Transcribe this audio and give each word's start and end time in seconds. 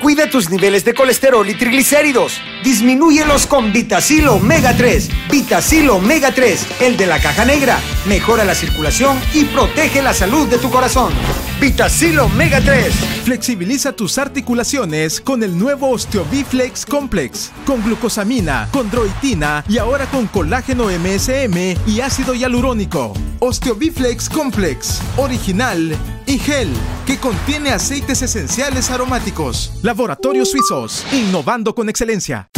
Cuida 0.00 0.28
tus 0.28 0.50
niveles 0.50 0.84
de 0.84 0.94
colesterol 0.94 1.48
y 1.48 1.54
triglicéridos. 1.54 2.40
Disminúyelos 2.62 3.46
con 3.46 3.72
Vitacil 3.72 4.28
Omega 4.28 4.76
3. 4.76 5.08
Vitacil 5.30 5.88
Omega 5.88 6.32
3, 6.32 6.66
el 6.80 6.96
de 6.96 7.06
la 7.06 7.18
caja 7.18 7.44
negra. 7.44 7.78
Mejora 8.06 8.44
la 8.44 8.54
circulación 8.54 9.18
y 9.32 9.44
protege 9.44 10.02
la 10.02 10.12
salud 10.12 10.48
de 10.48 10.58
tu 10.58 10.70
corazón. 10.70 11.12
Vitacil 11.60 12.18
Omega 12.18 12.60
3. 12.60 12.94
Flexibiliza 13.24 13.92
tus 13.92 14.18
articulaciones 14.18 15.22
con 15.22 15.42
el 15.42 15.58
nuevo 15.58 15.88
Osteobiflex 15.88 16.84
Complex. 16.84 17.50
Con 17.64 17.82
glucosamina, 17.82 18.68
condroitina 18.70 19.64
y 19.66 19.78
ahora 19.78 20.04
con 20.06 20.26
colágeno 20.26 20.88
MSM 20.90 21.76
y 21.86 22.00
ácido 22.00 22.34
hialurónico. 22.34 23.14
Osteobiflex 23.38 24.28
Complex. 24.28 25.00
Original 25.16 25.96
y 26.26 26.38
gel 26.38 26.68
que 27.06 27.18
contiene 27.18 27.70
aceites 27.70 28.20
esenciales 28.20 28.90
aromáticos. 28.90 29.72
Laboratorios 29.82 30.50
Suizos, 30.50 31.06
innovando 31.10 31.74
con 31.74 31.88
excelencia. 31.88 32.50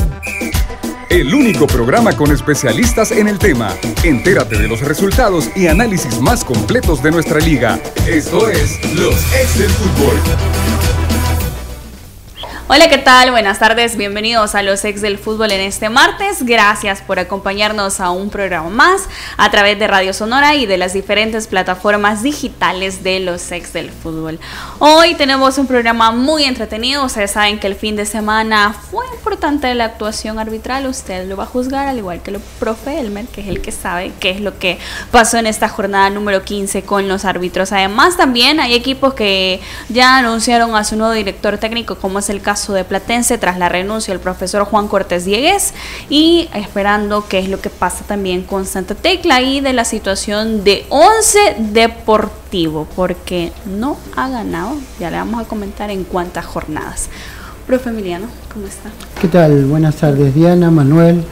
El 1.10 1.34
único 1.34 1.66
programa 1.66 2.14
con 2.14 2.30
especialistas 2.32 3.12
en 3.12 3.28
el 3.28 3.38
tema. 3.38 3.74
Entérate 4.04 4.58
de 4.58 4.68
los 4.68 4.82
resultados 4.82 5.48
y 5.56 5.66
análisis 5.66 6.20
más 6.20 6.44
completos 6.44 7.02
de 7.02 7.10
nuestra 7.10 7.40
liga. 7.40 7.80
Esto 8.06 8.50
es 8.50 8.78
Los 8.94 9.16
Ex 9.32 9.58
del 9.58 9.70
Fútbol. 9.70 10.97
Hola, 12.70 12.90
¿qué 12.90 12.98
tal? 12.98 13.30
Buenas 13.30 13.60
tardes, 13.60 13.96
bienvenidos 13.96 14.54
a 14.54 14.62
los 14.62 14.84
ex 14.84 15.00
del 15.00 15.16
fútbol 15.16 15.52
en 15.52 15.62
este 15.62 15.88
martes. 15.88 16.44
Gracias 16.44 17.00
por 17.00 17.18
acompañarnos 17.18 17.98
a 17.98 18.10
un 18.10 18.28
programa 18.28 18.68
más 18.68 19.08
a 19.38 19.50
través 19.50 19.78
de 19.78 19.86
Radio 19.86 20.12
Sonora 20.12 20.54
y 20.54 20.66
de 20.66 20.76
las 20.76 20.92
diferentes 20.92 21.46
plataformas 21.46 22.22
digitales 22.22 23.02
de 23.02 23.20
los 23.20 23.52
ex 23.52 23.72
del 23.72 23.90
fútbol. 23.90 24.38
Hoy 24.80 25.14
tenemos 25.14 25.56
un 25.56 25.66
programa 25.66 26.10
muy 26.10 26.44
entretenido. 26.44 27.06
Ustedes 27.06 27.30
saben 27.30 27.58
que 27.58 27.68
el 27.68 27.74
fin 27.74 27.96
de 27.96 28.04
semana 28.04 28.74
fue 28.74 29.06
importante 29.14 29.74
la 29.74 29.86
actuación 29.86 30.38
arbitral. 30.38 30.86
Usted 30.88 31.26
lo 31.26 31.38
va 31.38 31.44
a 31.44 31.46
juzgar, 31.46 31.88
al 31.88 31.96
igual 31.96 32.20
que 32.20 32.32
el 32.32 32.40
profe 32.60 33.00
Elmer, 33.00 33.24
que 33.28 33.40
es 33.40 33.48
el 33.48 33.62
que 33.62 33.72
sabe 33.72 34.12
qué 34.20 34.28
es 34.28 34.42
lo 34.42 34.58
que 34.58 34.78
pasó 35.10 35.38
en 35.38 35.46
esta 35.46 35.70
jornada 35.70 36.10
número 36.10 36.42
15 36.42 36.82
con 36.82 37.08
los 37.08 37.24
árbitros. 37.24 37.72
Además, 37.72 38.18
también 38.18 38.60
hay 38.60 38.74
equipos 38.74 39.14
que 39.14 39.62
ya 39.88 40.18
anunciaron 40.18 40.76
a 40.76 40.84
su 40.84 40.96
nuevo 40.96 41.14
director 41.14 41.56
técnico, 41.56 41.94
como 41.94 42.18
es 42.18 42.28
el 42.28 42.42
caso 42.42 42.57
de 42.66 42.84
Platense 42.84 43.38
tras 43.38 43.58
la 43.58 43.68
renuncia 43.68 44.12
del 44.12 44.20
profesor 44.20 44.64
Juan 44.64 44.88
Cortés 44.88 45.24
Diegues 45.24 45.72
y 46.10 46.48
esperando 46.52 47.26
qué 47.28 47.38
es 47.38 47.48
lo 47.48 47.60
que 47.60 47.70
pasa 47.70 48.04
también 48.04 48.42
con 48.42 48.66
Santa 48.66 48.94
Tecla 48.94 49.40
y 49.40 49.60
de 49.60 49.72
la 49.72 49.84
situación 49.84 50.64
de 50.64 50.84
Once 50.88 51.38
Deportivo, 51.58 52.86
porque 52.96 53.52
no 53.64 53.96
ha 54.16 54.28
ganado, 54.28 54.74
ya 54.98 55.10
le 55.10 55.18
vamos 55.18 55.40
a 55.40 55.48
comentar 55.48 55.90
en 55.90 56.04
cuántas 56.04 56.44
jornadas. 56.44 57.08
Profe 57.66 57.90
Emiliano, 57.90 58.26
¿cómo 58.52 58.66
está? 58.66 58.90
¿Qué 59.20 59.28
tal? 59.28 59.64
Buenas 59.66 59.96
tardes 59.96 60.34
Diana, 60.34 60.70
Manuel, 60.70 61.22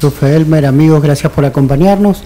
profe 0.00 0.36
Elmer, 0.36 0.66
amigos, 0.66 1.02
gracias 1.02 1.32
por 1.32 1.44
acompañarnos. 1.44 2.22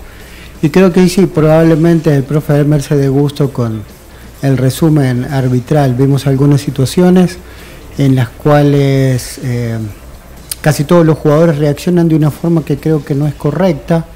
Y 0.61 0.71
creo 0.71 0.93
que 0.93 1.09
sí, 1.09 1.27
probablemente 1.27 2.15
el 2.15 2.25
profe 2.25 2.59
Elmer 2.59 2.83
se 2.83 2.97
dé 2.97 3.09
gusto 3.09 3.53
con 3.53 3.83
el 4.43 4.57
resumen 4.57 5.25
arbitral. 5.25 5.95
Vimos 5.95 6.27
algunas 6.27 6.61
situaciones 6.61 7.39
en 7.99 8.15
las 8.15 8.29
cuales 8.29 9.41
eh, 9.43 9.77
casi 10.61 10.85
todos 10.85 11.05
los 11.05 11.19
jugadores 11.19 11.59
reaccionan 11.59 12.09
de 12.09 12.15
una 12.15 12.31
forma 12.31 12.65
que 12.65 12.79
creo 12.79 13.05
que 13.05 13.15
no 13.15 13.27
es 13.27 13.35
correcta 13.35 14.07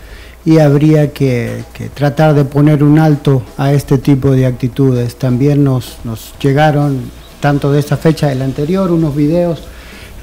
y 0.45 0.59
habría 0.59 1.13
que, 1.13 1.65
tratar 1.95 2.35
de 2.35 2.45
poner 2.45 2.83
un 2.83 2.99
alto 2.99 3.43
a 3.59 3.73
este 3.73 3.99
tipo 3.99 4.31
de 4.31 4.47
actitudes. 4.47 5.17
También 5.17 5.63
nos, 5.63 5.99
nos 6.05 6.35
llegaron, 6.41 7.03
tanto 7.41 7.71
de 7.73 7.81
esta 7.81 7.97
fecha 7.97 8.29
del 8.29 8.43
anterior, 8.43 8.91
unos 8.91 9.15
videos 9.15 9.63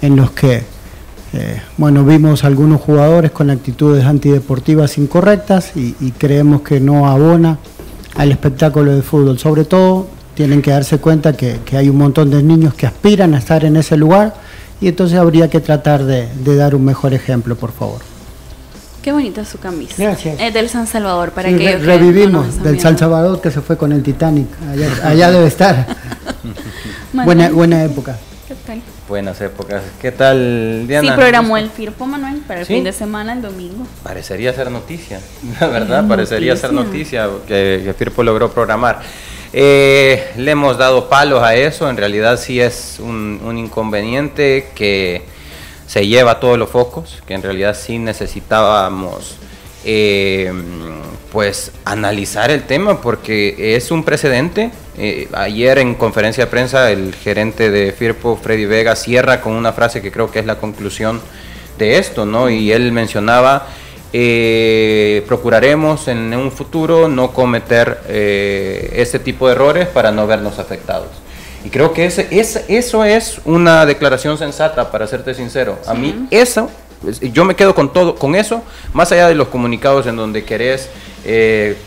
en 0.02 0.16
los 0.16 0.32
que 0.32 0.64
eh, 1.32 1.62
bueno, 1.78 2.04
vimos 2.04 2.44
algunos 2.44 2.82
jugadores 2.82 3.30
con 3.32 3.52
actitudes 3.52 4.04
antideportivas 4.04 4.98
incorrectas 4.98 5.76
y, 5.76 5.96
y, 6.00 6.12
creemos 6.12 6.62
que 6.62 6.80
no 6.80 7.08
abona 7.08 7.60
al 8.16 8.32
espectáculo 8.32 8.96
de 8.96 9.04
fútbol, 9.04 9.38
sobre 9.38 9.64
todo 9.64 10.08
tienen 10.40 10.62
que 10.62 10.72
darse 10.72 11.00
cuenta 11.00 11.36
que, 11.36 11.60
hay 11.74 11.90
un 11.90 11.98
montón 11.98 12.30
de 12.30 12.42
niños 12.42 12.74
que 12.74 12.88
aspiran 12.88 13.34
a 13.34 13.40
estar 13.40 13.66
en 13.66 13.76
ese 13.76 13.98
lugar 13.98 14.36
y 14.80 14.88
entonces 14.88 15.20
habría 15.20 15.50
que 15.50 15.60
tratar 15.60 16.06
de, 16.06 16.30
dar 16.56 16.76
un 16.76 16.86
mejor 16.86 17.14
ejemplo, 17.14 17.58
por 17.58 17.74
favor. 17.74 18.00
Qué 19.02 19.12
bonita 19.12 19.44
su 19.44 19.60
camisa. 19.60 19.96
Gracias. 19.98 20.40
Es 20.40 20.54
del 20.54 20.70
San 20.70 20.88
Salvador, 20.88 21.32
para 21.32 21.50
que... 21.50 21.78
revivimos 21.80 22.64
del 22.64 22.80
San 22.80 22.98
Salvador 22.98 23.42
que 23.42 23.52
se 23.52 23.60
fue 23.60 23.76
con 23.76 23.92
el 23.92 24.02
Titanic. 24.02 24.48
Allá, 25.04 25.30
debe 25.30 25.46
estar. 25.46 25.86
buena, 27.14 27.50
buena 27.50 27.84
época. 27.84 28.18
¿Qué 28.48 28.56
tal? 28.66 28.82
Buenas 29.10 29.42
épocas. 29.42 29.84
¿Qué 30.02 30.14
tal, 30.14 30.88
Diana? 30.88 31.16
Sí, 31.16 31.16
programó 31.18 31.58
el 31.58 31.70
FIRPO, 31.70 32.06
Manuel, 32.06 32.38
para 32.48 32.62
el 32.62 32.66
fin 32.66 32.86
de 32.86 32.94
semana, 32.94 33.34
el 33.34 33.42
domingo. 33.42 33.86
Parecería 34.04 34.54
ser 34.54 34.72
noticia, 34.72 35.20
la 35.60 35.68
verdad, 35.68 36.08
parecería 36.08 36.56
ser 36.56 36.72
noticia 36.72 37.28
que, 37.46 37.82
que 37.84 37.94
FIRPO 37.94 38.24
logró 38.24 38.50
programar. 38.50 39.02
Eh, 39.52 40.32
le 40.38 40.52
hemos 40.52 40.78
dado 40.78 41.10
palos 41.10 41.42
a 41.42 41.56
eso, 41.56 41.90
en 41.90 41.98
realidad 41.98 42.40
sí 42.40 42.62
es 42.62 42.98
un, 43.00 43.58
inconveniente 43.58 44.68
que 44.76 45.24
se 45.88 46.06
lleva 46.06 46.40
todos 46.40 46.58
los 46.60 46.70
focos, 46.70 47.22
que 47.26 47.34
en 47.34 47.42
realidad 47.42 47.76
sí 47.76 47.98
necesitábamos 47.98 49.38
eh, 49.86 50.54
pues 51.32 51.72
analizar 51.84 52.52
el 52.52 52.64
tema 52.64 53.02
porque 53.02 53.76
es 53.76 53.90
un 53.90 54.04
precedente. 54.04 54.72
Eh, 54.98 55.28
ayer 55.34 55.80
en 55.80 55.96
conferencia 55.96 56.46
de 56.46 56.52
prensa 56.52 56.92
el 56.92 57.16
gerente 57.16 57.72
de 57.72 57.92
Firpo, 57.92 58.38
Freddy 58.38 58.66
Vega, 58.66 58.96
cierra 58.96 59.42
con 59.42 59.54
una 59.54 59.74
frase 59.74 60.02
que 60.02 60.12
creo 60.12 60.30
que 60.30 60.40
es 60.40 60.46
la 60.46 60.60
conclusión 60.60 61.22
de 61.80 61.98
esto, 61.98 62.26
¿no? 62.26 62.50
Y 62.50 62.72
él 62.72 62.92
mencionaba 62.92 63.68
eh, 64.12 65.24
procuraremos 65.28 66.08
en 66.08 66.34
un 66.34 66.52
futuro 66.52 67.08
no 67.08 67.32
cometer 67.32 68.02
eh, 68.08 68.94
este 68.96 69.20
tipo 69.20 69.48
de 69.48 69.54
errores 69.54 69.88
para 69.88 70.12
no 70.12 70.26
vernos 70.26 70.58
afectados. 70.58 71.10
Y 71.64 71.70
creo 71.70 71.94
que 71.94 72.06
ese, 72.06 72.28
eso 72.70 73.04
es 73.04 73.42
una 73.46 73.86
declaración 73.86 74.38
sensata, 74.38 74.92
para 74.92 75.06
serte 75.08 75.36
sincero. 75.36 75.78
A 75.86 75.94
mí 75.94 76.28
eso, 76.32 76.72
yo 77.34 77.46
me 77.46 77.56
quedo 77.56 77.76
con 77.76 77.94
todo, 77.94 78.16
con 78.16 78.34
eso, 78.34 78.64
más 78.94 79.12
allá 79.12 79.28
de 79.28 79.36
los 79.36 79.50
comunicados 79.50 80.08
en 80.08 80.16
donde 80.16 80.44
querés 80.44 80.90
eh, 81.26 81.78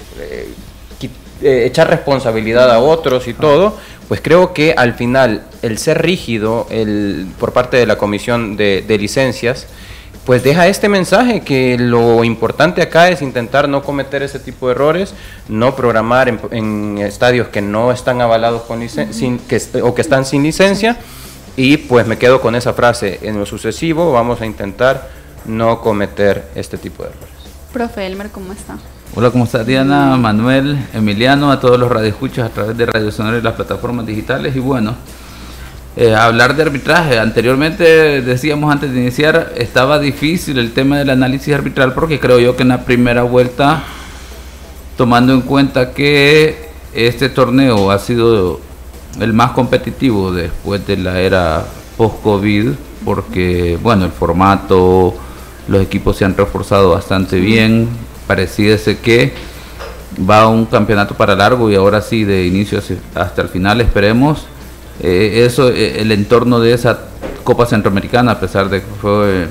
echar 1.42 1.90
responsabilidad 1.90 2.70
a 2.70 2.78
otros 2.78 3.26
y 3.26 3.34
todo, 3.34 3.76
pues 4.06 4.20
creo 4.20 4.52
que 4.52 4.74
al 4.76 4.94
final 4.94 5.42
el 5.62 5.78
ser 5.78 6.02
rígido 6.02 6.68
el, 6.70 7.26
por 7.40 7.52
parte 7.52 7.78
de 7.78 7.86
la 7.86 7.98
comisión 7.98 8.56
de 8.56 8.96
licencias, 9.00 9.66
pues 10.24 10.44
deja 10.44 10.68
este 10.68 10.88
mensaje 10.88 11.40
que 11.40 11.76
lo 11.78 12.22
importante 12.24 12.82
acá 12.82 13.08
es 13.08 13.22
intentar 13.22 13.68
no 13.68 13.82
cometer 13.82 14.22
ese 14.22 14.38
tipo 14.38 14.66
de 14.66 14.72
errores, 14.72 15.14
no 15.48 15.74
programar 15.74 16.28
en, 16.28 16.98
estadios 16.98 17.48
que 17.48 17.60
no 17.60 17.90
están 17.90 18.20
avalados 18.20 18.62
con 18.62 18.88
sin, 18.88 19.38
que, 19.38 19.60
o 19.82 19.94
que 19.94 20.02
están 20.02 20.24
sin 20.24 20.42
licencia 20.42 20.96
y 21.56 21.76
pues 21.76 22.06
me 22.06 22.18
quedo 22.18 22.40
con 22.40 22.54
esa 22.54 22.72
frase, 22.72 23.18
en 23.22 23.38
lo 23.38 23.46
sucesivo 23.46 24.12
vamos 24.12 24.40
a 24.40 24.46
intentar 24.46 25.08
no 25.44 25.80
cometer 25.80 26.48
este 26.54 26.78
tipo 26.78 27.02
de 27.02 27.10
errores. 27.10 27.28
Profe 27.72 28.06
Elmer, 28.06 28.30
¿cómo 28.30 28.52
está? 28.52 28.76
Hola, 29.14 29.30
¿cómo 29.30 29.44
está 29.44 29.64
Diana, 29.64 30.16
Manuel, 30.16 30.86
Emiliano, 30.94 31.50
a 31.50 31.60
todos 31.60 31.78
los 31.78 31.90
radioescuchas 31.90 32.46
a 32.46 32.54
través 32.54 32.76
de 32.76 32.86
Radio 32.86 33.10
Sonora 33.10 33.38
y 33.38 33.42
las 33.42 33.54
plataformas 33.54 34.06
digitales 34.06 34.54
y 34.56 34.60
bueno, 34.60 34.94
eh, 35.96 36.14
hablar 36.14 36.56
de 36.56 36.62
arbitraje. 36.62 37.18
Anteriormente 37.18 38.22
decíamos 38.22 38.72
antes 38.72 38.92
de 38.92 39.00
iniciar, 39.00 39.52
estaba 39.56 39.98
difícil 39.98 40.58
el 40.58 40.72
tema 40.72 40.98
del 40.98 41.10
análisis 41.10 41.54
arbitral 41.54 41.92
porque 41.92 42.18
creo 42.18 42.38
yo 42.38 42.56
que 42.56 42.62
en 42.62 42.68
la 42.68 42.84
primera 42.84 43.24
vuelta, 43.24 43.82
tomando 44.96 45.34
en 45.34 45.42
cuenta 45.42 45.92
que 45.92 46.70
este 46.94 47.28
torneo 47.28 47.90
ha 47.90 47.98
sido 47.98 48.60
el 49.20 49.32
más 49.34 49.50
competitivo 49.50 50.32
después 50.32 50.86
de 50.86 50.96
la 50.96 51.20
era 51.20 51.64
post-COVID, 51.98 52.70
porque 53.04 53.78
bueno, 53.82 54.06
el 54.06 54.12
formato, 54.12 55.14
los 55.68 55.82
equipos 55.82 56.16
se 56.16 56.24
han 56.24 56.36
reforzado 56.36 56.90
bastante 56.90 57.38
bien, 57.38 57.88
pareciese 58.26 58.98
que 58.98 59.34
va 60.28 60.48
un 60.48 60.64
campeonato 60.64 61.14
para 61.14 61.34
largo 61.34 61.70
y 61.70 61.74
ahora 61.74 62.00
sí, 62.00 62.24
de 62.24 62.46
inicio 62.46 62.80
hasta 63.14 63.42
el 63.42 63.48
final, 63.48 63.82
esperemos 63.82 64.46
eh, 65.00 65.44
eso, 65.46 65.70
eh, 65.70 66.00
el 66.00 66.12
entorno 66.12 66.60
de 66.60 66.72
esa 66.74 67.00
Copa 67.44 67.66
Centroamericana, 67.66 68.32
a 68.32 68.40
pesar 68.40 68.68
de 68.68 68.80
que 68.80 68.90
fue 69.00 69.48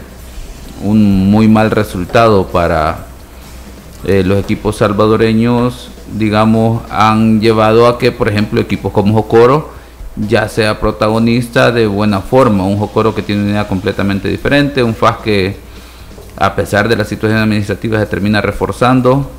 un 0.84 1.30
muy 1.30 1.48
mal 1.48 1.72
resultado 1.72 2.48
para 2.48 3.06
eh, 4.06 4.24
los 4.26 4.40
equipos 4.40 4.78
salvadoreños, 4.78 5.90
digamos, 6.14 6.82
han 6.90 7.40
llevado 7.40 7.88
a 7.88 7.98
que, 7.98 8.12
por 8.12 8.28
ejemplo, 8.28 8.60
equipos 8.60 8.92
como 8.92 9.14
Jocoro 9.14 9.82
ya 10.16 10.48
sea 10.50 10.80
protagonista 10.80 11.72
de 11.72 11.88
buena 11.88 12.22
forma. 12.22 12.66
Un 12.66 12.78
Jocoro 12.78 13.16
que 13.16 13.22
tiene 13.22 13.44
una 13.44 13.52
idea 13.52 13.68
completamente 13.68 14.28
diferente, 14.28 14.84
un 14.84 14.96
FAS 14.96 15.18
que, 15.18 15.56
a 16.38 16.56
pesar 16.56 16.90
de 16.90 16.96
la 16.96 17.06
situación 17.06 17.40
administrativa, 17.40 18.00
se 18.00 18.06
termina 18.06 18.42
reforzando. 18.42 19.30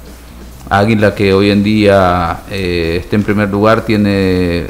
Águila 0.70 1.14
que 1.14 1.34
hoy 1.34 1.50
en 1.50 1.62
día 1.62 2.43
eh, 2.50 3.00
está 3.02 3.16
en 3.16 3.25
primer 3.25 3.50
lugar, 3.50 3.84
tiene, 3.84 4.66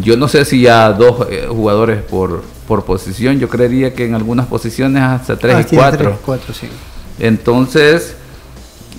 yo 0.00 0.16
no 0.16 0.28
sé 0.28 0.44
si 0.44 0.62
ya 0.62 0.92
dos 0.92 1.26
eh, 1.30 1.46
jugadores 1.48 2.02
por, 2.02 2.42
por 2.66 2.84
posición, 2.84 3.38
yo 3.38 3.48
creería 3.48 3.94
que 3.94 4.04
en 4.04 4.14
algunas 4.14 4.46
posiciones 4.46 5.02
hasta 5.02 5.36
tres 5.36 5.56
ah, 5.56 5.60
y 5.60 5.76
cuatro. 5.76 6.18
cuatro 6.24 6.54
sí. 6.54 6.68
Entonces, 7.18 8.16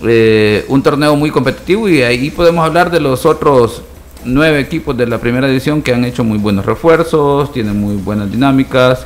eh, 0.04 0.66
un 0.68 0.84
torneo 0.84 1.16
muy 1.16 1.31
competitivo 1.31 1.89
y 1.89 2.01
ahí 2.01 2.30
podemos 2.30 2.66
hablar 2.66 2.92
de 2.92 3.00
los 3.00 3.25
otros 3.25 3.81
nueve 4.25 4.60
equipos 4.60 4.95
de 4.98 5.07
la 5.07 5.19
primera 5.19 5.48
división 5.48 5.81
que 5.81 5.94
han 5.94 6.04
hecho 6.06 6.24
muy 6.24 6.38
buenos 6.38 6.66
refuerzos, 6.66 7.51
tienen 7.54 7.80
muy 7.80 7.95
buenas 7.95 8.30
dinámicas 8.31 9.06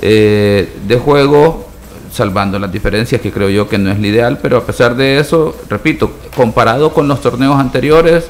eh, 0.00 0.72
de 0.86 0.96
juego, 0.96 1.68
salvando 2.12 2.58
las 2.58 2.70
diferencias 2.70 3.20
que 3.20 3.32
creo 3.32 3.48
yo 3.48 3.68
que 3.68 3.78
no 3.78 3.90
es 3.90 3.98
lo 3.98 4.06
ideal, 4.06 4.38
pero 4.40 4.56
a 4.58 4.64
pesar 4.64 4.96
de 4.96 5.18
eso, 5.18 5.56
repito, 5.68 6.12
comparado 6.36 6.92
con 6.92 7.08
los 7.08 7.20
torneos 7.20 7.58
anteriores, 7.58 8.28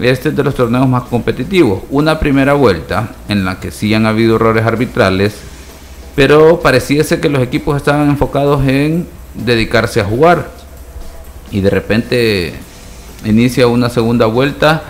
este 0.00 0.28
es 0.28 0.36
de 0.36 0.44
los 0.44 0.54
torneos 0.54 0.88
más 0.88 1.04
competitivos. 1.04 1.82
Una 1.90 2.18
primera 2.18 2.54
vuelta 2.54 3.10
en 3.28 3.44
la 3.44 3.60
que 3.60 3.70
sí 3.70 3.94
han 3.94 4.06
habido 4.06 4.36
errores 4.36 4.66
arbitrales, 4.66 5.36
pero 6.14 6.60
pareciese 6.60 7.20
que 7.20 7.28
los 7.28 7.42
equipos 7.42 7.76
estaban 7.76 8.08
enfocados 8.08 8.66
en 8.66 9.06
dedicarse 9.34 10.00
a 10.00 10.04
jugar 10.04 10.50
y 11.50 11.60
de 11.60 11.70
repente 11.70 12.54
inicia 13.24 13.66
una 13.66 13.90
segunda 13.90 14.26
vuelta 14.26 14.82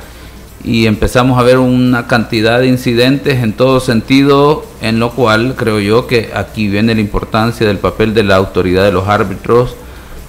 y 0.65 0.87
empezamos 0.87 1.39
a 1.39 1.43
ver 1.43 1.59
una 1.59 2.07
cantidad 2.07 2.59
de 2.59 2.67
incidentes 2.67 3.43
en 3.43 3.53
todo 3.53 3.79
sentido, 3.79 4.65
en 4.81 4.99
lo 4.99 5.13
cual 5.13 5.55
creo 5.57 5.79
yo 5.79 6.07
que 6.07 6.31
aquí 6.35 6.69
viene 6.69 6.95
la 6.95 7.01
importancia 7.01 7.67
del 7.67 7.79
papel 7.79 8.15
de 8.15 8.25
la 8.25 8.37
autoridad 8.37 8.85
de 8.85 8.93
los 8.93 9.07
árbitros, 9.07 9.77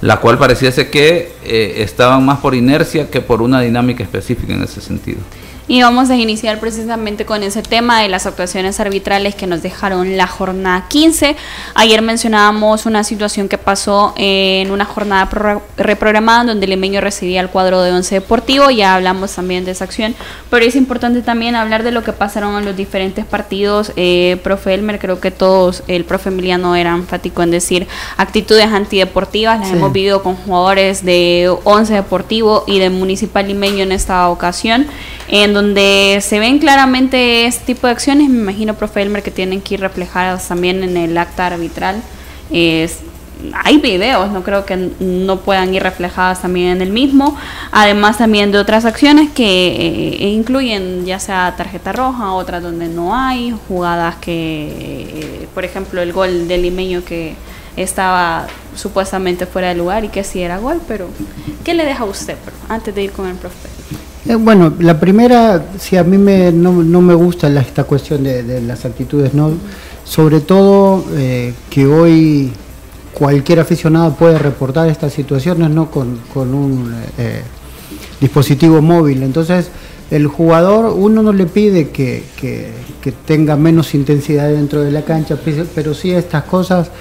la 0.02 0.18
cual 0.18 0.38
pareciese 0.38 0.90
que 0.90 1.32
eh, 1.44 1.76
estaban 1.78 2.26
más 2.26 2.40
por 2.40 2.56
inercia 2.56 3.10
que 3.10 3.22
por 3.22 3.42
una 3.42 3.62
dinámica 3.62 4.04
específica 4.04 4.54
en 4.54 4.64
ese 4.64 4.82
sentido. 4.82 5.20
Y 5.70 5.82
vamos 5.82 6.10
a 6.10 6.16
iniciar 6.16 6.62
precisamente 6.62 7.26
con 7.26 7.44
ese 7.44 7.62
tema 7.62 8.02
de 8.02 8.08
las 8.08 8.26
actuaciones 8.26 8.80
arbitrales 8.80 9.36
que 9.36 9.48
nos 9.48 9.62
dejaron 9.62 10.16
la 10.16 10.26
jornada 10.26 10.86
15. 10.88 11.36
Ayer 11.76 12.02
mencionábamos 12.02 12.86
una 12.86 13.04
situación 13.04 13.50
que 13.50 13.58
pasó 13.58 14.14
en 14.16 14.72
una 14.72 14.86
jornada 14.86 15.28
reprogramada 15.76 16.46
donde 16.46 16.68
el 16.68 16.70
Limeño 16.70 17.02
recibía 17.02 17.42
el 17.42 17.50
cuadro 17.50 17.82
de 17.82 17.92
once 17.92 18.16
deportivo. 18.16 18.70
Ya 18.70 18.96
hablamos 18.96 19.36
también 19.36 19.66
de 19.66 19.72
esa 19.72 19.84
acción, 19.84 20.16
pero 20.50 20.64
es 20.64 20.78
importante 20.78 21.22
también 21.22 21.54
hablar 21.58 21.84
de 21.84 21.92
lo 21.92 22.02
que 22.02 22.14
pasaron 22.14 22.58
en 22.58 22.64
los 22.64 22.78
diferentes 22.78 23.26
partidos. 23.26 23.92
Eh, 23.98 24.40
profe 24.44 24.74
Elmer, 24.74 25.00
creo 25.00 25.20
que 25.20 25.32
todos, 25.32 25.84
el 25.88 26.06
profe 26.06 26.30
Emiliano 26.30 26.78
era 26.78 26.96
enfático 26.96 27.44
en 27.44 27.52
decir 27.52 27.88
actitudes 28.16 28.68
antideportivas. 28.68 29.60
Las 29.60 29.72
hemos 29.72 29.92
vivido 29.92 30.24
con 30.24 30.36
jugadores 30.38 31.04
de 31.04 31.54
once 31.66 31.94
deportivo 31.94 32.64
y 32.68 32.80
de 32.80 32.90
Municipal 32.90 33.46
Limeño 33.46 33.84
en 33.84 33.92
esta 33.92 34.30
ocasión. 34.30 34.88
En 35.30 35.54
donde 35.54 36.20
se 36.22 36.40
ven 36.40 36.60
claramente 36.60 37.46
este 37.46 37.74
tipo 37.74 37.88
de 37.88 37.94
acciones, 37.94 38.30
me 38.30 38.40
imagino, 38.40 38.76
profe 38.76 39.02
Elmer, 39.02 39.24
que 39.24 39.32
tienen 39.32 39.62
que 39.62 39.74
ir 39.74 39.82
reflejadas 39.82 40.48
también 40.48 40.84
en 40.84 40.96
el 40.96 41.18
acta 41.18 41.48
arbitral. 41.48 42.02
hay 42.50 43.78
videos, 43.78 44.32
no 44.32 44.42
creo 44.42 44.66
que 44.66 44.92
no 45.00 45.42
puedan 45.42 45.74
ir 45.74 45.84
reflejadas 45.84 46.42
también 46.42 46.70
en 46.70 46.82
el 46.82 46.92
mismo, 46.92 47.38
además 47.72 48.18
también 48.18 48.52
de 48.52 48.58
otras 48.58 48.86
acciones 48.86 49.30
que 49.32 50.16
eh, 50.24 50.30
incluyen 50.30 51.06
ya 51.06 51.20
sea 51.20 51.54
tarjeta 51.58 51.92
roja, 51.92 52.32
otras 52.32 52.64
donde 52.64 52.88
no 52.88 53.16
hay, 53.16 53.54
jugadas 53.68 54.16
que, 54.16 54.32
eh, 54.34 55.48
por 55.54 55.66
ejemplo, 55.66 56.02
el 56.02 56.14
gol 56.14 56.48
del 56.48 56.64
limeño 56.64 57.04
que 57.04 57.36
estaba 57.76 58.48
supuestamente 58.76 59.46
fuera 59.46 59.70
de 59.70 59.76
lugar 59.76 60.04
y 60.04 60.10
que 60.10 60.24
sí 60.24 60.42
era 60.42 60.58
gol, 60.58 60.82
pero 60.88 61.08
¿qué 61.64 61.74
le 61.74 61.86
deja 61.86 62.04
a 62.04 62.08
usted 62.08 62.38
antes 62.70 62.96
de 62.96 63.04
ir 63.04 63.12
con 63.12 63.28
el 63.28 63.36
profe? 63.36 63.77
Eh, 64.28 64.36
bueno, 64.36 64.74
la 64.80 65.00
primera, 65.00 65.68
si 65.80 65.96
a 65.96 66.04
mí 66.04 66.18
me, 66.18 66.52
no, 66.52 66.74
me 66.74 67.14
gusta 67.14 67.48
esta 67.62 67.86
cuestión 67.86 68.24
de, 68.24 68.62
las 68.62 68.84
actitudes, 68.84 69.34
¿no? 69.34 69.52
sobre 70.04 70.42
todo 70.42 71.06
eh, 71.16 71.54
que 71.70 71.86
hoy 71.86 72.52
cualquier 73.14 73.62
aficionado 73.62 74.16
puede 74.16 74.38
reportar 74.38 74.90
estas 74.90 75.14
situaciones 75.14 75.70
¿no? 75.70 75.90
con, 75.90 76.20
un 76.36 76.94
eh, 77.18 77.42
dispositivo 78.20 78.82
móvil. 78.82 79.24
Entonces, 79.24 79.70
el 80.12 80.28
jugador, 80.28 80.94
uno 80.94 81.24
no 81.24 81.32
le 81.32 81.46
pide 81.46 81.90
que, 81.90 82.24
tenga 83.26 83.56
menos 83.56 83.96
intensidad 83.96 84.50
dentro 84.50 84.82
de 84.82 84.92
la 84.92 85.04
cancha, 85.04 85.38
pero 85.74 85.94
sí 85.94 86.12
estas 86.12 86.44
cosas 86.44 86.92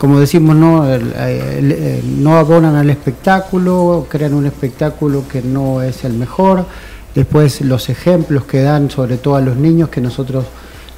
como 0.00 0.18
decimos, 0.18 0.56
no, 0.56 0.82
no 2.16 2.38
abonan 2.38 2.74
al 2.74 2.88
espectáculo, 2.88 4.06
crean 4.08 4.32
un 4.32 4.46
espectáculo 4.46 5.28
que 5.28 5.42
no 5.42 5.82
es 5.82 6.04
el 6.04 6.14
mejor. 6.14 6.64
Después 7.14 7.60
los 7.60 7.90
ejemplos 7.90 8.44
que 8.44 8.62
dan, 8.62 8.90
sobre 8.90 9.18
todo 9.18 9.36
a 9.36 9.42
los 9.42 9.58
niños, 9.58 9.90
que 9.90 10.00
nosotros 10.00 10.46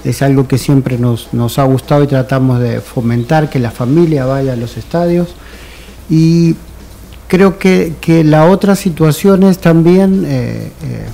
es 0.05 0.23
algo 0.23 0.47
que 0.47 0.57
siempre 0.57 0.99
nos, 0.99 1.35
nos 1.35 1.59
ha 1.59 1.65
gustado 1.65 2.05
y 2.05 2.07
tratamos 2.07 2.61
de 2.61 2.81
fomentar, 2.81 3.51
que 3.51 3.59
la 3.59 3.73
familia 3.73 4.25
vaya 4.25 4.53
a 4.53 4.57
los 4.57 4.77
estadios. 4.77 5.35
Y 6.09 6.55
creo 7.27 7.59
que, 7.59 8.23
la 8.25 8.49
otra 8.49 8.77
situación 8.77 9.43
es 9.43 9.59
también... 9.59 10.25
Eh, 10.25 10.71
eh, 10.85 11.07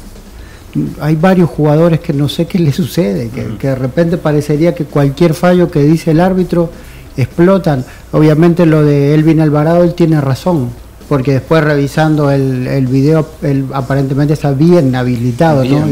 hay 1.00 1.16
varios 1.16 1.48
jugadores 1.48 2.00
que 2.00 2.12
no 2.12 2.28
sé 2.28 2.46
qué 2.46 2.58
les 2.58 2.76
sucede, 2.76 3.30
que, 3.30 3.56
que, 3.56 3.68
de 3.68 3.74
repente 3.74 4.18
parecería 4.18 4.74
que 4.74 4.84
cualquier 4.84 5.32
fallo 5.32 5.70
que 5.70 5.82
dice 5.82 6.10
el 6.10 6.20
árbitro 6.20 6.70
explotan. 7.22 7.84
Obviamente 8.12 8.66
lo 8.66 8.84
de 8.84 9.14
Elvin 9.14 9.40
Alvarado, 9.40 9.84
él 9.84 9.94
tiene 9.94 10.20
razón, 10.20 10.70
porque 11.08 11.32
después 11.32 11.64
revisando 11.64 12.30
el, 12.30 12.66
el 12.66 12.86
video, 12.86 13.26
él 13.42 13.66
aparentemente 13.72 14.34
está 14.34 14.52
bien 14.52 14.94
habilitado, 14.94 15.64
¿no? 15.64 15.86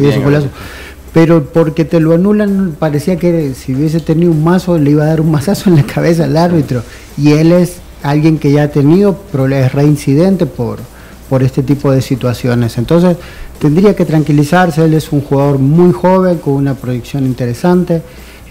pero 1.12 1.46
porque 1.46 1.86
te 1.86 1.98
lo 1.98 2.12
anulan, 2.12 2.76
parecía 2.78 3.16
que 3.16 3.54
si 3.54 3.74
hubiese 3.74 4.00
tenido 4.00 4.30
un 4.32 4.44
mazo, 4.44 4.76
le 4.76 4.90
iba 4.90 5.04
a 5.04 5.06
dar 5.06 5.22
un 5.22 5.30
mazazo 5.30 5.70
en 5.70 5.76
la 5.76 5.82
cabeza 5.82 6.24
al 6.24 6.36
árbitro. 6.36 6.82
Y 7.16 7.32
él 7.32 7.52
es 7.52 7.78
alguien 8.02 8.38
que 8.38 8.52
ya 8.52 8.64
ha 8.64 8.68
tenido 8.68 9.14
problemas 9.14 9.72
reincidente 9.72 10.44
por, 10.44 10.78
por 11.30 11.42
este 11.42 11.62
tipo 11.62 11.90
de 11.90 12.02
situaciones. 12.02 12.76
Entonces, 12.76 13.16
tendría 13.58 13.96
que 13.96 14.04
tranquilizarse, 14.04 14.84
él 14.84 14.92
es 14.92 15.10
un 15.10 15.22
jugador 15.22 15.58
muy 15.58 15.90
joven, 15.90 16.36
con 16.36 16.52
una 16.52 16.74
proyección 16.74 17.24
interesante 17.24 18.02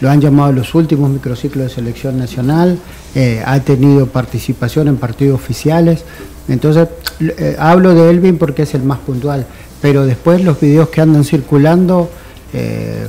lo 0.02 0.10
han 0.10 0.22
llamado 0.22 0.52
los 0.52 0.75
últimos 0.75 1.10
microciclos 1.10 1.66
de 1.66 1.70
selección 1.70 2.18
nacional, 2.18 2.78
eh, 3.16 3.42
ha 3.46 3.60
tenido 3.60 4.08
participación 4.08 4.88
en 4.88 4.98
partidos 4.98 5.36
oficiales. 5.36 6.04
Entonces, 6.48 6.88
eh, 7.22 7.56
hablo 7.58 7.94
de 7.94 8.10
Elvin 8.10 8.38
porque 8.38 8.64
es 8.64 8.74
el 8.74 8.84
más 8.84 9.00
puntual, 9.00 9.46
pero 9.82 10.06
después 10.06 10.44
los 10.44 10.60
videos 10.60 10.90
que 10.90 11.02
andan 11.02 11.24
circulando 11.24 12.10
eh, 12.54 13.08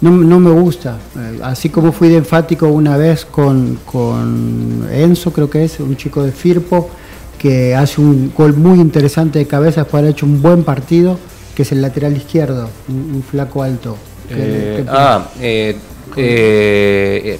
no, 0.00 0.12
me 0.12 0.50
gusta. 0.50 0.96
así 1.42 1.70
como 1.70 1.90
fui 1.90 2.08
de 2.08 2.18
enfático 2.18 2.68
una 2.68 2.96
vez 2.96 3.24
con, 3.24 3.78
Enzo, 4.92 5.32
creo 5.32 5.50
que 5.50 5.64
es, 5.64 5.80
un 5.80 5.96
chico 5.96 6.22
de 6.22 6.30
Firpo, 6.30 6.88
que 7.36 7.74
hace 7.74 8.00
un 8.00 8.32
gol 8.36 8.54
muy 8.54 8.80
interesante 8.80 9.40
de 9.40 9.46
cabeza 9.46 9.82
después 9.82 10.02
de 10.02 10.08
haber 10.08 10.16
hecho 10.16 10.26
un 10.26 10.40
buen 10.40 10.62
partido, 10.62 11.18
que 11.56 11.62
es 11.62 11.72
el 11.72 11.82
lateral 11.82 12.16
izquierdo, 12.16 12.68
un, 12.88 13.24
flaco 13.28 13.62
alto. 13.64 13.96
ah, 14.88 15.28
eh, 15.40 15.76
el 16.18 17.38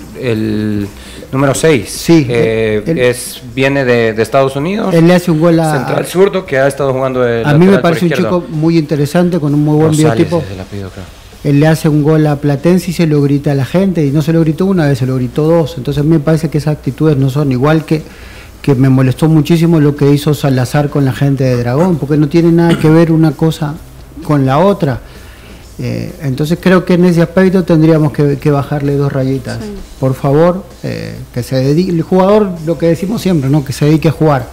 número 1.33 1.55
6. 1.55 1.89
Sí. 1.89 2.27
Eh, 2.29 3.11
es, 3.11 3.43
viene 3.55 3.85
de, 3.85 4.21
Estados 4.23 4.57
Unidos. 4.57 4.95
Él 4.95 5.07
le 5.07 5.15
hace 5.15 5.31
un 5.31 5.41
gol 5.41 5.61
a. 5.61 5.77
Central 5.77 6.07
zurdo 6.07 6.47
que 6.47 6.59
ha 6.59 6.67
estado 6.67 6.93
jugando. 6.93 7.23
a 7.23 7.55
mí 7.55 7.67
me 7.67 7.79
parece 7.79 8.07
un 8.07 8.13
chico 8.13 8.45
muy 8.49 8.79
interesante, 8.79 9.39
con 9.39 9.55
un 9.55 9.65
muy 9.65 9.77
buen 9.77 9.97
biotipo. 9.97 10.43
Él 11.45 11.61
le 11.61 11.69
hace 11.69 11.89
un 11.89 12.03
gol 12.03 12.27
a 12.27 12.37
Platense 12.37 12.91
y 12.91 12.95
se 12.95 13.07
lo 13.07 13.23
grita 13.23 13.53
a 13.53 13.55
la 13.55 13.65
gente, 13.65 14.05
y 14.05 14.11
no 14.11 14.23
se 14.23 14.33
lo 14.33 14.41
gritó 14.41 14.67
una 14.67 14.87
vez, 14.87 14.99
se 14.99 15.07
lo 15.07 15.15
gritó 15.15 15.45
dos. 15.45 15.75
Entonces 15.79 16.05
me 16.05 16.19
parece 16.19 16.51
que 16.51 16.59
esas 16.59 16.77
actitudes 16.77 17.17
no 17.17 17.31
son 17.31 17.53
igual 17.53 17.85
que 17.85 18.03
que 18.63 18.75
me 18.75 18.89
molestó 18.89 19.29
muchísimo 19.29 19.81
lo 19.81 19.97
que 19.97 20.11
hizo 20.11 20.35
Salazar 20.35 20.91
con 20.91 21.05
la 21.05 21.13
gente 21.13 21.45
de 21.45 21.57
Dragón, 21.57 21.97
porque 21.97 22.17
no 22.17 22.29
tiene 22.29 22.53
nada 22.53 22.79
que 22.79 22.91
ver 22.91 23.13
una 23.13 23.33
cosa 23.33 23.75
con 24.25 24.45
la 24.45 24.59
otra. 24.59 25.01
Eh, 25.81 26.13
entonces 26.23 26.59
creo 26.61 26.85
que 26.85 26.95
en 26.95 27.05
ese 27.05 27.23
aspecto 27.23 27.63
tendríamos 27.65 28.13
que, 28.13 28.51
bajarle 28.51 28.97
dos 28.97 29.13
rayitas. 29.13 29.59
Por 30.01 30.15
favor, 30.15 30.65
eh, 30.83 31.15
que 31.33 31.43
se 31.43 31.57
dedique, 31.57 31.93
el 31.93 32.03
jugador, 32.03 32.51
lo 32.67 32.79
que 32.79 32.87
decimos 32.87 33.23
siempre, 33.23 33.49
¿no? 33.49 33.65
que 33.65 33.73
se 33.73 33.85
dedique 33.85 34.09
a 34.09 34.13
jugar. 34.13 34.47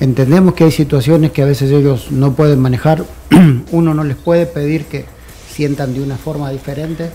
Entendemos 0.00 0.54
que 0.54 0.64
hay 0.64 0.70
situaciones 0.70 1.32
que 1.32 1.42
a 1.42 1.46
veces 1.46 1.70
ellos 1.72 2.10
no 2.10 2.32
pueden 2.34 2.60
manejar, 2.60 3.04
uno 3.72 3.94
no 3.94 4.04
les 4.04 4.16
puede 4.16 4.46
pedir 4.46 4.84
que 4.84 5.06
sientan 5.52 5.92
de 5.92 6.00
una 6.00 6.16
forma 6.16 6.50
diferente, 6.50 7.10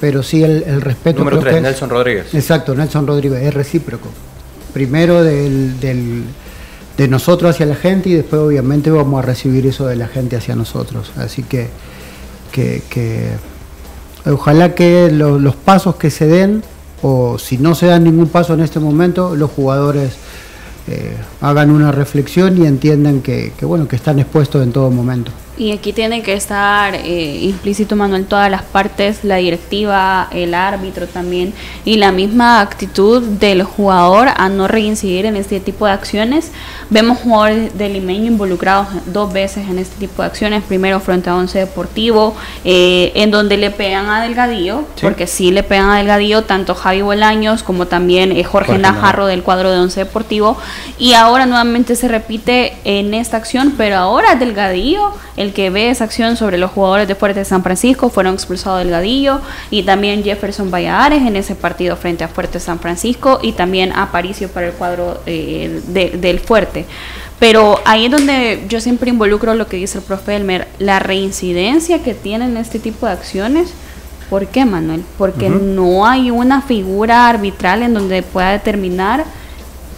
pero 0.00 0.22
sí 0.22 0.44
el, 0.44 0.80
respeto. 0.80 1.20
Número 1.20 1.40
3, 1.40 1.62
Nelson 1.62 1.90
Rodríguez. 1.90 2.32
Exacto, 2.32 2.74
Nelson 2.74 3.06
Rodríguez, 3.06 3.42
es 3.42 3.54
recíproco. 3.54 4.08
Primero 4.72 5.24
del, 5.24 5.80
de 6.96 7.08
nosotros 7.08 7.50
hacia 7.50 7.66
la 7.66 7.74
gente 7.74 8.10
y 8.10 8.14
después 8.14 8.40
obviamente 8.40 8.90
vamos 8.90 9.18
a 9.18 9.26
recibir 9.26 9.66
eso 9.66 9.86
de 9.86 9.96
la 9.96 10.06
gente 10.06 10.36
hacia 10.36 10.54
nosotros. 10.54 11.10
Así 11.16 11.42
que, 11.42 11.68
que, 12.48 13.30
ojalá 14.26 14.74
que 14.74 15.10
los 15.10 15.56
pasos 15.56 15.96
que 15.96 16.10
se 16.10 16.26
den, 16.26 16.62
o 17.02 17.38
si 17.38 17.58
no 17.58 17.74
se 17.74 17.86
dan 17.86 18.04
ningún 18.04 18.28
paso 18.28 18.54
en 18.54 18.60
este 18.60 18.80
momento, 18.80 19.36
los 19.36 19.50
jugadores 19.50 20.14
eh, 20.88 21.16
hagan 21.40 21.70
una 21.70 21.92
reflexión 21.92 22.60
y 22.60 22.66
entiendan 22.66 23.20
que, 23.20 23.52
que, 23.56 23.64
bueno, 23.64 23.86
que 23.86 23.96
están 23.96 24.18
expuestos 24.18 24.62
en 24.62 24.72
todo 24.72 24.90
momento. 24.90 25.30
Y 25.58 25.72
aquí 25.72 25.92
tiene 25.92 26.22
que 26.22 26.34
estar 26.34 26.94
eh, 26.94 27.38
implícito, 27.42 27.96
Manuel, 27.96 28.26
todas 28.26 28.48
las 28.48 28.62
partes, 28.62 29.24
la 29.24 29.36
directiva, 29.36 30.28
el 30.30 30.54
árbitro 30.54 31.08
también, 31.08 31.52
y 31.84 31.96
la 31.96 32.12
misma 32.12 32.60
actitud 32.60 33.20
del 33.22 33.64
jugador 33.64 34.28
a 34.36 34.48
no 34.48 34.68
reincidir 34.68 35.26
en 35.26 35.34
este 35.34 35.58
tipo 35.58 35.86
de 35.86 35.92
acciones. 35.92 36.52
Vemos 36.90 37.18
jugadores 37.18 37.76
del 37.76 37.94
limeño 37.94 38.26
involucrados 38.26 38.86
dos 39.06 39.32
veces 39.32 39.68
en 39.68 39.80
este 39.80 39.96
tipo 40.06 40.22
de 40.22 40.28
acciones. 40.28 40.62
Primero 40.62 41.00
frente 41.00 41.28
a 41.28 41.34
Once 41.34 41.58
Deportivo, 41.58 42.36
eh, 42.64 43.10
en 43.16 43.32
donde 43.32 43.56
le 43.56 43.72
pegan 43.72 44.08
a 44.10 44.22
Delgadillo, 44.22 44.84
porque 45.02 45.26
sí 45.26 45.50
le 45.50 45.64
pegan 45.64 45.90
a 45.90 45.96
Delgadillo, 45.96 46.44
tanto 46.44 46.76
Javi 46.76 47.02
Bolaños 47.02 47.64
como 47.64 47.86
también 47.88 48.30
eh, 48.30 48.44
Jorge, 48.44 48.78
Najarro 48.78 49.26
del 49.26 49.42
cuadro 49.42 49.72
de 49.72 49.80
Once 49.80 49.98
Deportivo. 49.98 50.56
Y 50.98 51.14
ahora 51.14 51.46
nuevamente 51.46 51.96
se 51.96 52.06
repite 52.06 52.76
en 52.84 53.12
esta 53.12 53.36
acción, 53.36 53.74
pero 53.76 53.96
ahora 53.96 54.36
Delgadillo, 54.36 55.12
el 55.36 55.47
que 55.52 55.70
ve 55.70 55.90
esa 55.90 56.04
acción 56.04 56.36
sobre 56.36 56.58
los 56.58 56.70
jugadores 56.70 57.08
de 57.08 57.14
Fuerte 57.14 57.44
San 57.44 57.62
Francisco 57.62 58.08
fueron 58.10 58.34
expulsados 58.34 58.80
del 58.80 58.90
Gadillo 58.90 59.40
y 59.70 59.82
también 59.82 60.22
Jefferson 60.22 60.70
Valladares 60.70 61.22
en 61.22 61.36
ese 61.36 61.54
partido 61.54 61.96
frente 61.96 62.24
a 62.24 62.28
Fuerte 62.28 62.60
San 62.60 62.78
Francisco 62.78 63.38
y 63.42 63.52
también 63.52 63.92
Aparicio 63.92 64.48
para 64.48 64.68
el 64.68 64.72
cuadro 64.72 65.20
eh, 65.26 65.80
del 65.86 66.40
Fuerte. 66.40 66.86
Pero 67.38 67.80
ahí 67.84 68.06
es 68.06 68.10
donde 68.10 68.64
yo 68.68 68.80
siempre 68.80 69.10
involucro 69.10 69.54
lo 69.54 69.68
que 69.68 69.76
dice 69.76 69.98
el 69.98 70.04
profe 70.04 70.36
Elmer, 70.36 70.66
la 70.78 70.98
reincidencia 70.98 72.02
que 72.02 72.14
tienen 72.14 72.56
este 72.56 72.78
tipo 72.78 73.06
de 73.06 73.12
acciones. 73.12 73.72
¿Por 74.28 74.46
qué, 74.48 74.64
Manuel? 74.64 75.04
Porque 75.16 75.48
no 75.48 76.06
hay 76.06 76.30
una 76.30 76.62
figura 76.62 77.28
arbitral 77.28 77.82
en 77.82 77.94
donde 77.94 78.22
pueda 78.22 78.50
determinar 78.50 79.24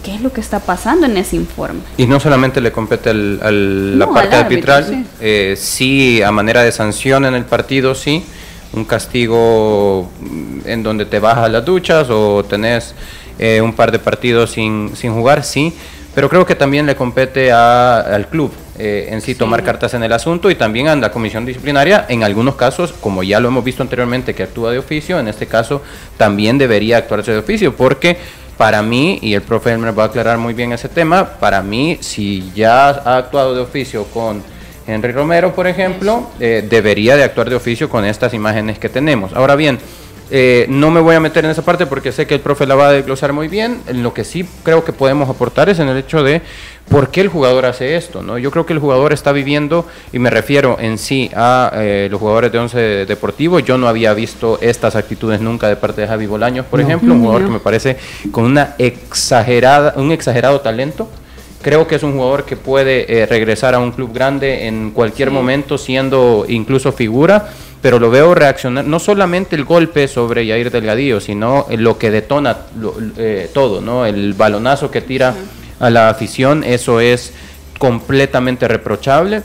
qué 0.03 0.15
es 0.15 0.21
lo 0.21 0.31
que 0.31 0.41
está 0.41 0.59
pasando 0.59 1.05
en 1.05 1.17
ese 1.17 1.35
informe. 1.35 1.81
Y 1.97 2.05
no 2.05 2.19
solamente 2.19 2.61
le 2.61 2.71
compete 2.71 3.09
al, 3.09 3.99
la 3.99 4.09
parte 4.09 4.35
arbitral, 4.35 4.85
sí. 4.85 5.05
Eh, 5.19 5.55
sí. 5.57 6.21
a 6.21 6.31
manera 6.31 6.63
de 6.63 6.71
sanción 6.71 7.25
en 7.25 7.35
el 7.35 7.45
partido, 7.45 7.95
sí, 7.95 8.23
un 8.73 8.85
castigo 8.85 10.09
en 10.65 10.83
donde 10.83 11.05
te 11.05 11.19
bajas 11.19 11.51
las 11.51 11.65
duchas 11.65 12.07
o 12.09 12.43
tenés 12.43 12.95
eh, 13.39 13.61
un 13.61 13.73
par 13.73 13.91
de 13.91 13.99
partidos 13.99 14.51
sin, 14.51 14.91
sin 14.95 15.13
jugar, 15.13 15.43
sí, 15.43 15.73
pero 16.13 16.29
creo 16.29 16.45
que 16.45 16.55
también 16.55 16.85
le 16.85 16.95
compete 16.95 17.51
al 17.51 18.27
club 18.27 18.51
eh, 18.77 19.09
en 19.11 19.21
sí, 19.21 19.35
tomar 19.35 19.63
cartas 19.63 19.93
en 19.93 20.03
el 20.03 20.11
asunto 20.11 20.49
y 20.49 20.55
también 20.55 20.87
a 20.87 20.95
la 20.95 21.11
comisión 21.11 21.45
disciplinaria, 21.45 22.05
en 22.09 22.23
algunos 22.23 22.55
casos, 22.55 22.93
como 22.93 23.21
ya 23.21 23.39
lo 23.39 23.49
hemos 23.49 23.63
visto 23.63 23.83
anteriormente, 23.83 24.33
que 24.33 24.43
actúa 24.43 24.71
de 24.71 24.79
oficio, 24.79 25.19
en 25.19 25.27
este 25.27 25.45
caso 25.45 25.81
también 26.17 26.57
debería 26.57 26.97
actuarse 26.97 27.31
de 27.31 27.37
oficio, 27.37 27.75
porque 27.75 28.17
para 28.61 28.83
mí, 28.83 29.17
y 29.23 29.33
el 29.33 29.41
profe 29.41 29.75
me 29.75 29.89
va 29.89 30.03
a 30.03 30.05
aclarar 30.05 30.37
muy 30.37 30.53
bien 30.53 30.71
ese 30.71 30.87
tema, 30.87 31.27
para 31.39 31.63
mí, 31.63 31.97
si 31.99 32.51
ya 32.53 32.89
ha 32.89 33.17
actuado 33.17 33.55
de 33.55 33.61
oficio 33.61 34.03
con 34.03 34.43
Henry 34.85 35.11
Romero, 35.13 35.55
por 35.55 35.65
ejemplo, 35.65 36.29
eh, 36.39 36.63
debería 36.69 37.15
de 37.15 37.23
actuar 37.23 37.49
de 37.49 37.55
oficio 37.55 37.89
con 37.89 38.05
estas 38.05 38.35
imágenes 38.35 38.77
que 38.77 38.87
tenemos. 38.87 39.33
Ahora 39.33 39.55
bien, 39.55 39.79
eh, 40.33 40.65
no 40.69 40.91
me 40.91 41.01
voy 41.01 41.13
a 41.13 41.19
meter 41.19 41.43
en 41.43 41.51
esa 41.51 41.61
parte 41.61 41.85
porque 41.85 42.13
sé 42.13 42.25
que 42.25 42.35
el 42.35 42.39
profe 42.39 42.65
la 42.65 42.75
va 42.75 42.87
a 42.87 42.91
desglosar 42.93 43.33
muy 43.33 43.49
bien. 43.49 43.81
Lo 43.93 44.13
que 44.13 44.23
sí 44.23 44.47
creo 44.63 44.85
que 44.85 44.93
podemos 44.93 45.29
aportar 45.29 45.67
es 45.67 45.79
en 45.79 45.89
el 45.89 45.97
hecho 45.97 46.23
de 46.23 46.41
por 46.87 47.09
qué 47.09 47.19
el 47.19 47.27
jugador 47.27 47.65
hace 47.65 47.97
esto. 47.97 48.23
¿no? 48.23 48.37
Yo 48.37 48.49
creo 48.49 48.65
que 48.65 48.71
el 48.71 48.79
jugador 48.79 49.11
está 49.11 49.33
viviendo, 49.33 49.85
y 50.13 50.19
me 50.19 50.29
refiero 50.29 50.77
en 50.79 50.97
sí 50.97 51.29
a 51.35 51.73
eh, 51.75 52.07
los 52.09 52.19
jugadores 52.21 52.49
de 52.51 52.59
Once 52.59 52.79
Deportivo. 53.05 53.59
Yo 53.59 53.77
no 53.77 53.89
había 53.89 54.13
visto 54.13 54.57
estas 54.61 54.95
actitudes 54.95 55.41
nunca 55.41 55.67
de 55.67 55.75
parte 55.75 55.99
de 55.99 56.07
Javi 56.07 56.27
Bolaños, 56.27 56.65
por 56.65 56.79
ejemplo, 56.79 57.13
un 57.13 57.21
jugador 57.21 57.45
que 57.45 57.51
me 57.51 57.59
parece 57.59 57.97
con 58.31 58.45
una 58.45 58.75
exagerada, 58.77 59.95
un 59.97 60.13
exagerado 60.13 60.61
talento. 60.61 61.09
Creo 61.61 61.87
que 61.87 61.95
es 61.95 62.03
un 62.03 62.13
jugador 62.13 62.45
que 62.45 62.55
puede 62.55 63.21
eh, 63.21 63.25
regresar 63.25 63.75
a 63.75 63.79
un 63.79 63.91
club 63.91 64.13
grande 64.13 64.65
en 64.65 64.91
cualquier 64.91 65.29
momento, 65.29 65.77
siendo 65.77 66.45
incluso 66.47 66.91
figura 66.91 67.49
pero 67.81 67.99
lo 67.99 68.11
veo 68.11 68.35
reaccionar, 68.35 68.85
no 68.85 68.99
solamente 68.99 69.55
el 69.55 69.65
golpe 69.65 70.07
sobre 70.07 70.45
Yair 70.45 70.69
Delgadillo, 70.69 71.19
sino 71.19 71.65
lo 71.69 71.97
que 71.97 72.11
detona 72.11 72.57
eh, 73.17 73.49
todo, 73.53 73.81
¿no? 73.81 74.05
El 74.05 74.33
balonazo 74.33 74.91
que 74.91 75.01
tira 75.01 75.35
a 75.79 75.89
la 75.89 76.09
afición, 76.09 76.63
eso 76.63 76.99
es 76.99 77.33
completamente 77.79 78.67
reprochable. 78.67 79.41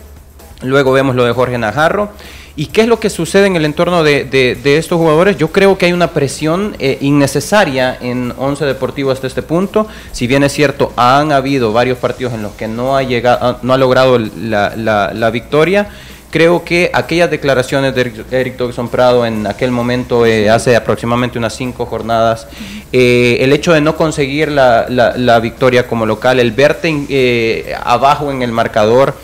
Luego 0.62 0.92
vemos 0.92 1.16
lo 1.16 1.24
de 1.24 1.32
Jorge 1.32 1.56
Najarro. 1.56 2.10
¿Y 2.58 2.66
qué 2.66 2.82
es 2.82 2.88
lo 2.88 2.98
que 2.98 3.10
sucede 3.10 3.46
en 3.46 3.56
el 3.56 3.66
entorno 3.66 4.02
de, 4.02 4.58
estos 4.64 4.98
jugadores? 4.98 5.36
Yo 5.36 5.52
creo 5.52 5.76
que 5.76 5.86
hay 5.86 5.92
una 5.92 6.12
presión 6.12 6.74
eh, 6.78 6.96
innecesaria 7.02 7.98
en 8.00 8.32
Once 8.38 8.64
Deportivo 8.64 9.10
hasta 9.10 9.26
este 9.26 9.42
punto. 9.42 9.86
Si 10.12 10.26
bien 10.26 10.42
es 10.42 10.52
cierto, 10.52 10.92
han 10.96 11.32
habido 11.32 11.74
varios 11.74 11.98
partidos 11.98 12.32
en 12.32 12.42
los 12.42 12.52
que 12.52 12.66
no 12.66 12.96
ha, 12.96 13.02
llegado, 13.02 13.58
no 13.62 13.74
ha 13.74 13.78
logrado 13.78 14.18
la, 14.18 14.74
la 14.74 15.30
victoria 15.30 15.90
creo 16.30 16.64
que 16.64 16.90
aquellas 16.92 17.30
declaraciones 17.30 17.94
de 17.94 18.24
Eric 18.30 18.56
Dogson 18.56 18.88
Prado 18.88 19.24
en 19.26 19.46
aquel 19.46 19.70
momento, 19.70 20.26
eh, 20.26 20.50
hace 20.50 20.76
aproximadamente 20.76 21.38
unas 21.38 21.54
cinco 21.54 21.86
jornadas, 21.86 22.46
eh, 22.92 23.38
el 23.40 23.52
hecho 23.52 23.72
de 23.72 23.80
no 23.80 23.96
conseguir 23.96 24.48
la, 24.50 24.86
la, 24.88 25.40
victoria 25.40 25.86
como 25.86 26.06
local, 26.06 26.40
el 26.40 26.52
verte 26.52 27.06
eh, 27.08 27.74
abajo 27.82 28.30
en 28.30 28.42
el 28.42 28.52
marcador, 28.52 29.14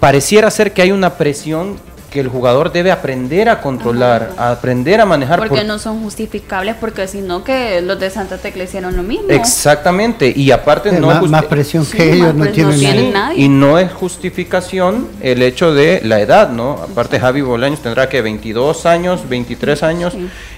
pareciera 0.00 0.50
ser 0.50 0.72
que 0.72 0.82
hay 0.82 0.92
una 0.92 1.14
presión 1.14 1.76
que 2.16 2.20
el 2.20 2.28
jugador 2.28 2.72
debe 2.72 2.90
aprender 2.90 3.50
a 3.50 3.60
controlar, 3.60 4.32
a 4.38 4.50
aprender 4.50 5.02
a 5.02 5.04
manejar. 5.04 5.38
Porque 5.38 5.64
no 5.64 5.78
son 5.78 6.02
justificables, 6.02 6.74
porque 6.80 7.06
si 7.08 7.20
no 7.20 7.44
que 7.44 7.82
los 7.82 8.00
de 8.00 8.08
Santa 8.08 8.38
Tecla 8.38 8.64
hicieron 8.64 8.96
lo 8.96 9.02
mismo. 9.02 9.28
Exactamente, 9.28 10.32
y 10.34 10.50
aparte 10.50 10.92
no 10.92 11.08
más, 11.08 11.22
es 11.22 11.30
más 11.30 11.44
presión 11.44 11.84
que 11.84 12.14
ellos 12.14 12.34
no, 12.34 12.48
tienen, 12.48 13.12
nadie. 13.12 13.42
Y 13.42 13.50
no 13.50 13.78
es 13.78 13.92
justificación 13.92 15.08
el 15.20 15.42
hecho 15.42 15.74
de 15.74 16.00
la 16.04 16.18
edad, 16.18 16.48
¿no? 16.48 16.78
Aparte 16.90 17.20
Javi 17.20 17.42
Bolaños 17.42 17.80
tendrá 17.80 18.08
que 18.08 18.22
22 18.22 18.86
años, 18.86 19.28
23 19.28 19.82
años, 19.82 20.14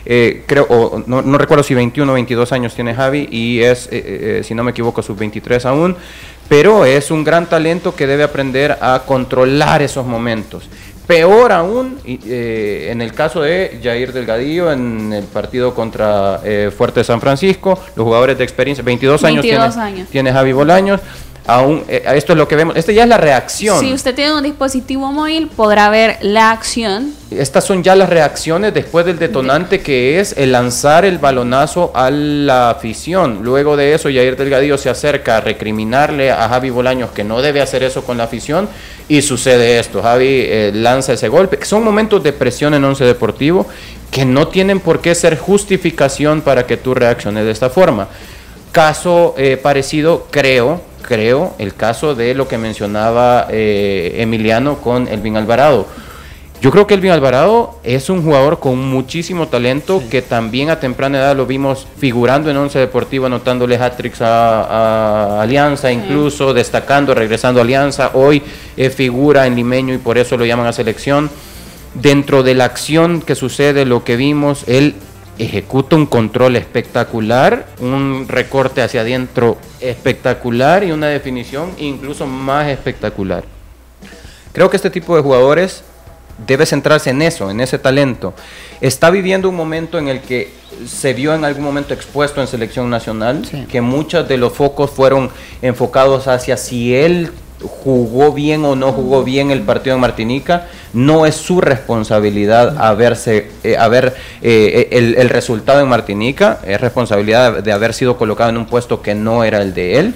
eh, 0.06 0.44
creo, 0.46 0.64
o 0.68 1.02
no, 1.08 1.22
no, 1.22 1.38
recuerdo 1.38 1.64
si 1.64 1.74
21 1.74 2.12
o 2.12 2.14
22 2.14 2.52
años 2.52 2.72
tiene 2.72 2.94
Javi 2.94 3.26
y 3.32 3.62
es, 3.62 3.86
eh, 3.86 4.38
eh, 4.38 4.42
si 4.44 4.54
no 4.54 4.62
me 4.62 4.70
equivoco, 4.70 5.02
sus 5.02 5.18
23 5.18 5.66
aún, 5.66 5.96
pero 6.48 6.84
es 6.84 7.10
un 7.10 7.24
gran 7.24 7.46
talento 7.46 7.96
que 7.96 8.06
debe 8.06 8.22
aprender 8.22 8.78
a 8.80 9.02
controlar 9.04 9.82
esos 9.82 10.06
momentos. 10.06 10.68
Peor 11.08 11.52
aún, 11.52 11.98
eh, 12.04 12.88
en 12.90 13.00
el 13.00 13.14
caso 13.14 13.40
de 13.40 13.80
Jair 13.82 14.12
Delgadillo, 14.12 14.70
en 14.70 15.10
el 15.14 15.24
partido 15.24 15.74
contra 15.74 16.42
eh, 16.44 16.70
Fuerte 16.76 17.02
San 17.02 17.18
Francisco, 17.18 17.80
los 17.96 18.04
jugadores 18.04 18.36
de 18.36 18.44
experiencia, 18.44 18.84
22, 18.84 19.24
años, 19.24 19.40
tiene, 19.40 19.58
años. 19.58 20.08
tiene 20.10 20.30
Javi 20.30 20.52
Bolaños, 20.52 21.00
aún, 21.48 21.82
eh, 21.88 22.04
esto 22.14 22.34
es 22.34 22.38
lo 22.38 22.46
que 22.46 22.54
vemos. 22.54 22.76
Esta 22.76 22.92
ya 22.92 23.02
es 23.02 23.08
la 23.08 23.16
reacción. 23.16 23.80
Si 23.80 23.92
usted 23.92 24.14
tiene 24.14 24.34
un 24.34 24.42
dispositivo 24.42 25.10
móvil, 25.10 25.48
podrá 25.48 25.88
ver 25.88 26.18
la 26.20 26.50
acción. 26.50 27.14
Estas 27.30 27.64
son 27.64 27.82
ya 27.82 27.96
las 27.96 28.10
reacciones 28.10 28.72
después 28.72 29.04
del 29.06 29.18
detonante 29.18 29.80
que 29.80 30.20
es 30.20 30.34
el 30.36 30.52
lanzar 30.52 31.04
el 31.04 31.18
balonazo 31.18 31.90
a 31.94 32.10
la 32.10 32.70
afición. 32.70 33.40
Luego 33.42 33.76
de 33.76 33.94
eso, 33.94 34.10
Jair 34.10 34.36
Delgadillo 34.36 34.76
se 34.76 34.90
acerca 34.90 35.38
a 35.38 35.40
recriminarle 35.40 36.30
a 36.30 36.48
Javi 36.48 36.70
Bolaños 36.70 37.10
que 37.10 37.24
no 37.24 37.40
debe 37.40 37.62
hacer 37.62 37.82
eso 37.82 38.04
con 38.04 38.18
la 38.18 38.24
afición 38.24 38.68
y 39.08 39.22
sucede 39.22 39.78
esto. 39.78 40.02
Javi 40.02 40.26
eh, 40.28 40.70
lanza 40.74 41.14
ese 41.14 41.28
golpe. 41.28 41.64
Son 41.64 41.82
momentos 41.82 42.22
de 42.22 42.34
presión 42.34 42.74
en 42.74 42.84
Once 42.84 43.04
Deportivo 43.04 43.66
que 44.10 44.26
no 44.26 44.48
tienen 44.48 44.80
por 44.80 45.00
qué 45.00 45.14
ser 45.14 45.38
justificación 45.38 46.42
para 46.42 46.66
que 46.66 46.76
tú 46.76 46.94
reacciones 46.94 47.46
de 47.46 47.50
esta 47.50 47.70
forma. 47.70 48.08
Caso 48.72 49.34
eh, 49.38 49.56
parecido, 49.56 50.26
creo, 50.30 50.82
creo, 51.08 51.54
el 51.58 51.74
caso 51.74 52.14
de 52.14 52.34
lo 52.34 52.46
que 52.48 52.58
mencionaba 52.58 53.46
eh, 53.48 54.16
Emiliano 54.18 54.76
con 54.76 55.08
Elvin 55.08 55.38
Alvarado. 55.38 55.86
Yo 56.60 56.70
creo 56.70 56.86
que 56.86 56.92
Elvin 56.92 57.12
Alvarado 57.12 57.78
es 57.82 58.10
un 58.10 58.22
jugador 58.22 58.58
con 58.58 58.78
muchísimo 58.78 59.48
talento 59.48 60.02
que 60.10 60.20
también 60.20 60.68
a 60.68 60.80
temprana 60.80 61.18
edad 61.18 61.34
lo 61.34 61.46
vimos 61.46 61.86
figurando 61.96 62.50
en 62.50 62.58
Once 62.58 62.78
Deportivo, 62.78 63.24
anotándole 63.24 63.78
hat-tricks 63.78 64.20
a, 64.20 65.40
Alianza, 65.40 65.90
incluso 65.90 66.52
destacando, 66.52 67.14
regresando 67.14 67.60
a 67.60 67.62
Alianza. 67.62 68.10
Hoy 68.12 68.42
eh, 68.76 68.90
figura 68.90 69.46
en 69.46 69.56
Limeño 69.56 69.94
y 69.94 69.98
por 69.98 70.18
eso 70.18 70.36
lo 70.36 70.44
llaman 70.44 70.66
a 70.66 70.74
selección. 70.74 71.30
Dentro 71.94 72.42
de 72.42 72.54
la 72.54 72.66
acción 72.66 73.22
que 73.22 73.34
sucede, 73.34 73.86
lo 73.86 74.04
que 74.04 74.16
vimos, 74.16 74.64
él 74.66 74.94
ejecuta 75.38 75.96
un 75.96 76.06
control 76.06 76.56
espectacular, 76.56 77.66
un 77.80 78.26
recorte 78.28 78.82
hacia 78.82 79.02
adentro 79.02 79.58
espectacular 79.80 80.84
y 80.84 80.92
una 80.92 81.08
definición 81.08 81.72
incluso 81.78 82.26
más 82.26 82.68
espectacular. 82.68 83.44
Creo 84.52 84.68
que 84.68 84.76
este 84.76 84.90
tipo 84.90 85.14
de 85.14 85.22
jugadores 85.22 85.84
debe 86.46 86.66
centrarse 86.66 87.10
en 87.10 87.22
eso, 87.22 87.50
en 87.50 87.60
ese 87.60 87.78
talento. 87.78 88.34
Está 88.80 89.10
viviendo 89.10 89.48
un 89.48 89.56
momento 89.56 89.98
en 89.98 90.08
el 90.08 90.20
que 90.20 90.50
se 90.86 91.12
vio 91.14 91.34
en 91.34 91.44
algún 91.44 91.64
momento 91.64 91.94
expuesto 91.94 92.40
en 92.40 92.46
selección 92.46 92.90
nacional, 92.90 93.42
que 93.70 93.80
muchos 93.80 94.28
de 94.28 94.36
los 94.36 94.52
focos 94.52 94.90
fueron 94.90 95.30
enfocados 95.62 96.28
hacia 96.28 96.56
si 96.56 96.94
él 96.94 97.32
jugó 97.62 98.32
bien 98.32 98.64
o 98.64 98.76
no 98.76 98.92
jugó 98.92 99.24
bien 99.24 99.50
el 99.50 99.62
partido 99.62 99.96
en 99.96 100.00
Martinica, 100.00 100.68
no 100.92 101.26
es 101.26 101.34
su 101.34 101.60
responsabilidad 101.60 102.76
haberse, 102.78 103.50
eh, 103.64 103.76
haber 103.76 104.14
eh, 104.42 104.88
el, 104.92 105.16
el, 105.16 105.28
resultado 105.28 105.80
en 105.80 105.88
Martinica, 105.88 106.60
es 106.66 106.80
responsabilidad 106.80 107.62
de 107.62 107.72
haber 107.72 107.94
sido 107.94 108.16
colocado 108.16 108.50
en 108.50 108.58
un 108.58 108.66
puesto 108.66 109.02
que 109.02 109.14
no 109.14 109.44
era 109.44 109.60
el 109.60 109.74
de 109.74 109.98
él. 109.98 110.14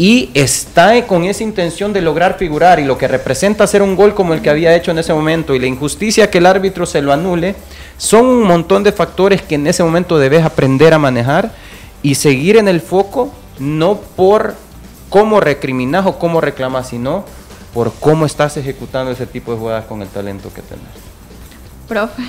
Y 0.00 0.30
está 0.32 1.04
con 1.08 1.24
esa 1.24 1.42
intención 1.42 1.92
de 1.92 2.00
lograr 2.00 2.38
figurar 2.38 2.78
y 2.78 2.84
lo 2.84 2.96
que 2.96 3.08
representa 3.08 3.64
hacer 3.64 3.82
un 3.82 3.96
gol 3.96 4.14
como 4.14 4.32
el 4.32 4.40
que 4.40 4.48
había 4.48 4.76
hecho 4.76 4.92
en 4.92 4.98
ese 4.98 5.12
momento 5.12 5.56
y 5.56 5.58
la 5.58 5.66
injusticia 5.66 6.30
que 6.30 6.38
el 6.38 6.46
árbitro 6.46 6.86
se 6.86 7.02
lo 7.02 7.12
anule, 7.12 7.56
son 7.96 8.26
un 8.26 8.44
montón 8.44 8.84
de 8.84 8.92
factores 8.92 9.42
que 9.42 9.56
en 9.56 9.66
ese 9.66 9.82
momento 9.82 10.16
debes 10.16 10.44
aprender 10.44 10.94
a 10.94 11.00
manejar 11.00 11.50
y 12.00 12.14
seguir 12.14 12.58
en 12.58 12.68
el 12.68 12.80
foco, 12.80 13.32
no 13.58 13.96
por 14.14 14.54
cómo 15.08 15.40
recriminas 15.40 16.06
o 16.06 16.18
cómo 16.18 16.40
reclamas, 16.40 16.88
sino 16.88 17.24
por 17.74 17.92
cómo 17.94 18.26
estás 18.26 18.56
ejecutando 18.56 19.10
ese 19.10 19.26
tipo 19.26 19.52
de 19.52 19.58
jugadas 19.58 19.84
con 19.84 20.02
el 20.02 20.08
talento 20.08 20.52
que 20.52 20.62
tenés. 20.62 20.86
Profe. 21.86 22.22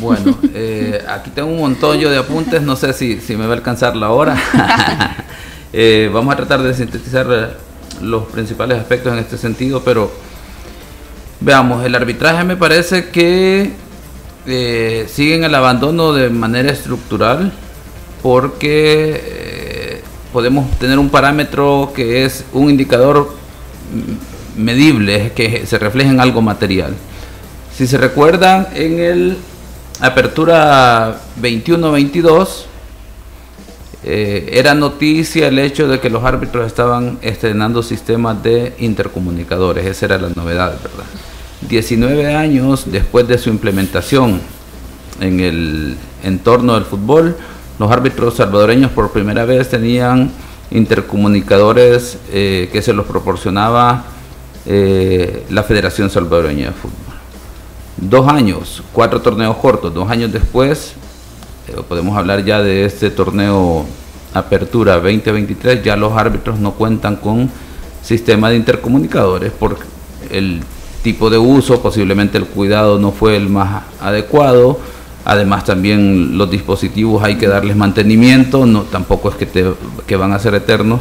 Bueno, 0.00 0.38
eh, 0.54 1.04
aquí 1.08 1.30
tengo 1.30 1.48
un 1.48 1.58
montón 1.58 1.98
yo 1.98 2.10
de 2.10 2.18
apuntes, 2.18 2.62
no 2.62 2.76
sé 2.76 2.92
si, 2.92 3.20
si 3.20 3.36
me 3.36 3.46
va 3.46 3.54
a 3.54 3.56
alcanzar 3.56 3.96
la 3.96 4.10
hora. 4.10 4.36
Eh, 5.72 6.10
vamos 6.12 6.34
a 6.34 6.36
tratar 6.36 6.62
de 6.62 6.74
sintetizar 6.74 7.26
eh, 7.30 7.46
los 8.02 8.26
principales 8.26 8.78
aspectos 8.78 9.12
en 9.12 9.20
este 9.20 9.38
sentido, 9.38 9.82
pero 9.84 10.10
veamos, 11.40 11.84
el 11.84 11.94
arbitraje 11.94 12.42
me 12.42 12.56
parece 12.56 13.10
que 13.10 13.70
eh, 14.46 15.06
sigue 15.08 15.36
en 15.36 15.44
el 15.44 15.54
abandono 15.54 16.12
de 16.12 16.28
manera 16.28 16.72
estructural 16.72 17.52
porque 18.22 19.49
podemos 20.32 20.70
tener 20.78 20.98
un 20.98 21.10
parámetro 21.10 21.92
que 21.94 22.24
es 22.24 22.44
un 22.52 22.70
indicador 22.70 23.34
medible, 24.56 25.32
que 25.34 25.66
se 25.66 25.78
refleja 25.78 26.10
en 26.10 26.20
algo 26.20 26.42
material. 26.42 26.94
Si 27.76 27.86
se 27.86 27.98
recuerdan, 27.98 28.68
en 28.74 28.98
el 28.98 29.36
Apertura 30.00 31.20
21-22, 31.40 32.64
eh, 34.02 34.50
era 34.52 34.74
noticia 34.74 35.48
el 35.48 35.58
hecho 35.58 35.86
de 35.86 36.00
que 36.00 36.08
los 36.08 36.24
árbitros 36.24 36.66
estaban 36.66 37.18
estrenando 37.20 37.82
sistemas 37.82 38.42
de 38.42 38.74
intercomunicadores, 38.78 39.84
esa 39.84 40.06
era 40.06 40.18
la 40.18 40.30
novedad, 40.30 40.72
¿verdad? 40.82 41.04
19 41.68 42.34
años 42.34 42.84
después 42.86 43.28
de 43.28 43.36
su 43.36 43.50
implementación 43.50 44.40
en 45.20 45.40
el 45.40 45.96
entorno 46.22 46.74
del 46.74 46.84
fútbol, 46.84 47.36
los 47.80 47.90
árbitros 47.90 48.34
salvadoreños 48.34 48.90
por 48.90 49.10
primera 49.10 49.46
vez 49.46 49.70
tenían 49.70 50.30
intercomunicadores 50.70 52.18
eh, 52.30 52.68
que 52.70 52.82
se 52.82 52.92
los 52.92 53.06
proporcionaba 53.06 54.04
eh, 54.66 55.46
la 55.48 55.62
Federación 55.62 56.10
Salvadoreña 56.10 56.66
de 56.66 56.72
Fútbol. 56.72 57.14
Dos 57.96 58.28
años, 58.28 58.82
cuatro 58.92 59.22
torneos 59.22 59.56
cortos, 59.56 59.94
dos 59.94 60.10
años 60.10 60.30
después, 60.30 60.92
eh, 61.68 61.76
podemos 61.88 62.18
hablar 62.18 62.44
ya 62.44 62.60
de 62.60 62.84
este 62.84 63.08
torneo 63.08 63.86
Apertura 64.34 64.96
2023, 64.96 65.82
ya 65.82 65.96
los 65.96 66.12
árbitros 66.12 66.58
no 66.58 66.72
cuentan 66.72 67.16
con 67.16 67.50
sistema 68.02 68.50
de 68.50 68.56
intercomunicadores 68.56 69.52
por 69.52 69.78
el 70.30 70.60
tipo 71.02 71.30
de 71.30 71.38
uso, 71.38 71.80
posiblemente 71.80 72.36
el 72.36 72.44
cuidado 72.44 72.98
no 72.98 73.10
fue 73.10 73.38
el 73.38 73.48
más 73.48 73.84
adecuado, 74.02 74.78
además 75.24 75.64
también 75.64 76.36
los 76.38 76.50
dispositivos 76.50 77.22
hay 77.22 77.36
que 77.36 77.46
darles 77.46 77.76
mantenimiento, 77.76 78.66
no 78.66 78.82
tampoco 78.82 79.30
es 79.30 79.36
que, 79.36 79.46
te, 79.46 79.64
que 80.06 80.16
van 80.16 80.32
a 80.32 80.38
ser 80.38 80.54
eternos, 80.54 81.00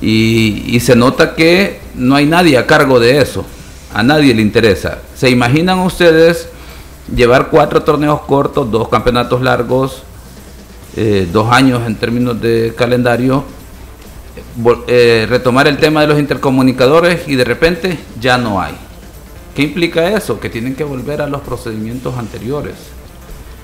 y, 0.00 0.78
se 0.80 0.94
nota 0.94 1.34
que 1.34 1.80
no 1.94 2.14
hay 2.16 2.26
nadie 2.26 2.58
a 2.58 2.66
cargo 2.66 3.00
de 3.00 3.18
eso, 3.18 3.44
a 3.94 4.02
nadie 4.02 4.34
le 4.34 4.42
interesa. 4.42 4.98
¿Se 5.14 5.30
imaginan 5.30 5.78
ustedes 5.80 6.48
llevar 7.14 7.48
cuatro 7.48 7.82
torneos 7.82 8.20
cortos, 8.22 8.70
dos 8.70 8.88
campeonatos 8.88 9.40
largos, 9.40 10.02
eh, 10.96 11.26
dos 11.32 11.50
años 11.50 11.86
en 11.86 11.96
términos 11.96 12.40
de 12.40 12.74
calendario, 12.76 13.44
eh, 14.86 15.26
retomar 15.28 15.66
el 15.66 15.78
tema 15.78 16.02
de 16.02 16.08
los 16.08 16.18
intercomunicadores 16.18 17.26
y 17.26 17.36
de 17.36 17.44
repente 17.44 17.98
ya 18.20 18.36
no 18.36 18.60
hay. 18.60 18.74
¿Qué 19.54 19.62
implica 19.62 20.10
eso? 20.10 20.38
Que 20.38 20.50
tienen 20.50 20.74
que 20.74 20.84
volver 20.84 21.22
a 21.22 21.26
los 21.26 21.40
procedimientos 21.40 22.18
anteriores. 22.18 22.74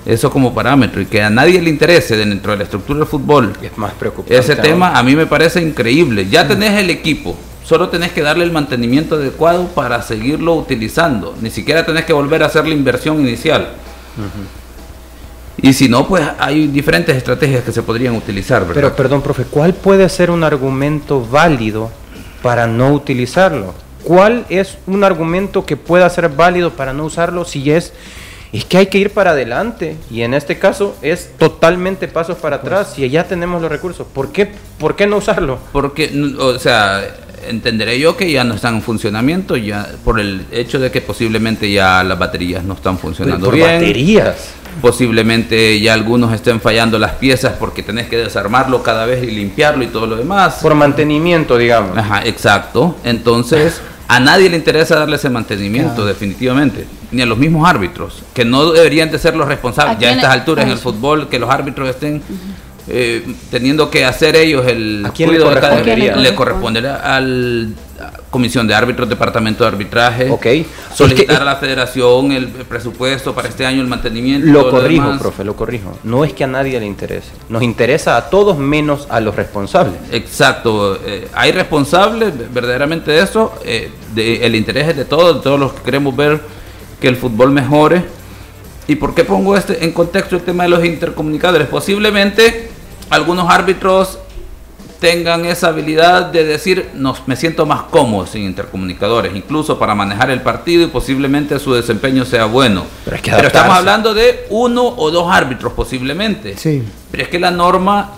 Eso 0.05 0.29
como 0.29 0.53
parámetro 0.53 1.01
y 1.01 1.05
que 1.05 1.21
a 1.21 1.29
nadie 1.29 1.61
le 1.61 1.69
interese 1.69 2.17
dentro 2.17 2.51
de 2.51 2.57
la 2.57 2.63
estructura 2.65 2.99
del 2.99 3.07
fútbol. 3.07 3.53
Es 3.61 3.77
más 3.77 3.93
preocupante. 3.93 4.37
Ese 4.37 4.55
tema 4.55 4.97
a 4.97 5.03
mí 5.03 5.15
me 5.15 5.25
parece 5.25 5.61
increíble. 5.61 6.27
Ya 6.29 6.47
tenés 6.47 6.79
el 6.79 6.89
equipo, 6.89 7.37
solo 7.63 7.89
tenés 7.89 8.11
que 8.11 8.21
darle 8.21 8.43
el 8.43 8.51
mantenimiento 8.51 9.15
adecuado 9.15 9.67
para 9.67 10.01
seguirlo 10.01 10.55
utilizando. 10.55 11.35
Ni 11.41 11.49
siquiera 11.49 11.85
tenés 11.85 12.03
que 12.03 12.13
volver 12.13 12.43
a 12.43 12.47
hacer 12.47 12.67
la 12.67 12.73
inversión 12.73 13.21
inicial. 13.21 13.69
Y 15.61 15.71
si 15.71 15.87
no, 15.87 16.05
pues 16.07 16.27
hay 16.39 16.67
diferentes 16.67 17.15
estrategias 17.15 17.63
que 17.63 17.71
se 17.71 17.81
podrían 17.81 18.15
utilizar. 18.15 18.61
¿verdad? 18.61 18.75
Pero 18.75 18.95
perdón, 18.95 19.21
profe, 19.21 19.43
¿cuál 19.45 19.73
puede 19.73 20.09
ser 20.09 20.29
un 20.29 20.43
argumento 20.43 21.25
válido 21.25 21.89
para 22.41 22.67
no 22.67 22.91
utilizarlo? 22.91 23.73
¿Cuál 24.03 24.45
es 24.49 24.77
un 24.85 25.05
argumento 25.05 25.65
que 25.65 25.77
pueda 25.77 26.09
ser 26.09 26.27
válido 26.27 26.71
para 26.71 26.91
no 26.91 27.05
usarlo 27.05 27.45
si 27.45 27.71
es 27.71 27.93
es 28.53 28.65
que 28.65 28.77
hay 28.77 28.85
que 28.85 28.99
ir 28.99 29.09
para 29.09 29.31
adelante 29.31 29.97
y 30.11 30.21
en 30.21 30.35
este 30.35 30.59
caso 30.59 30.95
es 31.01 31.31
totalmente 31.37 32.07
pasos 32.07 32.37
para 32.37 32.57
atrás 32.57 32.97
y 32.99 33.09
ya 33.09 33.23
tenemos 33.25 33.61
los 33.61 33.71
recursos. 33.71 34.05
¿Por 34.05 34.31
qué, 34.31 34.51
¿Por 34.77 34.95
qué 34.95 35.07
no 35.07 35.17
usarlo? 35.17 35.57
Porque, 35.71 36.11
o 36.39 36.59
sea, 36.59 37.01
entenderé 37.49 37.99
yo 37.99 38.15
que 38.15 38.31
ya 38.31 38.43
no 38.43 38.53
están 38.53 38.75
en 38.75 38.81
funcionamiento 38.83 39.57
ya 39.57 39.89
por 40.05 40.19
el 40.19 40.45
hecho 40.51 40.79
de 40.79 40.91
que 40.91 41.01
posiblemente 41.01 41.71
ya 41.71 42.03
las 42.03 42.17
baterías 42.19 42.63
no 42.63 42.75
están 42.75 42.99
funcionando 42.99 43.45
por 43.45 43.55
bien. 43.55 43.67
baterías. 43.67 44.53
Posiblemente 44.81 45.79
ya 45.79 45.93
algunos 45.93 46.33
estén 46.33 46.59
fallando 46.59 46.97
las 46.97 47.13
piezas 47.13 47.53
porque 47.59 47.83
tenés 47.83 48.07
que 48.07 48.17
desarmarlo 48.17 48.81
cada 48.81 49.05
vez 49.05 49.23
y 49.23 49.27
limpiarlo 49.27 49.83
y 49.83 49.87
todo 49.87 50.07
lo 50.07 50.15
demás. 50.15 50.59
Por 50.61 50.75
mantenimiento, 50.75 51.57
digamos. 51.57 51.97
Ajá, 51.97 52.21
exacto. 52.25 52.95
Entonces, 53.03 53.81
a 54.15 54.19
nadie 54.19 54.47
le 54.47 54.57
interesa 54.57 54.99
darle 54.99 55.15
ese 55.15 55.29
mantenimiento, 55.29 56.05
definitivamente. 56.05 56.85
Ni 57.11 57.23
a 57.23 57.25
los 57.25 57.37
mismos 57.37 57.67
árbitros, 57.67 58.23
que 58.33 58.45
no 58.45 58.71
deberían 58.71 59.09
de 59.11 59.17
ser 59.17 59.35
los 59.35 59.47
responsables. 59.47 59.97
Ya 59.99 60.09
a 60.09 60.11
estas 60.11 60.29
alturas 60.31 60.65
en 60.65 60.71
el 60.71 60.77
fútbol, 60.77 61.29
que 61.29 61.39
los 61.39 61.49
árbitros 61.49 61.89
estén 61.89 62.21
eh, 62.87 63.25
teniendo 63.49 63.89
que 63.89 64.05
hacer 64.05 64.35
ellos 64.35 64.67
el 64.67 65.03
¿A 65.05 65.11
quién 65.11 65.31
le 65.31 65.39
correspondería? 65.39 66.15
le 66.15 66.35
correspondería 66.35 66.95
a 66.95 67.19
la 67.21 68.11
Comisión 68.33 68.65
de 68.67 68.73
Árbitros, 68.73 69.07
Departamento 69.07 69.63
de 69.63 69.67
Arbitraje, 69.67 70.27
Ok. 70.31 70.47
solicitar 70.91 71.35
Es 71.35 71.37
que- 71.37 71.43
a 71.43 71.45
la 71.45 71.55
Federación 71.57 72.31
el 72.31 72.47
presupuesto 72.47 73.31
para 73.35 73.47
este 73.47 73.63
año, 73.63 73.79
el 73.79 73.87
mantenimiento. 73.87 74.47
Lo 74.47 74.71
corrijo, 74.71 75.03
demás. 75.03 75.21
profe, 75.21 75.43
lo 75.43 75.55
corrijo. 75.55 75.99
No 76.03 76.25
es 76.25 76.33
que 76.33 76.43
a 76.43 76.47
nadie 76.47 76.79
le 76.79 76.87
interese. 76.87 77.29
Nos 77.47 77.61
interesa 77.61 78.17
a 78.17 78.31
todos 78.31 78.57
menos 78.57 79.05
a 79.11 79.19
los 79.19 79.35
responsables. 79.35 79.93
Exacto, 80.11 80.95
eh, 81.05 81.27
hay 81.35 81.51
responsables 81.51 82.33
verdaderamente 82.51 83.11
de 83.11 83.21
eso, 83.21 83.53
eh, 83.63 83.91
de- 84.15 84.43
el 84.43 84.55
interés 84.55 84.87
es 84.89 84.97
de 84.97 85.05
todos, 85.05 85.35
de 85.35 85.41
todos 85.43 85.59
los 85.59 85.73
que 85.73 85.83
queremos 85.83 86.15
ver 86.15 86.41
que 86.99 87.07
el 87.07 87.15
fútbol 87.17 87.51
mejore. 87.51 88.03
¿Y 88.87 88.95
por 88.95 89.13
qué 89.13 89.23
pongo 89.23 89.55
este 89.55 89.85
en 89.85 89.91
contexto 89.91 90.35
el 90.37 90.41
tema 90.41 90.63
de 90.63 90.69
los 90.69 90.83
intercomunicadores? 90.83 91.67
Posiblemente 91.67 92.69
algunos 93.11 93.47
árbitros 93.47 94.17
tengan 95.03 95.43
esa 95.45 95.67
habilidad 95.67 96.27
de 96.27 96.45
decir, 96.45 96.91
no, 96.93 97.13
me 97.27 97.35
siento 97.35 97.65
más 97.65 97.81
cómodo 97.91 98.25
sin 98.25 98.43
intercomunicadores, 98.43 99.35
incluso 99.35 99.77
para 99.77 99.93
manejar 99.93 100.31
el 100.31 100.39
partido 100.41 100.81
y 100.83 100.87
posiblemente 100.87 101.59
su 101.59 101.73
desempeño 101.73 102.23
sea 102.23 102.45
bueno. 102.45 102.85
Pero 103.03 103.17
hay 103.17 103.21
que 103.21 103.29
estamos 103.31 103.43
adaptarse. 103.51 103.77
hablando 103.79 104.13
de 104.13 104.45
uno 104.49 104.87
o 104.87 105.11
dos 105.11 105.29
árbitros 105.29 105.73
posiblemente. 105.73 106.55
Sí. 106.57 106.81
Pero 107.11 107.23
es 107.23 107.27
que 107.29 107.37
la 107.37 107.51
norma 107.51 108.11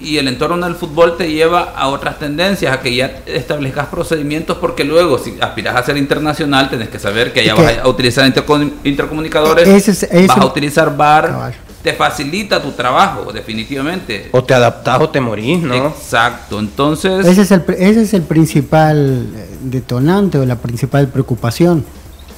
y 0.00 0.18
el 0.18 0.26
entorno 0.26 0.66
del 0.66 0.74
fútbol 0.74 1.16
te 1.16 1.30
lleva 1.30 1.72
a 1.76 1.86
otras 1.86 2.18
tendencias, 2.18 2.74
a 2.76 2.80
que 2.80 2.92
ya 2.96 3.20
establezcas 3.26 3.86
procedimientos, 3.86 4.58
porque 4.60 4.82
luego 4.82 5.18
si 5.18 5.36
aspiras 5.40 5.76
a 5.76 5.84
ser 5.84 5.96
internacional, 5.96 6.68
tenés 6.68 6.88
que 6.88 6.98
saber 6.98 7.32
que 7.32 7.44
ya 7.44 7.52
Es 7.52 7.58
que- 7.60 7.64
vas 7.64 7.78
a 7.78 7.86
utilizar 7.88 8.26
intercom- 8.26 8.72
intercomunicadores, 8.82 9.68
es- 9.88 10.08
vas 10.26 10.36
a 10.36 10.44
utilizar 10.46 10.96
VAR, 10.96 11.28
Cabal. 11.28 11.54
Te 11.84 11.92
facilita 11.92 12.62
tu 12.62 12.72
trabajo, 12.72 13.30
definitivamente. 13.30 14.30
O 14.32 14.42
te 14.42 14.54
adaptás 14.54 14.98
o 15.02 15.10
te 15.10 15.20
morís, 15.20 15.60
¿no? 15.60 15.88
Exacto, 15.88 16.58
entonces... 16.58 17.26
Ese 17.26 17.42
es 17.42 17.50
el, 17.50 17.62
ese 17.78 18.00
es 18.00 18.14
el 18.14 18.22
principal 18.22 19.28
eh, 19.36 19.56
detonante 19.60 20.38
o 20.38 20.46
la 20.46 20.56
principal 20.56 21.08
preocupación. 21.08 21.84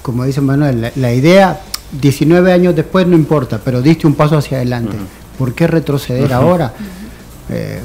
Como 0.03 0.25
dice 0.25 0.41
Manuel, 0.41 0.83
la, 0.83 0.93
la 0.97 1.13
idea, 1.13 1.61
19 1.93 2.53
años 2.53 2.75
después 2.75 3.07
no 3.07 3.15
importa, 3.15 3.61
pero 3.65 3.81
diste 3.81 4.09
un 4.09 4.15
paso 4.15 4.37
hacia 4.37 4.57
adelante. 4.57 4.97
¿Por 5.39 5.55
qué 5.55 5.69
retroceder 5.69 6.33
ahora? 6.33 6.73
Eh, 7.49 7.79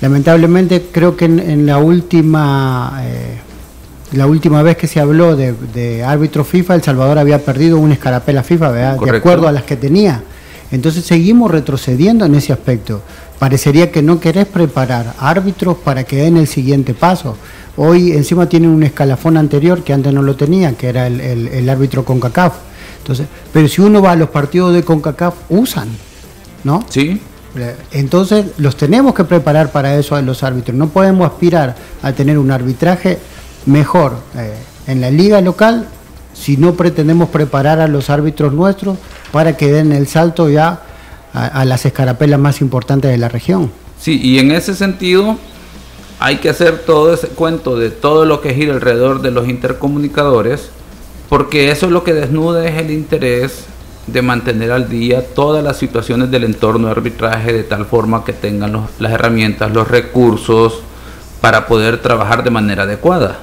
lamentablemente 0.00 0.88
creo 0.90 1.16
que 1.16 1.26
en, 1.26 1.38
en 1.38 1.64
la 1.64 1.78
última, 1.78 3.02
eh, 3.04 3.38
la 4.14 4.26
última 4.26 4.64
vez 4.64 4.76
que 4.76 4.88
se 4.88 4.98
habló 4.98 5.36
de, 5.36 6.02
árbitro 6.04 6.42
FIFA, 6.44 6.74
El 6.74 6.82
Salvador 6.82 7.18
había 7.18 7.38
perdido 7.38 7.78
una 7.78 7.94
escarapela 7.94 8.42
FIFA, 8.42 8.70
¿verdad? 8.70 8.98
De 8.98 9.16
acuerdo 9.16 9.46
a 9.46 9.52
las 9.52 9.62
que 9.62 9.76
tenía. 9.76 10.24
Entonces 10.74 11.04
seguimos 11.04 11.52
retrocediendo 11.52 12.24
en 12.24 12.34
ese 12.34 12.52
aspecto. 12.52 13.00
Parecería 13.38 13.92
que 13.92 14.02
no 14.02 14.18
querés 14.18 14.46
preparar 14.46 15.14
árbitros 15.20 15.76
para 15.78 16.02
que 16.02 16.16
den 16.16 16.36
el 16.36 16.48
siguiente 16.48 16.94
paso. 16.94 17.36
Hoy 17.76 18.10
encima 18.10 18.48
tienen 18.48 18.70
un 18.70 18.82
escalafón 18.82 19.36
anterior 19.36 19.84
que 19.84 19.92
antes 19.92 20.12
no 20.12 20.20
lo 20.20 20.34
tenía, 20.34 20.72
que 20.72 20.88
era 20.88 21.06
el, 21.06 21.20
el, 21.20 21.68
árbitro 21.68 22.04
CONCACAF. 22.04 22.54
Entonces, 22.98 23.28
pero 23.52 23.68
si 23.68 23.82
uno 23.82 24.02
va 24.02 24.12
a 24.12 24.16
los 24.16 24.30
partidos 24.30 24.74
de 24.74 24.82
CONCACAF, 24.82 25.34
usan, 25.48 25.88
¿no? 26.64 26.84
Sí. 26.88 27.20
Entonces 27.92 28.46
los 28.56 28.76
tenemos 28.76 29.14
que 29.14 29.22
preparar 29.22 29.70
para 29.70 29.96
eso 29.96 30.16
a 30.16 30.22
los 30.22 30.42
árbitros. 30.42 30.76
No 30.76 30.88
podemos 30.88 31.24
aspirar 31.24 31.76
a 32.02 32.12
tener 32.12 32.36
un 32.36 32.50
arbitraje 32.50 33.20
mejor 33.66 34.16
eh, 34.36 34.54
en 34.88 35.00
la 35.00 35.12
liga 35.12 35.40
local 35.40 35.86
si 36.34 36.56
no 36.56 36.74
pretendemos 36.74 37.30
preparar 37.30 37.80
a 37.80 37.88
los 37.88 38.10
árbitros 38.10 38.52
nuestros 38.52 38.98
para 39.32 39.56
que 39.56 39.72
den 39.72 39.92
el 39.92 40.06
salto 40.06 40.50
ya 40.50 40.82
a, 41.32 41.64
las 41.64 41.84
escarapelas 41.86 42.38
más 42.38 42.60
importantes 42.60 43.10
de 43.10 43.18
la 43.18 43.28
región. 43.28 43.70
Sí, 43.98 44.20
y 44.22 44.38
en 44.38 44.50
ese 44.50 44.74
sentido 44.74 45.36
hay 46.20 46.36
que 46.36 46.48
hacer 46.48 46.80
todo 46.80 47.14
ese 47.14 47.28
cuento 47.28 47.76
de 47.76 47.90
todo 47.90 48.24
lo 48.24 48.40
que 48.40 48.54
gira 48.54 48.72
alrededor 48.74 49.22
de 49.22 49.30
los 49.30 49.48
intercomunicadores, 49.48 50.70
porque 51.28 51.70
eso 51.70 51.86
es 51.86 51.92
lo 51.92 52.04
que 52.04 52.12
desnuda 52.12 52.66
es 52.66 52.78
el 52.80 52.90
interés 52.90 53.64
de 54.06 54.22
mantener 54.22 54.70
al 54.70 54.88
día 54.88 55.34
todas 55.34 55.64
las 55.64 55.78
situaciones 55.78 56.30
del 56.30 56.44
entorno 56.44 56.86
de 56.86 56.92
arbitraje 56.92 57.52
de 57.52 57.64
tal 57.64 57.86
forma 57.86 58.24
que 58.24 58.32
tengan 58.32 58.86
las 58.98 59.12
herramientas, 59.12 59.72
los 59.72 59.88
recursos 59.88 60.80
para 61.40 61.66
poder 61.66 62.00
trabajar 62.00 62.44
de 62.44 62.50
manera 62.50 62.84
adecuada. 62.84 63.38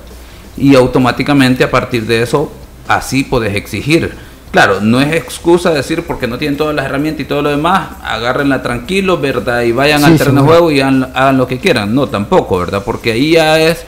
Y 0.57 0.75
automáticamente 0.75 1.63
a 1.63 1.71
partir 1.71 2.05
de 2.05 2.21
eso, 2.21 2.51
así 2.95 3.23
puedes 3.23 3.55
exigir. 3.55 4.15
Claro, 4.51 4.81
no 4.81 4.99
es 4.99 5.13
excusa 5.13 5.69
decir 5.71 6.03
porque 6.05 6.27
no 6.27 6.37
tienen 6.37 6.57
todas 6.57 6.75
las 6.75 6.85
herramientas 6.85 7.21
y 7.21 7.25
todo 7.25 7.41
lo 7.41 7.49
demás, 7.49 7.91
agárrenla 8.03 8.61
tranquilo, 8.61 9.17
¿verdad? 9.17 9.61
Y 9.61 9.71
vayan 9.71 10.03
al 10.03 10.17
terreno 10.17 10.41
de 10.41 10.47
juego 10.47 10.71
y 10.71 10.81
hagan, 10.81 11.37
lo 11.37 11.47
que 11.47 11.57
quieran. 11.57 11.95
No, 11.95 12.07
tampoco, 12.07 12.59
¿verdad? 12.59 12.83
Porque 12.83 13.13
ahí 13.13 13.31
ya 13.31 13.57
es 13.59 13.85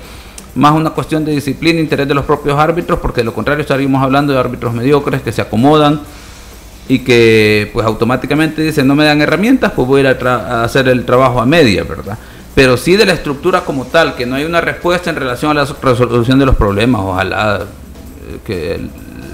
más 0.55 0.73
una 0.73 0.91
cuestión 0.91 1.25
de 1.25 1.33
disciplina, 1.33 1.81
interés 1.81 2.07
de 2.07 2.13
los 2.13 2.23
propios 2.23 2.57
árbitros, 2.57 2.99
porque 2.99 3.21
de 3.21 3.25
lo 3.25 3.33
contrario 3.33 3.61
estaríamos 3.61 4.01
hablando 4.01 4.31
de 4.31 4.39
árbitros 4.39 4.73
mediocres 4.73 5.21
que 5.21 5.33
se 5.33 5.41
acomodan 5.41 5.99
y 6.87 6.99
que 6.99 7.69
pues 7.73 7.85
automáticamente 7.85 8.61
dicen 8.61 8.87
no 8.87 8.95
me 8.95 9.03
dan 9.03 9.21
herramientas, 9.21 9.73
pues 9.75 9.85
voy 9.85 10.05
a 10.05 10.11
ir 10.11 10.27
a, 10.27 10.63
hacer 10.63 10.87
el 10.87 11.03
trabajo 11.03 11.41
a 11.41 11.45
media, 11.45 11.83
¿verdad? 11.83 12.17
Pero 12.55 12.77
sí 12.77 12.95
de 12.95 13.05
la 13.05 13.13
estructura 13.13 13.61
como 13.61 13.85
tal, 13.85 14.15
que 14.15 14.25
no 14.25 14.35
hay 14.35 14.45
una 14.45 14.61
respuesta 14.61 15.09
en 15.09 15.17
relación 15.17 15.51
a 15.51 15.65
la 15.65 15.67
resolución 15.81 16.39
de 16.39 16.45
los 16.45 16.55
problemas, 16.55 17.01
ojalá 17.03 17.65
que 18.45 18.75
el, 18.75 18.89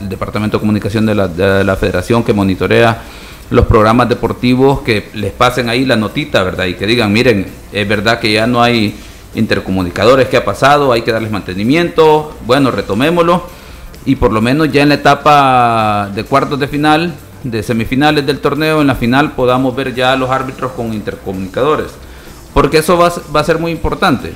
Departamento 0.08 0.58
de 0.58 0.62
Comunicación 0.62 1.06
de 1.06 1.14
la, 1.14 1.28
de 1.28 1.64
la 1.64 1.76
Federación 1.76 2.24
que 2.24 2.32
monitorea 2.32 3.02
los 3.50 3.66
programas 3.66 4.08
deportivos, 4.08 4.80
que 4.82 5.10
les 5.14 5.34
pasen 5.34 5.70
ahí 5.70 5.84
la 5.84 5.98
notita, 5.98 6.42
¿verdad? 6.44 6.66
Y 6.66 6.76
que 6.76 6.88
digan, 6.88 7.12
miren, 7.12 7.48
es 7.74 7.88
verdad 7.88 8.20
que 8.20 8.32
ya 8.32 8.48
no 8.48 8.62
hay 8.62 8.96
intercomunicadores, 9.36 10.28
¿qué 10.28 10.38
ha 10.38 10.46
pasado? 10.46 10.92
Hay 10.92 11.02
que 11.02 11.12
darles 11.12 11.32
mantenimiento, 11.32 12.34
bueno, 12.46 12.72
retomémoslo 12.72 13.44
y 14.06 14.16
por 14.16 14.32
lo 14.32 14.42
menos 14.42 14.72
ya 14.72 14.84
en 14.84 14.90
la 14.90 14.96
etapa 14.96 16.10
de 16.14 16.24
cuartos 16.24 16.60
de 16.60 16.68
final 16.68 17.14
de 17.44 17.64
semifinales 17.64 18.26
del 18.26 18.40
torneo, 18.40 18.82
en 18.82 18.88
la 18.88 18.96
final 18.96 19.34
podamos 19.34 19.76
ver 19.76 19.94
ya 19.94 20.14
a 20.14 20.16
los 20.16 20.30
árbitros 20.30 20.72
con 20.74 20.94
intercomunicadores. 20.94 21.88
Porque 22.54 22.80
eso 22.80 22.98
va 22.98 23.40
a 23.40 23.44
ser 23.44 23.60
muy 23.60 23.72
importante, 23.72 24.34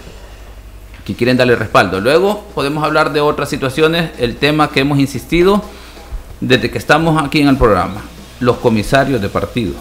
que 1.05 1.15
quieren 1.15 1.37
darle 1.37 1.55
respaldo. 1.55 1.99
Luego 1.99 2.45
podemos 2.55 2.83
hablar 2.83 3.13
de 3.13 3.21
otras 3.21 3.49
situaciones, 3.49 4.11
el 4.17 4.37
tema 4.37 4.69
que 4.69 4.81
hemos 4.81 4.99
insistido 4.99 5.61
desde 6.39 6.69
que 6.71 6.77
estamos 6.77 7.21
aquí 7.21 7.41
en 7.41 7.47
el 7.47 7.57
programa, 7.57 8.01
los 8.39 8.57
comisarios 8.57 9.21
de 9.21 9.29
partido. 9.29 9.73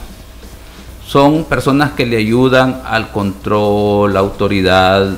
Son 1.07 1.45
personas 1.45 1.93
que 1.93 2.07
le 2.07 2.17
ayudan 2.17 2.83
al 2.85 3.11
control, 3.11 4.15
la 4.15 4.21
autoridad, 4.21 5.11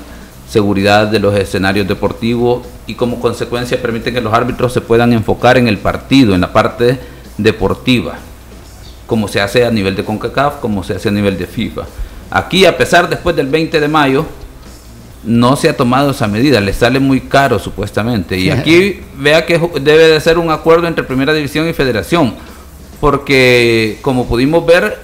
seguridad 0.48 1.06
de 1.06 1.20
los 1.20 1.34
escenarios 1.34 1.86
deportivos 1.86 2.66
y 2.86 2.94
como 2.94 3.20
consecuencia 3.20 3.80
permiten 3.80 4.14
que 4.14 4.20
los 4.20 4.32
árbitros 4.32 4.72
se 4.72 4.80
puedan 4.80 5.12
enfocar 5.12 5.56
en 5.56 5.68
el 5.68 5.78
partido, 5.78 6.34
en 6.34 6.40
la 6.40 6.52
parte 6.52 6.98
deportiva, 7.38 8.14
como 9.06 9.28
se 9.28 9.40
hace 9.40 9.64
a 9.64 9.70
nivel 9.70 9.96
de 9.96 10.04
CONCACAF, 10.04 10.56
como 10.60 10.82
se 10.84 10.94
hace 10.94 11.08
a 11.08 11.12
nivel 11.12 11.38
de 11.38 11.46
FIFA. 11.46 11.82
Aquí, 12.30 12.64
a 12.64 12.76
pesar 12.76 13.08
después 13.08 13.36
del 13.36 13.48
20 13.48 13.80
de 13.80 13.88
mayo, 13.88 14.26
no 15.26 15.56
se 15.56 15.68
ha 15.68 15.76
tomado 15.76 16.10
esa 16.10 16.26
medida, 16.28 16.60
le 16.60 16.72
sale 16.72 17.00
muy 17.00 17.20
caro 17.20 17.58
supuestamente. 17.58 18.38
Y 18.38 18.50
aquí 18.50 19.00
vea 19.16 19.46
que 19.46 19.58
debe 19.80 20.08
de 20.08 20.20
ser 20.20 20.38
un 20.38 20.50
acuerdo 20.50 20.86
entre 20.86 21.04
Primera 21.04 21.32
División 21.32 21.68
y 21.68 21.72
Federación, 21.72 22.34
porque 23.00 23.98
como 24.02 24.26
pudimos 24.26 24.66
ver, 24.66 24.98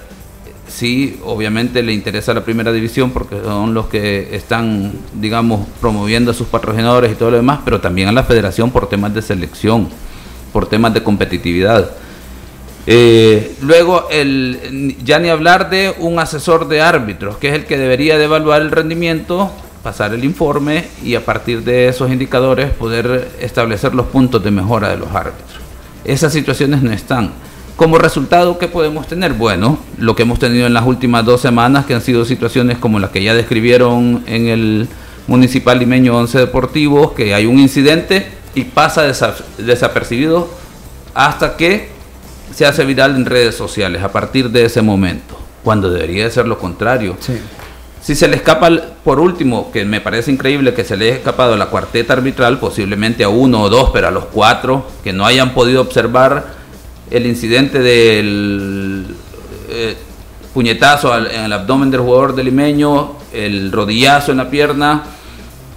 sí, 0.69 1.19
obviamente 1.25 1.83
le 1.83 1.93
interesa 1.93 2.35
la 2.35 2.45
Primera 2.45 2.73
División 2.73 3.11
porque 3.11 3.37
son 3.43 3.75
los 3.75 3.87
que 3.87 4.35
están, 4.35 4.93
digamos, 5.15 5.67
promoviendo 5.81 6.31
a 6.31 6.35
sus 6.35 6.49
patrocinadores 6.49 7.13
y 7.13 7.15
todo 7.15 7.31
lo 7.31 7.37
demás, 7.37 7.61
pero 7.65 7.81
también 7.81 8.09
a 8.09 8.13
la 8.13 8.25
Federación 8.25 8.71
por 8.71 8.89
temas 8.89 9.15
de 9.15 9.23
selección, 9.23 9.89
por 10.53 10.69
temas 10.69 10.95
de 10.95 11.03
competitividad. 11.03 11.91
Eh, 12.87 13.57
luego, 13.61 14.09
el, 14.11 14.97
ya 15.05 15.19
ni 15.19 15.29
hablar 15.29 15.71
de 15.71 15.95
un 15.99 16.19
asesor 16.19 16.69
de 16.69 16.81
árbitros, 16.81 17.37
que 17.37 17.49
es 17.49 17.55
el 17.55 17.67
que 17.67 17.77
debería 17.77 18.17
de 18.19 18.25
evaluar 18.25 18.63
el 18.63 18.71
rendimiento, 18.71 19.53
pasar 19.83 20.13
el 20.13 20.25
informe 20.25 20.87
y 21.03 21.15
a 21.15 21.25
partir 21.25 21.65
de 21.65 21.89
esos 21.89 22.11
indicadores 22.11 22.71
poder 22.71 23.31
establecer 23.41 23.95
los 23.95 24.07
puntos 24.07 24.43
de 24.43 24.51
mejora 24.51 24.89
de 24.89 24.99
los 24.99 25.09
árbitros. 25.11 25.61
Esas 26.05 26.33
situaciones 26.33 26.83
no 26.83 26.93
están. 26.93 27.33
Como 27.77 27.97
resultado, 27.97 28.59
¿qué 28.59 28.69
podemos 28.69 29.07
tener? 29.07 29.33
Bueno, 29.33 29.79
lo 29.97 30.15
que 30.15 30.23
hemos 30.23 30.39
tenido 30.39 30.67
en 30.67 30.75
las 30.75 30.85
últimas 30.87 31.25
dos 31.25 31.41
semanas, 31.41 31.87
que 31.87 31.95
han 31.95 32.03
sido 32.03 32.27
situaciones 32.27 32.77
como 32.77 32.99
las 32.99 33.11
que 33.11 33.23
ya 33.23 33.35
describieron 33.35 34.23
en 34.27 34.49
el 34.49 34.89
Municipal 35.27 35.79
Limeño 35.79 36.17
11 36.19 36.39
Deportivo, 36.39 37.15
que 37.15 37.33
hay 37.33 37.47
un 37.47 37.59
incidente 37.59 38.27
y 38.55 38.65
pasa 38.65 39.05
desapercibido 39.57 40.51
hasta 41.15 41.57
que 41.57 41.89
se 42.55 42.67
hace 42.67 42.85
viral 42.85 43.17
en 43.17 43.25
redes 43.25 43.55
sociales 43.55 44.03
a 44.03 44.13
partir 44.13 44.51
de 44.51 44.65
ese 44.65 44.83
momento, 44.83 45.39
cuando 45.63 45.91
debería 45.91 46.25
de 46.25 46.31
ser 46.31 46.47
lo 46.47 46.59
contrario. 46.59 47.17
Si 48.03 48.15
se 48.15 48.29
le 48.29 48.37
escapa, 48.37 48.71
por 49.05 49.21
último, 49.21 49.71
que 49.71 49.85
me 49.85 50.01
parece 50.01 50.31
increíble 50.31 50.73
que 50.73 50.85
se 50.85 50.97
le 50.97 51.07
haya 51.07 51.17
escapado 51.17 51.57
la 51.57 51.67
cuarteta 51.67 52.15
arbitral, 52.15 52.59
posiblemente 52.59 53.25
a 53.25 53.29
uno 53.29 53.63
o 53.63 53.69
dos, 53.69 53.91
pero 53.93 54.09
a 54.09 54.11
los 54.11 54.25
cuatro, 54.27 54.87
que 55.05 55.13
no 55.13 55.27
hayan 55.27 55.53
podido 55.53 55.83
observar 55.83 56.47
el 57.11 57.27
incidente 57.27 57.79
del 57.81 59.07
eh, 59.69 59.97
puñetazo 60.55 61.15
en 61.17 61.45
el 61.45 61.53
abdomen 61.53 61.91
del 61.91 62.01
jugador 62.01 62.35
del 62.35 62.47
limeño, 62.47 63.17
el 63.33 63.71
rodillazo 63.71 64.33
en 64.33 64.39
la 64.39 64.49
pierna, 64.49 65.03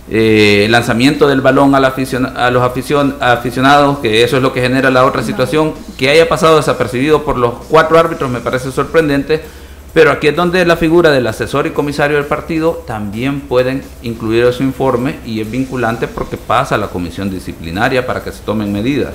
eh, 0.09 0.63
el 0.65 0.71
lanzamiento 0.71 1.27
del 1.27 1.41
balón 1.41 1.75
a, 1.75 1.77
a 1.77 2.51
los 2.51 2.63
aficionados, 2.63 3.99
que 3.99 4.23
eso 4.23 4.37
es 4.37 4.43
lo 4.43 4.53
que 4.53 4.61
genera 4.61 4.89
la 4.89 5.05
otra 5.05 5.23
situación, 5.23 5.73
que 5.97 6.09
haya 6.09 6.29
pasado 6.29 6.57
desapercibido 6.57 7.23
por 7.23 7.37
los 7.37 7.53
cuatro 7.69 7.99
árbitros 7.99 8.29
me 8.29 8.39
parece 8.39 8.71
sorprendente, 8.71 9.43
pero 9.93 10.11
aquí 10.11 10.27
es 10.27 10.35
donde 10.35 10.65
la 10.65 10.75
figura 10.75 11.11
del 11.11 11.27
asesor 11.27 11.67
y 11.67 11.71
comisario 11.71 12.17
del 12.17 12.25
partido 12.25 12.83
también 12.87 13.41
pueden 13.41 13.83
incluir 14.01 14.51
su 14.51 14.63
informe 14.63 15.19
y 15.25 15.39
es 15.39 15.49
vinculante 15.49 16.07
porque 16.07 16.35
pasa 16.35 16.75
a 16.75 16.77
la 16.79 16.87
comisión 16.87 17.29
disciplinaria 17.29 18.05
para 18.05 18.23
que 18.23 18.31
se 18.31 18.41
tomen 18.43 18.73
medidas. 18.73 19.13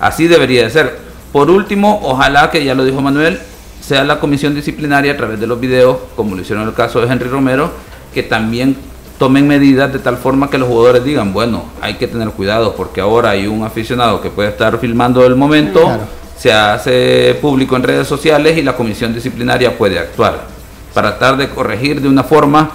Así 0.00 0.26
debería 0.26 0.62
de 0.62 0.70
ser. 0.70 0.98
Por 1.32 1.50
último, 1.50 2.00
ojalá 2.02 2.50
que 2.50 2.64
ya 2.64 2.74
lo 2.74 2.84
dijo 2.84 3.02
Manuel, 3.02 3.38
sea 3.80 4.04
la 4.04 4.18
comisión 4.18 4.54
disciplinaria 4.54 5.12
a 5.12 5.16
través 5.18 5.38
de 5.38 5.46
los 5.46 5.60
videos, 5.60 5.98
como 6.16 6.34
lo 6.34 6.40
hicieron 6.40 6.62
en 6.62 6.70
el 6.70 6.74
caso 6.74 7.00
de 7.00 7.12
Henry 7.12 7.28
Romero, 7.28 7.70
que 8.14 8.22
también 8.22 8.76
tomen 9.18 9.46
medidas 9.46 9.92
de 9.92 9.98
tal 9.98 10.16
forma 10.16 10.48
que 10.48 10.58
los 10.58 10.68
jugadores 10.68 11.04
digan, 11.04 11.32
bueno, 11.32 11.64
hay 11.80 11.94
que 11.94 12.06
tener 12.06 12.28
cuidado 12.30 12.74
porque 12.74 13.00
ahora 13.00 13.30
hay 13.30 13.46
un 13.46 13.64
aficionado 13.64 14.20
que 14.20 14.30
puede 14.30 14.48
estar 14.48 14.78
filmando 14.78 15.24
el 15.24 15.36
momento, 15.36 15.98
se 16.38 16.52
hace 16.52 17.36
público 17.40 17.76
en 17.76 17.82
redes 17.82 18.06
sociales 18.06 18.56
y 18.58 18.62
la 18.62 18.76
comisión 18.76 19.14
disciplinaria 19.14 19.76
puede 19.76 19.98
actuar 19.98 20.46
para 20.92 21.10
tratar 21.18 21.36
de 21.36 21.48
corregir 21.48 22.00
de 22.00 22.08
una 22.08 22.24
forma 22.24 22.70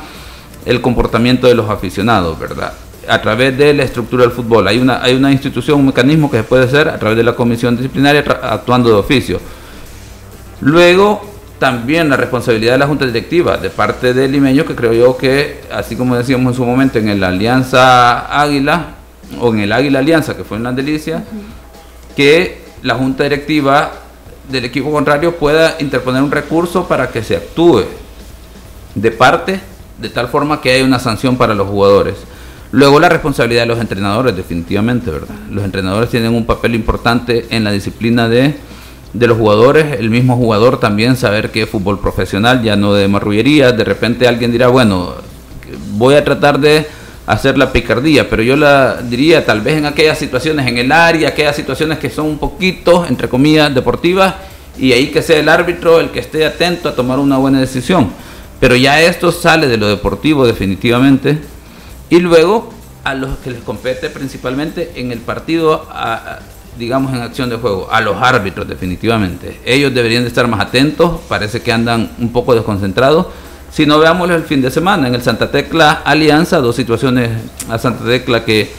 el 0.65 0.82
comportamiento 0.82 1.47
de 1.47 1.56
los 1.56 1.69
aficionados, 1.69 2.38
¿verdad? 2.38 2.74
A 3.08 3.19
través 3.19 3.58
de 3.58 3.74
la 3.74 3.84
estructura 3.84 4.24
del 4.24 4.32
fútbol. 4.32 4.67
Hay 4.67 4.78
una, 4.78 5.02
hay 5.02 5.15
una 5.15 5.32
institución, 5.32 5.80
un 5.80 5.88
mecanismo 5.88 6.30
que 6.30 6.38
se 6.38 6.43
puede 6.43 6.65
hacer 6.65 6.88
a 6.88 7.00
través 7.00 7.17
de 7.17 7.24
la 7.24 7.36
comisión 7.36 7.76
disciplinaria 7.76 8.24
actuando 8.43 8.89
de 8.89 8.95
oficio. 8.95 9.39
Luego, 10.62 11.28
también 11.58 12.10
la 12.10 12.17
responsabilidad 12.17 12.74
de 12.74 12.78
la 12.78 12.88
Junta 12.88 13.06
Directiva 13.08 13.58
de 13.58 13.71
parte 13.71 14.13
del 14.13 14.32
limeño, 14.32 14.65
que 14.65 14.76
creo 14.76 14.93
yo 14.93 15.17
que, 15.17 15.62
así 15.71 15.95
como 15.95 16.15
decíamos 16.15 16.54
en 16.54 16.58
su 16.58 16.65
momento 16.65 17.00
en 17.00 17.19
la 17.19 17.30
Alianza 17.30 18.39
Águila, 18.39 18.86
o 19.39 19.52
en 19.54 19.62
el 19.62 19.71
Águila 19.71 20.00
Alianza, 20.00 20.36
que 20.36 20.43
fue 20.43 20.58
en 20.58 20.63
la 20.63 20.71
Delicia, 20.71 21.24
que 22.15 22.61
la 22.82 22.96
Junta 22.96 23.24
Directiva 23.24 23.91
del 24.50 24.65
equipo 24.65 24.91
contrario 24.91 25.36
pueda 25.36 25.76
interponer 25.80 26.22
un 26.22 26.32
recurso 26.32 26.88
para 26.88 27.10
que 27.10 27.24
se 27.24 27.36
actúe 27.36 27.84
de 28.96 29.12
parte, 29.12 29.60
de 30.00 30.10
tal 30.10 30.28
forma 30.28 30.62
que 30.62 30.72
haya 30.72 30.84
una 30.84 31.00
sanción 31.00 31.38
para 31.38 31.54
los 31.54 31.67
jugadores. 31.67 32.15
Luego 32.72 33.00
la 33.00 33.10
responsabilidad 33.10 33.63
de 33.63 33.67
los 33.67 33.80
entrenadores, 33.80 34.36
definitivamente, 34.36 35.12
¿verdad? 35.12 35.36
Los 35.50 35.63
entrenadores 35.63 36.10
tienen 36.10 36.34
un 36.34 36.46
papel 36.46 36.74
importante 36.74 37.46
en 37.50 37.63
la 37.63 37.72
disciplina 37.72 38.30
de, 38.30 38.56
de 39.13 39.28
los 39.28 39.38
jugadores, 39.38 40.00
el 40.00 40.10
mismo 40.10 40.38
jugador 40.38 40.80
también 40.80 41.17
saber 41.17 41.52
que 41.52 41.63
es 41.63 41.70
fútbol 41.70 42.00
profesional, 42.00 42.63
ya 42.63 42.76
no 42.76 42.94
de 42.94 43.08
marrullería, 43.08 43.74
de 43.74 43.84
repente 43.84 44.28
alguien 44.28 44.52
dirá, 44.52 44.70
bueno, 44.70 45.15
voy 45.94 46.15
a 46.15 46.24
tratar 46.24 46.60
de 46.60 46.88
hacer 47.25 47.57
la 47.57 47.71
picardía, 47.71 48.29
pero 48.29 48.43
yo 48.43 48.55
la 48.55 49.01
diría 49.01 49.45
tal 49.45 49.62
vez 49.62 49.77
en 49.77 49.86
aquellas 49.86 50.17
situaciones 50.17 50.67
en 50.67 50.77
el 50.77 50.91
área, 50.91 51.29
aquellas 51.29 51.55
situaciones 51.55 51.99
que 51.99 52.10
son 52.10 52.25
un 52.25 52.38
poquito, 52.38 53.05
entre 53.05 53.29
comillas, 53.29 53.73
deportivas, 53.73 54.36
y 54.77 54.93
ahí 54.93 55.07
que 55.07 55.21
sea 55.21 55.39
el 55.39 55.49
árbitro 55.49 55.99
el 55.99 56.10
que 56.10 56.19
esté 56.19 56.45
atento 56.45 56.89
a 56.89 56.95
tomar 56.95 57.19
una 57.19 57.38
buena 57.38 57.60
decisión. 57.60 58.10
Pero 58.60 58.75
ya 58.75 59.01
esto 59.01 59.31
sale 59.31 59.67
de 59.67 59.77
lo 59.77 59.88
deportivo 59.88 60.45
definitivamente, 60.45 61.39
y 62.10 62.19
luego 62.19 62.73
a 63.03 63.15
los 63.15 63.38
que 63.39 63.51
les 63.51 63.62
compete 63.62 64.10
principalmente 64.10 64.91
en 64.95 65.12
el 65.12 65.19
partido, 65.19 65.88
digamos 66.77 67.13
en 67.13 67.21
acción 67.21 67.49
de 67.49 67.55
juego, 67.57 67.88
a 67.91 68.01
los 68.01 68.21
árbitros 68.21 68.67
definitivamente. 68.67 69.60
Ellos 69.65 69.93
deberían 69.93 70.23
de 70.23 70.29
estar 70.29 70.47
más 70.47 70.60
atentos, 70.60 71.19
parece 71.27 71.62
que 71.62 71.71
andan 71.71 72.12
un 72.19 72.31
poco 72.31 72.53
desconcentrados 72.53 73.27
si 73.71 73.86
no 73.86 73.99
veámoslo 73.99 74.36
el 74.36 74.43
fin 74.43 74.62
de 74.62 74.69
semana, 74.69 75.07
en 75.07 75.15
el 75.15 75.21
Santa 75.21 75.49
Tecla 75.49 76.01
Alianza, 76.03 76.60
dos 76.60 76.75
situaciones 76.75 77.31
a 77.69 77.77
Santa 77.77 78.03
Tecla 78.03 78.43
que 78.43 78.69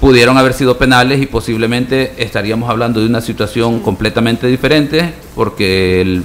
pudieron 0.00 0.36
haber 0.36 0.52
sido 0.52 0.76
penales 0.78 1.22
y 1.22 1.26
posiblemente 1.26 2.14
estaríamos 2.16 2.68
hablando 2.68 2.98
de 3.00 3.06
una 3.06 3.20
situación 3.20 3.78
completamente 3.78 4.48
diferente 4.48 5.14
porque 5.36 6.00
el 6.00 6.24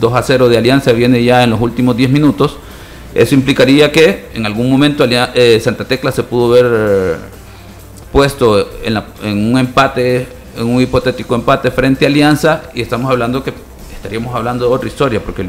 2 0.00 0.14
a 0.14 0.22
0 0.22 0.48
de 0.48 0.56
Alianza 0.56 0.92
viene 0.92 1.22
ya 1.22 1.44
en 1.44 1.50
los 1.50 1.60
últimos 1.60 1.98
10 1.98 2.10
minutos. 2.10 2.56
Eso 3.14 3.34
implicaría 3.34 3.92
que 3.92 4.28
en 4.32 4.46
algún 4.46 4.70
momento 4.70 5.04
eh, 5.06 5.60
Santa 5.62 5.84
Tecla 5.84 6.12
se 6.12 6.22
pudo 6.22 6.48
ver 6.48 7.18
puesto 8.10 8.70
en, 8.82 9.02
en 9.22 9.52
un 9.52 9.58
empate, 9.58 10.26
en 10.56 10.66
un 10.66 10.80
hipotético 10.80 11.34
empate 11.34 11.70
frente 11.70 12.06
a 12.06 12.08
Alianza 12.08 12.62
y 12.72 12.80
estamos 12.80 13.10
hablando 13.10 13.44
que 13.44 13.52
estaríamos 14.08 14.34
hablando 14.34 14.66
de 14.66 14.74
otra 14.74 14.88
historia, 14.88 15.20
porque 15.22 15.44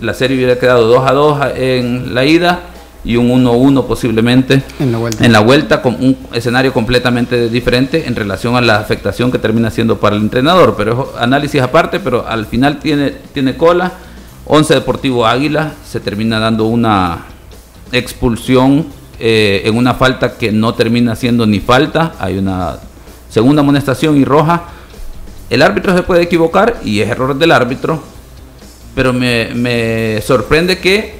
la 0.00 0.14
serie 0.14 0.34
hubiera 0.34 0.58
quedado 0.58 0.86
2 0.86 1.10
a 1.10 1.12
2 1.12 1.38
en 1.56 2.14
la 2.14 2.24
ida 2.24 2.60
y 3.04 3.16
un 3.16 3.28
1-1 3.44 3.86
posiblemente 3.86 4.62
en 4.80 4.92
la, 4.92 4.98
vuelta. 4.98 5.24
en 5.26 5.32
la 5.32 5.40
vuelta 5.40 5.82
con 5.82 5.94
un 5.96 6.16
escenario 6.32 6.72
completamente 6.72 7.50
diferente 7.50 8.08
en 8.08 8.16
relación 8.16 8.56
a 8.56 8.62
la 8.62 8.76
afectación 8.76 9.30
que 9.30 9.38
termina 9.38 9.70
siendo 9.70 10.00
para 10.00 10.16
el 10.16 10.22
entrenador. 10.22 10.74
Pero 10.74 11.12
es 11.14 11.20
análisis 11.20 11.60
aparte, 11.60 12.00
pero 12.00 12.26
al 12.26 12.46
final 12.46 12.78
tiene, 12.78 13.10
tiene 13.34 13.58
cola. 13.58 13.92
11 14.46 14.72
Deportivo 14.76 15.26
Águila 15.26 15.74
se 15.86 16.00
termina 16.00 16.38
dando 16.38 16.64
una 16.64 17.26
expulsión 17.92 18.86
eh, 19.20 19.60
en 19.66 19.76
una 19.76 19.92
falta 19.92 20.38
que 20.38 20.50
no 20.50 20.72
termina 20.72 21.14
siendo 21.14 21.46
ni 21.46 21.60
falta. 21.60 22.14
Hay 22.18 22.38
una 22.38 22.78
segunda 23.28 23.60
amonestación 23.60 24.16
y 24.16 24.24
roja 24.24 24.77
el 25.50 25.62
árbitro 25.62 25.96
se 25.96 26.02
puede 26.02 26.22
equivocar 26.22 26.78
y 26.84 27.00
es 27.00 27.08
error 27.08 27.36
del 27.36 27.52
árbitro, 27.52 28.02
pero 28.94 29.12
me, 29.12 30.20
sorprende 30.22 30.78
que 30.78 31.18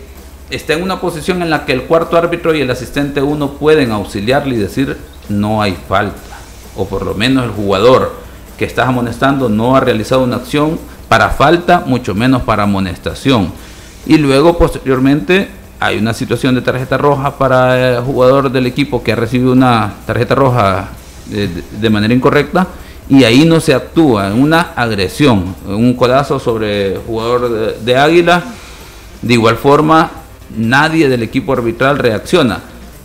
está 0.50 0.74
en 0.74 0.82
una 0.82 1.00
posición 1.00 1.42
en 1.42 1.50
la 1.50 1.64
que 1.64 1.72
el 1.72 1.82
cuarto 1.82 2.16
árbitro 2.16 2.54
y 2.54 2.60
el 2.60 2.70
asistente 2.70 3.22
uno 3.22 3.52
pueden 3.52 3.90
auxiliarle 3.90 4.56
y 4.56 4.58
decir 4.58 4.96
no 5.28 5.62
hay 5.62 5.76
falta, 5.88 6.20
o 6.76 6.86
por 6.86 7.06
lo 7.06 7.14
menos 7.14 7.44
el 7.44 7.50
jugador 7.50 8.12
que 8.58 8.64
está 8.64 8.86
amonestando 8.86 9.48
no 9.48 9.76
ha 9.76 9.80
realizado 9.80 10.24
una 10.24 10.36
acción 10.36 10.78
para 11.08 11.30
falta, 11.30 11.84
mucho 11.86 12.14
menos 12.14 12.42
para 12.42 12.64
amonestación. 12.64 13.52
Y 14.04 14.18
luego 14.18 14.58
posteriormente 14.58 15.48
hay 15.80 15.98
una 15.98 16.12
situación 16.12 16.54
de 16.54 16.62
tarjeta 16.62 16.98
roja 16.98 17.38
para 17.38 17.98
el 17.98 18.02
jugador 18.02 18.50
del 18.50 18.66
equipo 18.66 19.02
que 19.02 19.12
ha 19.12 19.16
recibido 19.16 19.52
una 19.52 19.94
tarjeta 20.06 20.34
roja 20.34 20.88
de, 21.26 21.48
de 21.48 21.90
manera 21.90 22.12
incorrecta 22.12 22.66
y 23.10 23.24
ahí 23.24 23.44
no 23.44 23.60
se 23.60 23.74
actúa 23.74 24.28
en 24.28 24.42
una 24.42 24.72
agresión, 24.76 25.54
un 25.66 25.94
codazo 25.94 26.38
sobre 26.38 26.96
jugador 26.96 27.78
de, 27.78 27.96
Águila. 27.96 28.42
De 29.22 29.34
igual 29.34 29.56
forma, 29.56 30.10
nadie 30.56 31.08
del 31.08 31.22
equipo 31.22 31.52
arbitral 31.52 31.98
reacciona. 31.98 32.60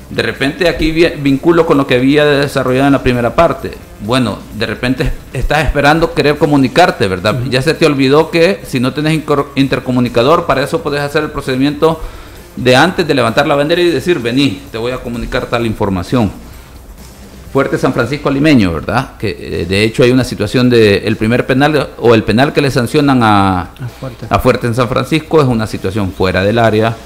De 0.09 0.21
repente 0.21 0.67
aquí 0.67 0.91
vinculo 0.91 1.65
con 1.65 1.77
lo 1.77 1.87
que 1.87 1.95
había 1.95 2.25
desarrollado 2.25 2.87
en 2.87 2.93
la 2.93 3.01
primera 3.01 3.33
parte. 3.33 3.71
Bueno, 4.01 4.39
de 4.57 4.65
repente 4.65 5.11
estás 5.31 5.65
esperando 5.65 6.13
querer 6.13 6.37
comunicarte, 6.37 7.07
¿verdad? 7.07 7.39
Ya 7.49 7.61
se 7.61 7.73
te 7.73 7.85
olvidó 7.85 8.29
que 8.29 8.61
si 8.65 8.79
no 8.79 8.93
tienes 8.93 9.19
intercomunicador, 9.55 10.45
para 10.45 10.63
eso 10.63 10.83
puedes 10.83 10.99
hacer 10.99 11.23
el 11.23 11.31
procedimiento 11.31 12.01
de 12.57 12.75
antes 12.75 13.07
de 13.07 13.13
levantar 13.13 13.47
la 13.47 13.55
bandera 13.55 13.81
y 13.81 13.89
decir, 13.89 14.19
vení, 14.19 14.61
te 14.71 14.77
voy 14.77 14.91
a 14.91 14.97
comunicar 14.97 15.45
tal 15.47 15.65
información. 15.65 16.31
Fuerte 17.53 17.77
San 17.77 17.93
Francisco 17.93 18.31
Limeño, 18.31 18.73
¿verdad? 18.73 19.11
Que 19.19 19.29
eh, 19.29 19.65
de 19.67 19.83
hecho 19.83 20.01
hay 20.01 20.09
una 20.09 20.23
situación 20.23 20.71
de 20.71 20.97
el 21.05 21.17
primer 21.17 21.45
penal 21.45 21.89
o 21.99 22.15
el 22.15 22.23
penal 22.23 22.51
que 22.51 22.61
le 22.61 22.71
sancionan 22.71 23.21
a, 23.21 23.69
a, 24.29 24.39
Fuerte. 24.39 24.65
en 24.65 24.73
San 24.73 24.89
Francisco 24.89 25.39
es 25.39 25.47
una 25.47 25.67
situación 25.67 26.11
fuera 26.11 26.43
del 26.43 26.57
área. 26.57 26.97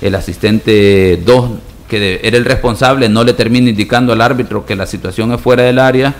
El 0.00 0.16
asistente 0.16 1.22
2, 1.24 1.50
que 1.88 2.18
era 2.20 2.36
el 2.36 2.44
responsable, 2.44 3.08
no 3.08 3.22
le 3.22 3.32
termina 3.32 3.70
indicando 3.70 4.12
al 4.12 4.20
árbitro 4.22 4.66
que 4.66 4.74
la 4.74 4.86
situación 4.86 5.30
es 5.34 5.40
fuera 5.40 5.62
del 5.62 5.78
área. 5.78 6.12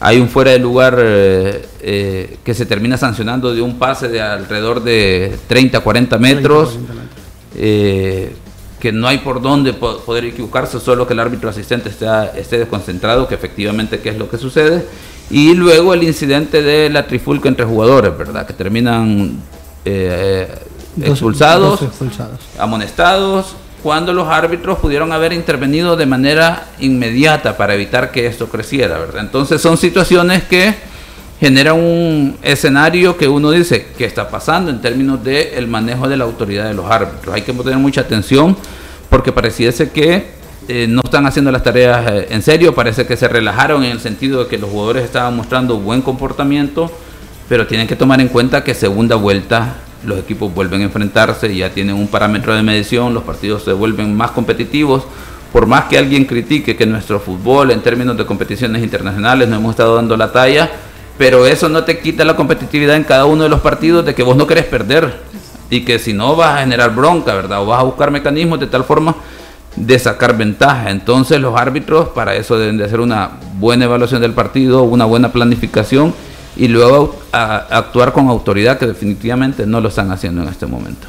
Hay 0.00 0.20
un 0.20 0.30
fuera 0.30 0.52
de 0.52 0.58
lugar 0.58 0.96
eh, 0.98 1.66
eh, 1.82 2.38
que 2.42 2.54
se 2.54 2.64
termina 2.64 2.96
sancionando 2.96 3.54
de 3.54 3.60
un 3.60 3.78
pase 3.78 4.08
de 4.08 4.22
alrededor 4.22 4.82
de 4.82 5.36
30, 5.48 5.80
40 5.80 6.16
metros. 6.16 6.78
30, 6.78 6.86
40 6.86 6.94
metros 6.94 8.47
que 8.80 8.92
no 8.92 9.08
hay 9.08 9.18
por 9.18 9.42
dónde 9.42 9.72
poder 9.72 10.24
equivocarse, 10.24 10.80
solo 10.80 11.06
que 11.06 11.12
el 11.12 11.20
árbitro 11.20 11.50
asistente 11.50 11.88
esté 11.88 12.58
desconcentrado, 12.58 13.26
que 13.26 13.34
efectivamente 13.34 14.00
qué 14.00 14.10
es 14.10 14.18
lo 14.18 14.30
que 14.30 14.38
sucede. 14.38 14.86
Y 15.30 15.54
luego 15.54 15.94
el 15.94 16.04
incidente 16.04 16.62
de 16.62 16.88
la 16.88 17.06
trifulca 17.06 17.48
entre 17.48 17.64
jugadores, 17.64 18.16
¿verdad? 18.16 18.46
Que 18.46 18.54
terminan 18.54 19.40
eh, 19.84 20.48
expulsados, 21.02 21.80
amonestados, 22.58 23.54
cuando 23.82 24.12
los 24.12 24.26
árbitros 24.28 24.78
pudieron 24.78 25.12
haber 25.12 25.32
intervenido 25.32 25.96
de 25.96 26.06
manera 26.06 26.68
inmediata 26.80 27.56
para 27.56 27.74
evitar 27.74 28.10
que 28.10 28.26
esto 28.26 28.48
creciera, 28.48 28.98
¿verdad? 28.98 29.22
Entonces 29.22 29.60
son 29.60 29.76
situaciones 29.76 30.44
que 30.44 30.74
generan 31.40 31.76
un 31.76 32.36
escenario 32.42 33.16
que 33.16 33.28
uno 33.28 33.50
dice, 33.50 33.88
¿qué 33.96 34.04
está 34.04 34.28
pasando 34.28 34.70
en 34.70 34.80
términos 34.80 35.22
del 35.22 35.48
el 35.54 35.68
manejo 35.68 36.08
de 36.08 36.16
la 36.16 36.24
autoridad 36.24 36.66
de 36.66 36.74
los 36.74 36.90
árbitros? 36.90 37.34
Hay 37.34 37.42
que 37.42 37.52
tener 37.52 37.78
mucha 37.78 38.00
atención 38.02 38.56
porque 39.08 39.32
pareciese 39.32 39.90
que 39.90 40.38
eh, 40.66 40.86
no 40.88 41.00
están 41.04 41.26
haciendo 41.26 41.50
las 41.50 41.62
tareas 41.62 42.10
eh, 42.10 42.26
en 42.30 42.42
serio, 42.42 42.74
parece 42.74 43.06
que 43.06 43.16
se 43.16 43.28
relajaron 43.28 43.84
en 43.84 43.92
el 43.92 44.00
sentido 44.00 44.44
de 44.44 44.50
que 44.50 44.58
los 44.58 44.68
jugadores 44.68 45.04
estaban 45.04 45.34
mostrando 45.36 45.78
buen 45.78 46.02
comportamiento, 46.02 46.90
pero 47.48 47.66
tienen 47.66 47.86
que 47.86 47.96
tomar 47.96 48.20
en 48.20 48.28
cuenta 48.28 48.64
que 48.64 48.74
segunda 48.74 49.16
vuelta 49.16 49.76
los 50.04 50.18
equipos 50.18 50.52
vuelven 50.52 50.82
a 50.82 50.84
enfrentarse, 50.84 51.54
ya 51.54 51.70
tienen 51.70 51.94
un 51.94 52.08
parámetro 52.08 52.54
de 52.54 52.62
medición, 52.62 53.14
los 53.14 53.24
partidos 53.24 53.64
se 53.64 53.72
vuelven 53.72 54.16
más 54.16 54.32
competitivos. 54.32 55.04
Por 55.52 55.66
más 55.66 55.84
que 55.84 55.96
alguien 55.96 56.26
critique 56.26 56.76
que 56.76 56.84
nuestro 56.84 57.18
fútbol 57.18 57.70
en 57.70 57.80
términos 57.80 58.18
de 58.18 58.26
competiciones 58.26 58.82
internacionales 58.82 59.48
no 59.48 59.56
hemos 59.56 59.70
estado 59.70 59.96
dando 59.96 60.14
la 60.14 60.30
talla, 60.30 60.70
pero 61.18 61.46
eso 61.46 61.68
no 61.68 61.84
te 61.84 61.98
quita 61.98 62.24
la 62.24 62.36
competitividad 62.36 62.96
en 62.96 63.04
cada 63.04 63.26
uno 63.26 63.42
de 63.42 63.48
los 63.48 63.60
partidos 63.60 64.06
de 64.06 64.14
que 64.14 64.22
vos 64.22 64.36
no 64.36 64.46
querés 64.46 64.64
perder 64.64 65.20
y 65.68 65.84
que 65.84 65.98
si 65.98 66.14
no 66.14 66.36
vas 66.36 66.56
a 66.56 66.60
generar 66.60 66.94
bronca, 66.94 67.34
¿verdad? 67.34 67.60
O 67.60 67.66
vas 67.66 67.80
a 67.80 67.82
buscar 67.82 68.10
mecanismos 68.10 68.60
de 68.60 68.68
tal 68.68 68.84
forma 68.84 69.16
de 69.76 69.98
sacar 69.98 70.36
ventaja. 70.36 70.90
Entonces 70.90 71.40
los 71.40 71.58
árbitros 71.58 72.08
para 72.10 72.36
eso 72.36 72.58
deben 72.58 72.78
de 72.78 72.84
hacer 72.84 73.00
una 73.00 73.32
buena 73.58 73.84
evaluación 73.84 74.22
del 74.22 74.32
partido, 74.32 74.84
una 74.84 75.04
buena 75.04 75.30
planificación 75.32 76.14
y 76.56 76.68
luego 76.68 77.16
actuar 77.32 78.12
con 78.12 78.28
autoridad 78.28 78.78
que 78.78 78.86
definitivamente 78.86 79.66
no 79.66 79.80
lo 79.80 79.88
están 79.88 80.10
haciendo 80.12 80.42
en 80.42 80.48
este 80.48 80.66
momento. 80.66 81.06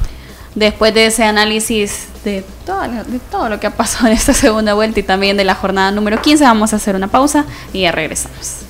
Después 0.54 0.92
de 0.92 1.06
ese 1.06 1.22
análisis 1.22 2.08
de 2.24 2.44
todo, 2.66 2.82
de 2.82 3.20
todo 3.30 3.48
lo 3.48 3.60
que 3.60 3.68
ha 3.68 3.76
pasado 3.76 4.08
en 4.08 4.14
esta 4.14 4.34
segunda 4.34 4.74
vuelta 4.74 4.98
y 4.98 5.04
también 5.04 5.36
de 5.36 5.44
la 5.44 5.54
jornada 5.54 5.92
número 5.92 6.20
15, 6.20 6.42
vamos 6.42 6.72
a 6.72 6.76
hacer 6.76 6.96
una 6.96 7.06
pausa 7.06 7.46
y 7.72 7.82
ya 7.82 7.92
regresamos. 7.92 8.69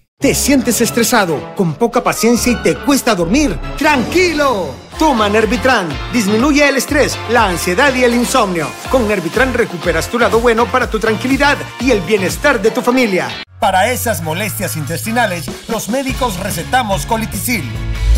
¿Te 0.21 0.35
sientes 0.35 0.79
estresado, 0.81 1.55
con 1.55 1.73
poca 1.73 2.03
paciencia 2.03 2.51
y 2.51 2.55
te 2.57 2.75
cuesta 2.75 3.15
dormir? 3.15 3.57
¡Tranquilo! 3.75 4.67
Toma 4.99 5.27
Nervitran. 5.27 5.89
Disminuye 6.13 6.69
el 6.69 6.77
estrés, 6.77 7.17
la 7.31 7.47
ansiedad 7.47 7.91
y 7.95 8.03
el 8.03 8.13
insomnio. 8.13 8.67
Con 8.91 9.07
Nervitran 9.07 9.51
recuperas 9.51 10.09
tu 10.09 10.19
lado 10.19 10.39
bueno 10.39 10.67
para 10.67 10.87
tu 10.87 10.99
tranquilidad 10.99 11.57
y 11.79 11.89
el 11.89 12.01
bienestar 12.01 12.61
de 12.61 12.69
tu 12.69 12.83
familia. 12.83 13.29
Para 13.61 13.91
esas 13.91 14.23
molestias 14.23 14.75
intestinales, 14.75 15.45
los 15.67 15.87
médicos 15.87 16.39
recetamos 16.39 17.05
colitisil. 17.05 17.63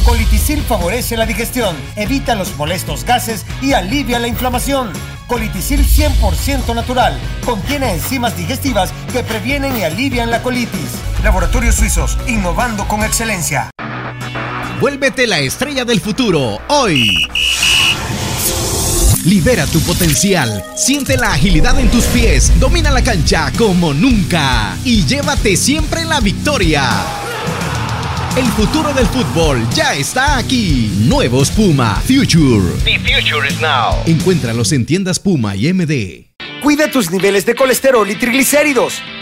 Colitisil 0.06 0.62
favorece 0.62 1.18
la 1.18 1.26
digestión, 1.26 1.76
evita 1.98 2.34
los 2.34 2.56
molestos 2.56 3.04
gases 3.04 3.46
y 3.62 3.74
alivia 3.74 4.20
la 4.20 4.30
inflamación. 4.30 4.94
Colitisil 5.28 5.86
100% 5.86 6.74
natural. 6.74 7.20
Contiene 7.44 7.92
enzimas 7.92 8.38
digestivas 8.38 8.94
que 9.12 9.22
previenen 9.22 9.76
y 9.76 9.84
alivian 9.84 10.32
la 10.32 10.42
colitis. 10.42 10.92
Laboratorios 11.26 11.76
Suizos, 11.76 12.18
innovando 12.26 12.88
con 12.88 13.04
excelencia. 13.04 13.70
Vuélvete 14.80 15.28
la 15.28 15.40
estrella 15.40 15.84
del 15.84 16.00
futuro 16.00 16.62
hoy. 16.70 17.28
Libera 19.26 19.66
tu 19.68 19.80
potencial, 19.82 20.66
siente 20.76 21.16
la 21.16 21.32
agilidad 21.32 21.80
en 21.80 21.90
tus 21.90 22.04
pies, 22.06 22.52
domina 22.60 22.92
la 22.92 23.02
cancha 23.02 23.54
como 23.58 23.94
nunca 23.94 24.78
y 24.84 25.06
llévate 25.06 25.56
siempre 25.56 26.04
la 26.04 26.20
victoria. 26.20 26.84
El 28.36 28.46
futuro 28.48 28.94
del 28.94 29.06
fútbol 29.06 29.66
ya 29.74 29.94
está 29.94 30.38
aquí. 30.38 30.92
Nuevos 31.06 31.52
Puma 31.52 32.02
Future. 32.06 32.74
The 32.84 33.00
future 33.00 33.48
is 33.48 33.62
now. 33.62 33.96
Encuéntralos 34.06 34.74
en 34.74 34.86
tiendas 34.86 35.20
Puma 35.20 35.56
y 35.56 35.72
MD. 35.72 36.34
Cuida 36.62 36.92
tus 36.92 37.10
niveles 37.10 37.46
de 37.46 37.56
colesterol 37.56 38.10
y 38.10 38.16
triglicéridos. 38.16 39.02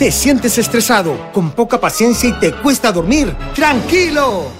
¿Te 0.00 0.10
sientes 0.10 0.56
estresado, 0.56 1.30
con 1.30 1.50
poca 1.50 1.78
paciencia 1.78 2.30
y 2.30 2.32
te 2.32 2.52
cuesta 2.52 2.90
dormir? 2.90 3.36
¡Tranquilo! 3.54 4.59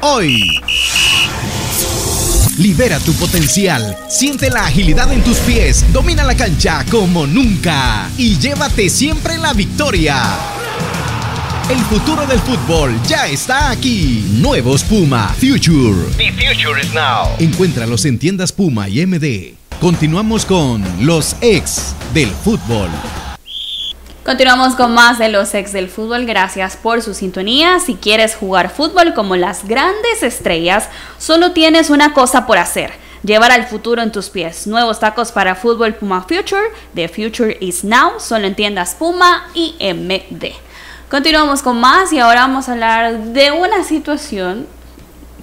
hoy. 0.00 0.60
Libera 2.58 2.98
tu 2.98 3.12
potencial, 3.14 3.96
siente 4.08 4.50
la 4.50 4.66
agilidad 4.66 5.12
en 5.12 5.22
tus 5.22 5.38
pies, 5.38 5.84
domina 5.92 6.24
la 6.24 6.36
cancha 6.36 6.84
como 6.90 7.26
nunca 7.26 8.10
y 8.16 8.36
llévate 8.36 8.88
siempre 8.88 9.38
la 9.38 9.52
victoria. 9.52 10.22
El 11.70 11.78
futuro 11.80 12.26
del 12.26 12.40
fútbol 12.40 12.98
ya 13.06 13.26
está 13.26 13.70
aquí. 13.70 14.24
Nuevos 14.38 14.82
Puma 14.82 15.34
Future. 15.38 16.10
The 16.16 16.32
future 16.32 16.80
is 16.80 16.94
now. 16.94 17.28
Encuéntralos 17.38 18.06
en 18.06 18.18
tiendas 18.18 18.52
Puma 18.52 18.88
y 18.88 19.04
MD. 19.04 19.54
Continuamos 19.78 20.46
con 20.46 20.82
los 21.04 21.36
ex 21.42 21.94
del 22.14 22.30
fútbol. 22.30 22.88
Continuamos 24.28 24.74
con 24.74 24.92
más 24.92 25.18
de 25.18 25.30
los 25.30 25.54
ex 25.54 25.72
del 25.72 25.88
fútbol. 25.88 26.26
Gracias 26.26 26.76
por 26.76 27.00
su 27.00 27.14
sintonía. 27.14 27.80
Si 27.80 27.94
quieres 27.94 28.36
jugar 28.36 28.68
fútbol 28.68 29.14
como 29.14 29.36
las 29.36 29.66
grandes 29.66 30.22
estrellas, 30.22 30.90
solo 31.16 31.52
tienes 31.52 31.88
una 31.88 32.12
cosa 32.12 32.46
por 32.46 32.58
hacer. 32.58 32.92
Llevar 33.22 33.52
al 33.52 33.66
futuro 33.66 34.02
en 34.02 34.12
tus 34.12 34.28
pies. 34.28 34.66
Nuevos 34.66 35.00
tacos 35.00 35.32
para 35.32 35.54
fútbol 35.54 35.94
Puma 35.94 36.26
Future. 36.28 36.66
The 36.94 37.08
Future 37.08 37.56
is 37.58 37.84
Now. 37.84 38.20
Solo 38.20 38.46
en 38.46 38.54
tiendas 38.54 38.94
Puma 38.96 39.48
y 39.54 39.74
MD. 39.80 40.52
Continuamos 41.10 41.62
con 41.62 41.80
más 41.80 42.12
y 42.12 42.18
ahora 42.18 42.42
vamos 42.42 42.68
a 42.68 42.72
hablar 42.72 43.18
de 43.18 43.50
una 43.50 43.82
situación 43.82 44.66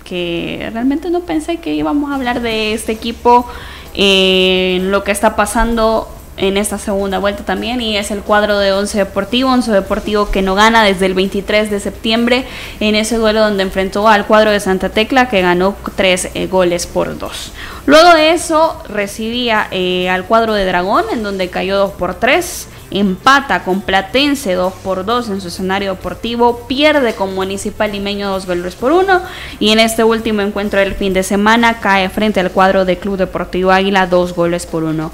que 0.04 0.69
realmente 0.71 1.10
no 1.10 1.21
pensé 1.21 1.58
que 1.58 1.74
íbamos 1.74 2.12
a 2.12 2.15
hablar 2.15 2.39
de 2.39 2.74
este 2.74 2.91
equipo 2.91 3.48
en 3.95 4.91
lo 4.91 5.04
que 5.04 5.12
está 5.12 5.36
pasando 5.36 6.14
en 6.38 6.58
esta 6.58 6.78
segunda 6.78 7.19
vuelta 7.19 7.43
también 7.43 7.82
y 7.82 7.98
es 7.98 8.12
el 8.12 8.21
cuadro 8.21 8.60
de 8.60 8.74
Once 8.74 8.98
Deportivo, 8.98 9.52
Once 9.52 9.71
Deportivo 9.71 10.30
que 10.32 10.41
no 10.41 10.56
gana 10.56 10.84
desde 10.84 11.06
el 11.06 11.13
23 11.13 11.69
de 11.71 11.80
septiembre 11.80 12.45
en 12.80 12.95
ese 12.95 13.17
duelo 13.17 13.41
donde 13.41 13.63
enfrentó 13.63 14.08
al 14.08 14.26
cuadro 14.26 14.52
de 14.52 14.60
Santa 14.60 14.89
Tecla 14.89 15.30
que 15.30 15.41
ganó 15.41 15.76
tres 15.95 16.30
eh, 16.34 16.48
goles 16.48 16.88
por 16.88 17.17
dos. 17.17 17.52
Luego 17.86 18.13
de 18.13 18.32
eso 18.32 18.82
recibía 18.89 19.67
eh, 19.71 20.10
al 20.10 20.26
cuadro 20.26 20.54
de 20.54 20.65
Dragón 20.65 21.06
en 21.12 21.24
donde 21.24 21.50
cayó 21.50 21.78
dos 21.78 21.91
por 21.91 22.15
tres 22.15 22.67
empata 22.91 23.63
con 23.63 23.81
Platense 23.81 24.54
2 24.54 24.73
por 24.83 25.06
2 25.06 25.29
en 25.29 25.42
su 25.42 25.48
escenario 25.50 25.96
deportivo, 25.96 26.65
pierde 26.67 27.13
con 27.13 27.33
Municipal 27.36 27.92
Limeño 27.92 28.29
2 28.29 28.46
goles 28.46 28.75
por 28.75 28.92
1 28.92 29.21
y 29.60 29.71
en 29.71 29.79
este 29.79 30.04
último 30.04 30.42
encuentro 30.42 30.79
del 30.79 30.94
fin 30.94 31.13
de 31.13 31.23
semana 31.23 31.79
cae 31.79 32.10
frente 32.10 32.40
al 32.40 32.52
cuadro 32.52 32.86
de 32.86 32.98
Club 32.98 33.17
Deportivo 33.17 33.71
Águila 33.71 34.08
2 34.08 34.33
goles 34.33 34.65
por 34.65 34.83
1. 34.83 35.12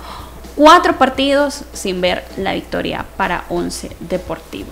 Cuatro 0.55 0.97
partidos 0.97 1.61
sin 1.73 2.01
ver 2.01 2.23
la 2.37 2.53
victoria 2.53 3.05
para 3.17 3.45
11 3.49 3.89
Deportivo. 3.99 4.69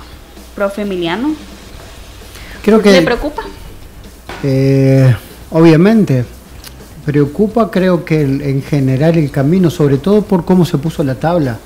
Profe 0.55 0.81
Emiliano, 0.81 1.33
Creo 2.63 2.81
que 2.81 2.91
¿le 2.91 3.01
preocupa? 3.01 3.43
Eh, 4.43 5.15
obviamente, 5.51 6.25
preocupa 7.05 7.71
creo 7.71 8.03
que 8.05 8.21
el- 8.21 8.41
en 8.41 8.61
general 8.61 9.17
el 9.17 9.31
camino, 9.31 9.69
sobre 9.69 9.97
todo 9.97 10.21
por 10.23 10.43
cómo 10.45 10.65
se 10.65 10.77
puso 10.77 11.03
la 11.03 11.15
tabla. 11.15 11.57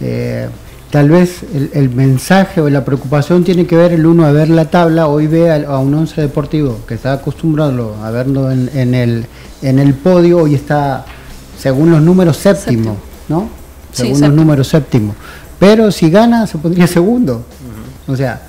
Eh, 0.00 0.48
tal 0.90 1.08
vez 1.08 1.42
el, 1.54 1.70
el 1.72 1.88
mensaje 1.90 2.60
o 2.60 2.68
la 2.68 2.84
preocupación 2.84 3.42
tiene 3.44 3.66
que 3.66 3.76
ver 3.76 3.92
el 3.92 4.04
uno 4.06 4.26
a 4.26 4.32
ver 4.32 4.48
la 4.50 4.66
tabla, 4.66 5.06
hoy 5.08 5.26
ve 5.26 5.50
a, 5.50 5.78
un 5.78 5.94
once 5.94 6.20
deportivo 6.20 6.80
que 6.86 6.94
está 6.94 7.14
acostumbrado 7.14 7.96
a 8.04 8.10
verlo 8.10 8.50
en, 8.50 8.70
en 8.74 8.94
el, 8.94 9.26
en 9.62 9.78
el 9.78 9.94
podio, 9.94 10.38
hoy 10.38 10.54
está, 10.54 11.04
según 11.58 11.90
los 11.90 12.02
números, 12.02 12.36
séptimo, 12.36 12.96
¿no? 13.28 13.48
Sí, 13.92 14.02
Según 14.02 14.14
séptimo. 14.16 14.28
los 14.28 14.36
números, 14.36 14.68
séptimo. 14.68 15.14
Pero 15.58 15.90
si 15.92 16.10
gana, 16.10 16.46
se 16.46 16.58
pondría 16.58 16.86
segundo. 16.98 17.44
O 18.06 18.16
sea, 18.16 18.42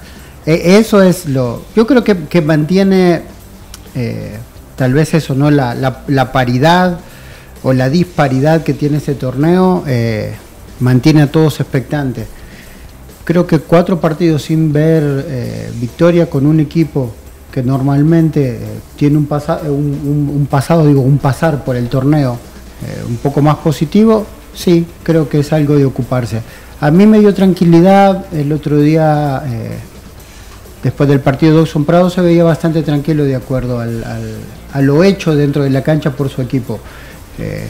e- 0.45 0.77
eso 0.77 1.01
es 1.01 1.27
lo. 1.27 1.61
Yo 1.75 1.85
creo 1.87 2.03
que, 2.03 2.25
que 2.25 2.41
mantiene 2.41 3.21
eh, 3.95 4.37
tal 4.75 4.93
vez 4.93 5.13
eso, 5.13 5.35
¿no? 5.35 5.49
La, 5.51 5.73
la- 5.75 6.01
la 6.07 6.31
paridad 6.31 6.99
o 7.63 7.73
la 7.73 7.89
disparidad 7.89 8.63
que 8.63 8.73
tiene 8.73 8.97
ese 8.97 9.15
torneo 9.15 9.83
eh, 9.87 10.35
mantiene 10.79 11.21
a 11.23 11.31
todos 11.31 11.59
expectantes. 11.59 12.27
Creo 13.23 13.47
que 13.47 13.59
cuatro 13.59 13.99
partidos 13.99 14.43
sin 14.43 14.71
ver 14.71 15.25
eh, 15.27 15.71
victoria 15.79 16.29
con 16.29 16.45
un 16.45 16.59
equipo 16.59 17.11
que 17.51 17.63
normalmente 17.63 18.59
tiene 18.97 19.17
un, 19.17 19.25
pasa- 19.25 19.61
un, 19.63 19.69
un- 19.71 20.31
un 20.35 20.45
pasado, 20.47 20.85
digo, 20.85 21.01
un 21.01 21.17
pasar 21.17 21.63
por 21.63 21.75
el 21.75 21.87
torneo 21.87 22.37
un 23.07 23.15
poco 23.17 23.41
más 23.41 23.55
positivo, 23.55 24.27
sí, 24.55 24.85
creo 25.03 25.29
que 25.29 25.39
es 25.39 25.53
algo 25.53 25.75
de 25.75 25.85
ocuparse. 25.85 26.41
A 26.81 26.89
mí 26.91 27.05
me 27.05 27.19
dio 27.19 27.33
tranquilidad 27.33 28.25
el 28.33 28.51
otro 28.51 28.79
día. 28.79 29.43
eh, 29.45 29.77
Después 30.83 31.09
del 31.09 31.19
partido 31.19 31.53
de 31.53 31.57
Dawson 31.57 31.83
Prado 31.83 32.11
se 32.11 32.21
veía 32.21 32.43
bastante 32.43 32.83
tranquilo 32.83 33.23
de 33.23 33.35
acuerdo 33.35 33.79
al, 33.79 34.03
a 34.71 34.81
lo 34.81 35.03
hecho 35.03 35.33
dentro 35.35 35.63
de 35.63 35.71
la 35.71 35.81
cancha 35.81 36.11
por 36.11 36.29
su 36.29 36.43
equipo. 36.43 36.79
Eh, 37.39 37.65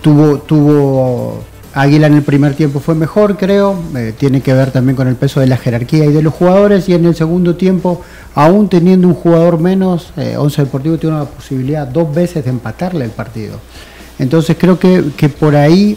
tuvo, 0.00 0.38
tuvo 0.38 1.42
Águila 1.74 2.06
en 2.06 2.14
el 2.14 2.22
primer 2.22 2.54
tiempo 2.54 2.80
fue 2.80 2.94
mejor, 2.94 3.36
creo. 3.36 3.78
eh, 3.94 4.14
tiene 4.16 4.40
que 4.40 4.54
ver 4.54 4.70
también 4.70 4.96
con 4.96 5.08
el 5.08 5.16
peso 5.16 5.40
de 5.40 5.46
la 5.46 5.58
jerarquía 5.58 6.06
y 6.06 6.12
de 6.12 6.22
los 6.22 6.32
jugadores. 6.32 6.88
Y 6.88 6.94
en 6.94 7.04
el 7.04 7.14
segundo 7.14 7.56
tiempo, 7.56 8.00
aún 8.34 8.70
teniendo 8.70 9.06
un 9.06 9.14
jugador 9.14 9.58
menos, 9.60 10.12
eh, 10.16 10.36
Once 10.38 10.62
Deportivo 10.62 10.96
tiene 10.96 11.18
la 11.18 11.24
posibilidad 11.26 11.86
dos 11.86 12.14
veces 12.14 12.44
de 12.44 12.50
empatarle 12.50 13.04
el 13.04 13.10
partido. 13.10 13.58
Entonces 14.18 14.56
creo 14.58 14.78
que, 14.78 15.04
que 15.16 15.28
por 15.28 15.54
ahí 15.54 15.96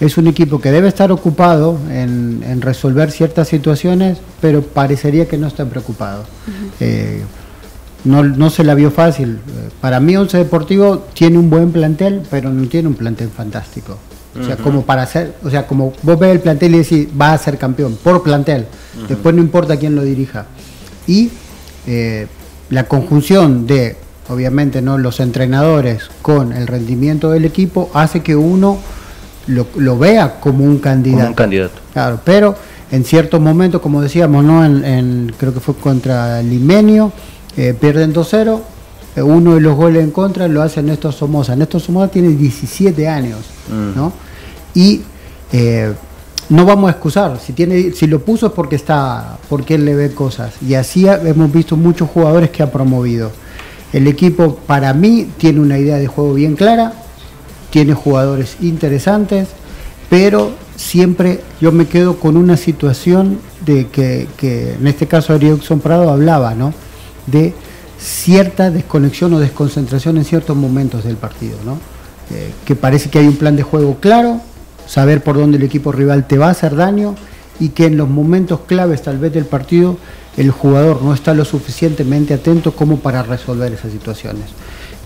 es 0.00 0.16
un 0.16 0.28
equipo 0.28 0.60
que 0.60 0.70
debe 0.70 0.88
estar 0.88 1.10
ocupado 1.10 1.78
en, 1.90 2.42
en 2.46 2.60
resolver 2.60 3.10
ciertas 3.10 3.48
situaciones, 3.48 4.18
pero 4.40 4.62
parecería 4.62 5.26
que 5.26 5.36
no 5.36 5.46
está 5.46 5.64
preocupado. 5.64 6.24
Eh, 6.80 7.22
no, 8.04 8.22
no 8.22 8.48
se 8.50 8.62
la 8.64 8.74
vio 8.74 8.90
fácil. 8.90 9.40
Eh, 9.48 9.70
Para 9.80 9.98
mí 9.98 10.16
Once 10.16 10.36
Deportivo 10.36 11.06
tiene 11.14 11.36
un 11.38 11.50
buen 11.50 11.72
plantel, 11.72 12.22
pero 12.30 12.50
no 12.50 12.68
tiene 12.68 12.88
un 12.88 12.94
plantel 12.94 13.28
fantástico. 13.28 13.98
O 14.40 14.44
sea, 14.44 14.56
como 14.56 14.82
para 14.82 15.02
hacer, 15.02 15.34
o 15.42 15.50
sea, 15.50 15.66
como 15.66 15.92
vos 16.02 16.18
ves 16.18 16.30
el 16.30 16.40
plantel 16.40 16.76
y 16.76 16.78
decís, 16.78 17.08
va 17.20 17.32
a 17.32 17.38
ser 17.38 17.58
campeón, 17.58 17.98
por 18.00 18.22
plantel. 18.22 18.66
Después 19.08 19.34
no 19.34 19.40
importa 19.40 19.76
quién 19.76 19.96
lo 19.96 20.02
dirija. 20.02 20.46
Y 21.08 21.30
eh, 21.88 22.28
la 22.70 22.84
conjunción 22.84 23.66
de, 23.66 23.96
obviamente, 24.28 24.82
no 24.82 24.98
los 24.98 25.20
entrenadores 25.20 26.10
con 26.22 26.52
el 26.52 26.66
rendimiento 26.66 27.30
del 27.30 27.44
equipo 27.44 27.90
hace 27.94 28.20
que 28.20 28.36
uno 28.36 28.78
lo, 29.46 29.98
vea 29.98 30.40
como 30.40 30.64
un 30.64 30.78
candidato. 30.78 31.20
Como 31.20 31.28
un 31.30 31.34
candidato. 31.34 31.80
Claro, 31.92 32.20
pero 32.24 32.54
en 32.90 33.04
ciertos 33.04 33.40
momentos, 33.40 33.80
como 33.80 34.02
decíamos, 34.02 34.44
¿no? 34.44 34.64
En, 34.64 35.32
creo 35.38 35.54
que 35.54 35.60
fue 35.60 35.74
contra 35.74 36.42
Limenio, 36.42 37.12
eh, 37.56 37.74
pierden 37.78 38.14
2-0 38.14 38.60
eh, 39.18 39.22
uno 39.22 39.54
de 39.54 39.60
los 39.60 39.76
goles 39.76 40.04
en 40.04 40.10
contra 40.10 40.48
lo 40.48 40.62
hace 40.62 40.82
Néstor 40.82 41.12
Somoza. 41.12 41.56
Néstor 41.56 41.80
Somoza 41.80 42.08
tiene 42.08 42.28
17 42.28 43.08
años, 43.08 43.40
mm. 43.68 43.96
¿no? 43.96 44.12
Y 44.74 45.02
eh, 45.52 45.92
no 46.50 46.64
vamos 46.64 46.88
a 46.88 46.92
excusar, 46.92 47.38
si, 47.38 47.52
tiene, 47.52 47.92
si 47.92 48.06
lo 48.06 48.20
puso 48.20 48.46
es 48.46 48.52
porque 48.52 48.76
está, 48.76 49.38
porque 49.48 49.74
él 49.74 49.84
le 49.84 49.94
ve 49.94 50.12
cosas. 50.12 50.54
Y 50.66 50.74
así 50.74 51.06
hemos 51.06 51.52
visto 51.52 51.76
muchos 51.76 52.08
jugadores 52.08 52.50
que 52.50 52.62
ha 52.62 52.70
promovido. 52.70 53.30
El 53.92 54.06
equipo 54.06 54.56
para 54.66 54.92
mí 54.92 55.28
tiene 55.38 55.60
una 55.60 55.78
idea 55.78 55.96
de 55.96 56.06
juego 56.06 56.34
bien 56.34 56.56
clara, 56.56 56.92
tiene 57.70 57.94
jugadores 57.94 58.56
interesantes, 58.60 59.48
pero 60.10 60.52
siempre 60.76 61.40
yo 61.60 61.72
me 61.72 61.86
quedo 61.86 62.18
con 62.18 62.36
una 62.36 62.56
situación 62.56 63.38
de 63.64 63.88
que, 63.88 64.28
en 64.78 64.86
este 64.86 65.06
caso 65.06 65.34
Erickson 65.34 65.80
Prado 65.80 66.10
hablaba, 66.10 66.54
¿no? 66.54 66.72
De 67.26 67.52
cierta 67.98 68.70
desconexión 68.70 69.34
o 69.34 69.40
desconcentración 69.40 70.16
en 70.18 70.24
ciertos 70.24 70.56
momentos 70.56 71.04
del 71.04 71.16
partido, 71.16 71.56
¿no? 71.64 71.78
Eh, 72.30 72.52
que 72.64 72.76
parece 72.76 73.10
que 73.10 73.18
hay 73.18 73.26
un 73.26 73.36
plan 73.36 73.56
de 73.56 73.62
juego 73.62 73.96
claro, 74.00 74.40
saber 74.86 75.22
por 75.22 75.36
dónde 75.36 75.56
el 75.56 75.64
equipo 75.64 75.92
rival 75.92 76.26
te 76.26 76.38
va 76.38 76.48
a 76.48 76.50
hacer 76.50 76.76
daño 76.76 77.14
y 77.58 77.70
que 77.70 77.86
en 77.86 77.96
los 77.96 78.08
momentos 78.08 78.60
claves 78.66 79.02
tal 79.02 79.18
vez 79.18 79.32
del 79.32 79.46
partido 79.46 79.96
el 80.38 80.52
jugador 80.52 81.02
no 81.02 81.12
está 81.12 81.34
lo 81.34 81.44
suficientemente 81.44 82.32
atento 82.32 82.72
como 82.72 82.98
para 83.00 83.24
resolver 83.24 83.72
esas 83.72 83.90
situaciones. 83.90 84.44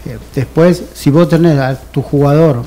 Eh, 0.04 0.18
después, 0.34 0.82
si 0.92 1.10
vos 1.10 1.28
tenés 1.28 1.58
a 1.58 1.74
tu 1.74 2.02
jugador 2.02 2.62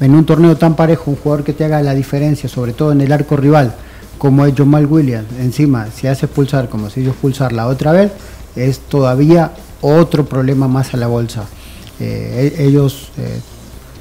en 0.00 0.14
un 0.14 0.24
torneo 0.24 0.56
tan 0.56 0.74
parejo, 0.74 1.10
un 1.10 1.16
jugador 1.16 1.44
que 1.44 1.52
te 1.52 1.66
haga 1.66 1.82
la 1.82 1.94
diferencia, 1.94 2.48
sobre 2.48 2.72
todo 2.72 2.92
en 2.92 3.02
el 3.02 3.12
arco 3.12 3.36
rival, 3.36 3.74
como 4.16 4.46
es 4.46 4.54
Jamal 4.56 4.86
Williams, 4.86 5.28
encima, 5.38 5.88
si 5.94 6.06
hace 6.06 6.26
expulsar 6.26 6.70
como 6.70 6.88
si 6.88 7.04
yo 7.04 7.10
expulsar 7.10 7.52
la 7.52 7.66
otra 7.66 7.92
vez, 7.92 8.10
es 8.56 8.80
todavía 8.80 9.52
otro 9.82 10.24
problema 10.24 10.66
más 10.66 10.94
a 10.94 10.96
la 10.96 11.08
bolsa. 11.08 11.44
Eh, 12.00 12.54
e-, 12.56 12.64
ellos 12.64 13.10
eh, 13.18 13.38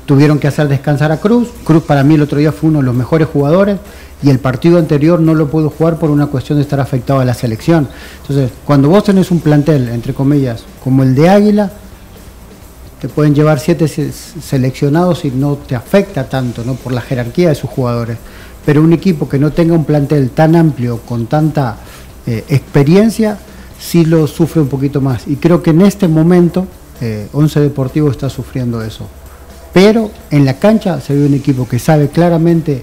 tuvieron 0.06 0.40
que 0.40 0.48
hacer 0.48 0.70
descansar 0.70 1.12
a 1.12 1.18
Cruz. 1.18 1.50
Cruz 1.66 1.84
para 1.84 2.04
mí 2.06 2.16
el 2.16 2.22
otro 2.22 2.40
día 2.40 2.54
fue 2.54 2.70
uno 2.70 2.80
de 2.80 2.86
los 2.86 2.96
mejores 2.96 3.28
jugadores 3.28 3.78
y 4.24 4.30
el 4.30 4.40
partido 4.40 4.80
anterior 4.80 5.20
no 5.20 5.36
lo 5.36 5.50
pudo 5.50 5.70
jugar 5.70 5.98
por 6.00 6.10
una 6.10 6.28
cuestión 6.28 6.58
de 6.58 6.64
estar 6.64 6.80
afectado 6.80 7.20
a 7.20 7.26
la 7.26 7.34
selección. 7.34 7.88
Entonces, 8.22 8.52
cuando 8.66 8.90
vos 8.90 9.04
tenés 9.04 9.30
un 9.30 9.40
plantel, 9.40 9.90
entre 9.90 10.14
comillas, 10.14 10.64
como 10.84 11.04
el 11.04 11.14
de 11.14 11.30
Águila, 11.30 11.72
te 13.00 13.10
pueden 13.10 13.36
llevar 13.36 13.60
siete 13.60 13.88
seleccionados 13.88 15.24
y 15.24 15.30
no 15.30 15.56
te 15.56 15.76
afecta 15.76 16.28
tanto 16.28 16.64
¿no? 16.64 16.74
por 16.74 16.94
la 16.94 17.02
jerarquía 17.02 17.50
de 17.50 17.56
sus 17.56 17.70
jugadores. 17.70 18.18
Pero 18.66 18.82
un 18.82 18.92
equipo 18.92 19.30
que 19.30 19.38
no 19.38 19.52
tenga 19.52 19.76
un 19.76 19.86
plantel 19.86 20.32
tan 20.32 20.56
amplio, 20.56 21.00
con 21.02 21.28
tanta 21.28 21.78
eh, 22.26 22.44
experiencia, 22.50 23.38
sí 23.80 24.04
lo 24.04 24.26
sufre 24.26 24.62
un 24.62 24.68
poquito 24.68 25.00
más. 25.00 25.28
Y 25.28 25.36
creo 25.36 25.62
que 25.62 25.70
en 25.70 25.82
este 25.82 26.08
momento 26.08 26.66
eh, 27.00 27.28
Once 27.34 27.60
Deportivo 27.60 28.10
está 28.10 28.30
sufriendo 28.30 28.82
eso. 28.82 29.08
Pero 29.74 30.10
en 30.32 30.44
la 30.44 30.56
cancha 30.56 31.00
se 31.00 31.14
ve 31.14 31.28
un 31.28 31.36
equipo 31.36 31.68
que 31.68 31.78
sabe 31.78 32.10
claramente 32.10 32.82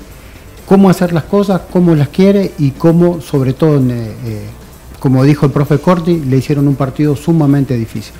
cómo 0.67 0.91
hacer 0.91 1.12
las 1.12 1.25
cosas, 1.25 1.62
cómo 1.73 1.95
las 1.95 2.09
quiere 2.09 2.53
y 2.59 2.73
cómo, 2.73 3.21
sobre 3.21 3.53
todo, 3.53 3.79
eh, 3.79 4.15
eh, 4.25 4.47
como 4.99 5.23
dijo 5.25 5.47
el 5.47 5.53
profe 5.53 5.79
Corti, 5.79 6.21
le 6.21 6.37
hicieron 6.37 6.69
un 6.69 6.77
partido 6.77 7.17
sumamente 7.17 7.75
difícil. 7.75 8.15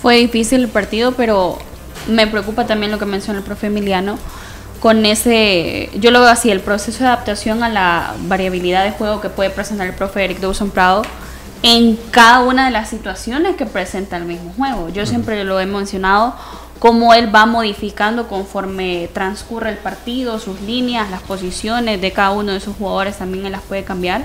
Fue 0.00 0.16
difícil 0.16 0.60
el 0.60 0.68
partido, 0.68 1.12
pero 1.12 1.58
me 2.08 2.26
preocupa 2.26 2.66
también 2.66 2.92
lo 2.92 2.98
que 2.98 3.06
menciona 3.06 3.38
el 3.38 3.44
profe 3.44 3.66
Emiliano 3.68 4.18
con 4.80 5.04
ese, 5.06 5.90
yo 5.98 6.10
lo 6.10 6.20
veo 6.20 6.28
así, 6.28 6.50
el 6.50 6.60
proceso 6.60 7.00
de 7.00 7.06
adaptación 7.06 7.62
a 7.62 7.68
la 7.68 8.14
variabilidad 8.26 8.84
de 8.84 8.92
juego 8.92 9.20
que 9.20 9.28
puede 9.28 9.50
presentar 9.50 9.86
el 9.88 9.94
profe 9.94 10.24
Eric 10.24 10.38
Dawson 10.38 10.70
Prado 10.70 11.02
en 11.62 11.98
cada 12.12 12.40
una 12.40 12.66
de 12.66 12.70
las 12.70 12.88
situaciones 12.88 13.56
que 13.56 13.66
presenta 13.66 14.16
el 14.16 14.24
mismo 14.24 14.52
juego. 14.56 14.88
Yo 14.90 15.04
siempre 15.06 15.42
lo 15.42 15.58
he 15.58 15.66
mencionado, 15.66 16.36
cómo 16.78 17.14
él 17.14 17.34
va 17.34 17.46
modificando 17.46 18.28
conforme 18.28 19.08
transcurre 19.12 19.70
el 19.70 19.78
partido, 19.78 20.38
sus 20.38 20.60
líneas, 20.60 21.10
las 21.10 21.22
posiciones 21.22 22.00
de 22.00 22.12
cada 22.12 22.30
uno 22.30 22.52
de 22.52 22.60
sus 22.60 22.76
jugadores 22.76 23.18
también 23.18 23.46
él 23.46 23.52
las 23.52 23.62
puede 23.62 23.84
cambiar. 23.84 24.24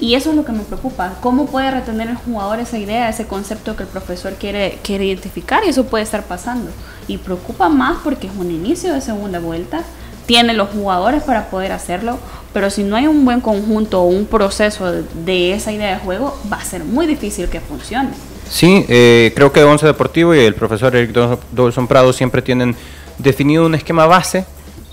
Y 0.00 0.14
eso 0.16 0.30
es 0.30 0.36
lo 0.36 0.44
que 0.44 0.52
me 0.52 0.64
preocupa, 0.64 1.14
cómo 1.20 1.46
puede 1.46 1.70
retener 1.70 2.08
el 2.08 2.16
jugador 2.16 2.58
esa 2.58 2.78
idea, 2.78 3.08
ese 3.08 3.26
concepto 3.26 3.76
que 3.76 3.84
el 3.84 3.88
profesor 3.88 4.34
quiere, 4.34 4.78
quiere 4.82 5.04
identificar 5.04 5.62
y 5.64 5.68
eso 5.68 5.86
puede 5.86 6.02
estar 6.02 6.24
pasando. 6.24 6.72
Y 7.06 7.18
preocupa 7.18 7.68
más 7.68 7.98
porque 8.02 8.26
es 8.26 8.32
un 8.36 8.50
inicio 8.50 8.92
de 8.92 9.00
segunda 9.00 9.38
vuelta, 9.38 9.82
tiene 10.26 10.52
los 10.54 10.70
jugadores 10.70 11.22
para 11.22 11.48
poder 11.48 11.70
hacerlo, 11.70 12.18
pero 12.52 12.70
si 12.70 12.82
no 12.82 12.96
hay 12.96 13.06
un 13.06 13.24
buen 13.24 13.40
conjunto 13.40 14.00
o 14.00 14.06
un 14.06 14.26
proceso 14.26 14.90
de, 14.92 15.52
esa 15.52 15.70
idea 15.70 15.94
de 15.94 16.00
juego, 16.00 16.36
va 16.52 16.56
a 16.56 16.64
ser 16.64 16.84
muy 16.84 17.06
difícil 17.06 17.48
que 17.48 17.60
funcione. 17.60 18.10
Sí, 18.48 18.84
eh, 18.88 19.32
creo 19.34 19.52
que 19.52 19.64
Once 19.64 19.86
Deportivo 19.86 20.34
y 20.34 20.40
el 20.40 20.54
profesor 20.54 20.94
Eric 20.94 21.12
Dolson 21.52 21.86
Prado 21.86 22.12
siempre 22.12 22.42
tienen 22.42 22.76
definido 23.18 23.66
un 23.66 23.74
esquema 23.74 24.06
base 24.06 24.44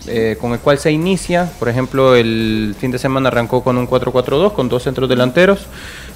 eh, 0.08 0.38
con 0.40 0.54
el 0.54 0.60
cual 0.60 0.80
se 0.80 0.92
inicia. 0.92 1.52
Por 1.60 1.70
ejemplo, 1.70 2.16
el 2.16 2.76
fin 2.80 2.92
de 2.92 2.98
semana 2.98 3.30
arrancó 3.30 3.64
con 3.64 3.78
un 3.78 3.88
4-4-2 3.88 4.54
con 4.54 4.70
dos 4.70 4.84
centros 4.84 5.08
delanteros 5.10 5.68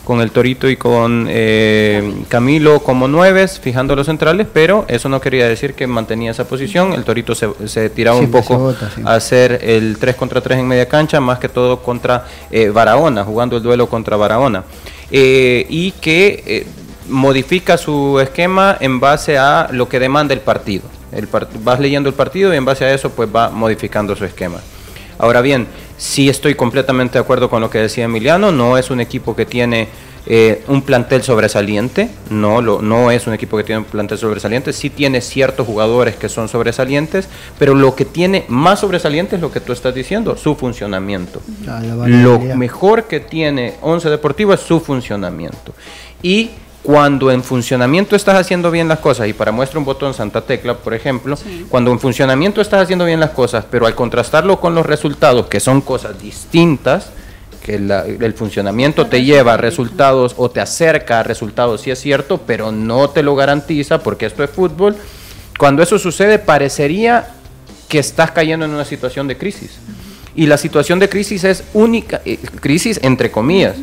con 0.05 0.21
el 0.21 0.31
Torito 0.31 0.69
y 0.69 0.77
con 0.77 1.27
eh, 1.29 2.23
Camilo 2.29 2.79
como 2.79 3.09
nueves, 3.09 3.59
fijando 3.59 3.95
los 3.95 4.05
centrales, 4.05 4.47
pero 4.53 4.85
eso 4.87 5.09
no 5.09 5.19
quería 5.19 5.49
decir 5.49 5.73
que 5.73 5.87
mantenía 5.87 6.31
esa 6.31 6.47
posición. 6.47 6.93
El 6.93 7.03
Torito 7.03 7.35
se, 7.35 7.89
tiraba 7.89 8.17
un 8.17 8.31
poco 8.31 8.73
a 9.03 9.15
hacer 9.15 9.59
el 9.63 9.97
3 9.97 10.15
contra 10.15 10.39
3 10.39 10.59
en 10.59 10.67
media 10.67 10.87
cancha, 10.87 11.19
más 11.19 11.39
que 11.39 11.49
todo 11.49 11.81
contra 11.81 12.25
eh, 12.51 12.69
Barahona, 12.69 13.25
jugando 13.25 13.57
el 13.57 13.63
duelo 13.63 13.89
contra 13.89 14.15
Barahona. 14.15 14.63
Eh, 15.11 15.65
y 15.69 15.91
que 15.91 16.65
modifica 17.09 17.77
su 17.77 18.19
esquema 18.19 18.77
en 18.79 18.99
base 18.99 19.37
a 19.37 19.67
lo 19.71 19.87
que 19.89 19.99
demanda 19.99 20.33
el 20.33 20.41
partido. 20.41 20.83
El 21.11 21.27
vas 21.63 21.79
leyendo 21.79 22.09
el 22.09 22.15
partido 22.15 22.53
y 22.53 22.57
en 22.57 22.65
base 22.65 22.85
a 22.85 22.93
eso 22.93 23.09
pues 23.11 23.29
va 23.33 23.49
modificando 23.49 24.15
su 24.15 24.25
esquema. 24.25 24.59
Ahora 25.17 25.41
bien, 25.41 25.67
sí 25.97 26.29
estoy 26.29 26.55
completamente 26.55 27.13
de 27.13 27.19
acuerdo 27.19 27.49
con 27.49 27.61
lo 27.61 27.69
que 27.69 27.79
decía 27.79 28.05
Emiliano, 28.05 28.51
no 28.51 28.77
es 28.77 28.89
un 28.89 28.99
equipo 28.99 29.35
que 29.35 29.45
tiene 29.45 29.87
eh, 30.27 30.63
un 30.67 30.81
plantel 30.81 31.21
sobresaliente, 31.21 32.09
no, 32.31 32.59
lo, 32.59 32.81
no 32.81 33.11
es 33.11 33.27
un 33.27 33.33
equipo 33.33 33.55
que 33.57 33.63
tiene 33.63 33.79
un 33.79 33.85
plantel 33.85 34.17
sobresaliente, 34.17 34.73
sí 34.73 34.89
tiene 34.89 35.21
ciertos 35.21 35.67
jugadores 35.67 36.15
que 36.15 36.29
son 36.29 36.49
sobresalientes, 36.49 37.29
pero 37.59 37.75
lo 37.75 37.95
que 37.95 38.05
tiene 38.05 38.43
más 38.47 38.79
sobresaliente 38.79 39.35
es 39.35 39.41
lo 39.41 39.51
que 39.51 39.59
tú 39.59 39.71
estás 39.71 39.93
diciendo, 39.93 40.35
su 40.35 40.55
funcionamiento. 40.55 41.41
Ah, 41.67 41.81
lo 41.83 42.39
mejor 42.39 43.03
que 43.03 43.19
tiene 43.19 43.75
Once 43.81 44.09
Deportivo 44.09 44.53
es 44.53 44.61
su 44.61 44.79
funcionamiento. 44.79 45.73
Y 46.23 46.49
cuando 46.85 47.31
en 47.31 47.43
funcionamiento 47.43 48.15
estás 48.15 48.35
haciendo 48.35 48.69
bien 48.69 48.87
las 48.87 48.99
cosas, 48.99 49.27
y 49.27 49.33
para 49.33 49.51
muestra 49.51 49.79
un 49.79 49.85
botón 49.85 50.13
Santa 50.13 50.41
Tecla, 50.41 50.75
por 50.75 50.93
ejemplo, 50.93 51.35
cuando 51.67 51.91
en 51.91 51.99
funcionamiento 51.99 52.61
estás 52.61 52.83
haciendo 52.83 53.05
bien 53.05 53.19
las 53.19 53.31
cosas, 53.31 53.65
pero 53.69 53.87
al 53.87 53.95
contrastarlo 53.95 54.59
con 54.59 54.75
los 54.75 54.85
resultados, 54.85 55.47
que 55.47 55.59
son 55.59 55.81
cosas 55.81 56.21
distintas, 56.21 57.09
que 57.63 57.73
el 57.73 58.33
funcionamiento 58.35 59.07
te 59.07 59.23
lleva 59.23 59.55
a 59.55 59.57
resultados 59.57 60.35
o 60.37 60.51
te 60.51 60.61
acerca 60.61 61.21
a 61.21 61.23
resultados, 61.23 61.81
sí 61.81 61.89
es 61.89 61.99
cierto, 61.99 62.39
pero 62.45 62.71
no 62.71 63.09
te 63.09 63.23
lo 63.23 63.35
garantiza 63.35 64.03
porque 64.03 64.27
esto 64.27 64.43
es 64.43 64.51
fútbol. 64.51 64.95
Cuando 65.57 65.81
eso 65.81 65.97
sucede, 65.97 66.37
parecería 66.37 67.29
que 67.89 67.97
estás 67.97 68.29
cayendo 68.29 68.65
en 68.65 68.71
una 68.71 68.85
situación 68.85 69.27
de 69.27 69.37
crisis. 69.37 69.79
Y 70.35 70.45
la 70.45 70.59
situación 70.59 70.99
de 70.99 71.09
crisis 71.09 71.43
es 71.45 71.63
única, 71.73 72.21
eh, 72.25 72.37
crisis 72.59 72.99
entre 73.01 73.31
comillas. 73.31 73.77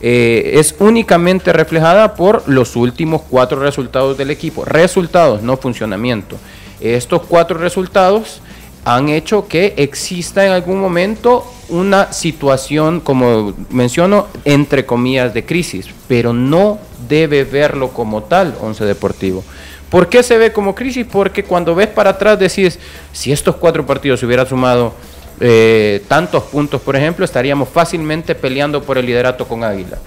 Eh, 0.00 0.52
es 0.54 0.74
únicamente 0.78 1.52
reflejada 1.52 2.14
por 2.14 2.48
los 2.48 2.76
últimos 2.76 3.22
cuatro 3.22 3.60
resultados 3.60 4.18
del 4.18 4.30
equipo. 4.30 4.64
Resultados, 4.64 5.42
no 5.42 5.56
funcionamiento. 5.56 6.36
Estos 6.80 7.22
cuatro 7.22 7.58
resultados 7.58 8.40
han 8.84 9.08
hecho 9.08 9.48
que 9.48 9.74
exista 9.78 10.46
en 10.46 10.52
algún 10.52 10.78
momento 10.80 11.44
una 11.68 12.12
situación, 12.12 13.00
como 13.00 13.54
menciono, 13.70 14.28
entre 14.44 14.86
comillas 14.86 15.34
de 15.34 15.44
crisis, 15.44 15.88
pero 16.06 16.32
no 16.32 16.78
debe 17.08 17.44
verlo 17.44 17.88
como 17.88 18.22
tal, 18.22 18.54
Once 18.60 18.84
Deportivo. 18.84 19.42
¿Por 19.90 20.08
qué 20.08 20.22
se 20.22 20.38
ve 20.38 20.52
como 20.52 20.74
crisis? 20.74 21.06
Porque 21.10 21.44
cuando 21.44 21.74
ves 21.74 21.88
para 21.88 22.10
atrás 22.10 22.38
decís, 22.38 22.78
si 23.12 23.32
estos 23.32 23.56
cuatro 23.56 23.86
partidos 23.86 24.20
se 24.20 24.26
hubieran 24.26 24.46
sumado 24.46 24.94
eh, 25.40 26.02
tantos 26.08 26.44
puntos, 26.44 26.80
por 26.80 26.96
ejemplo, 26.96 27.24
estaríamos 27.24 27.68
fácilmente 27.68 28.34
peleando 28.34 28.82
por 28.82 28.96
el 28.98 29.06
liderato 29.06 29.46
con 29.46 29.64
Águila. 29.64 29.98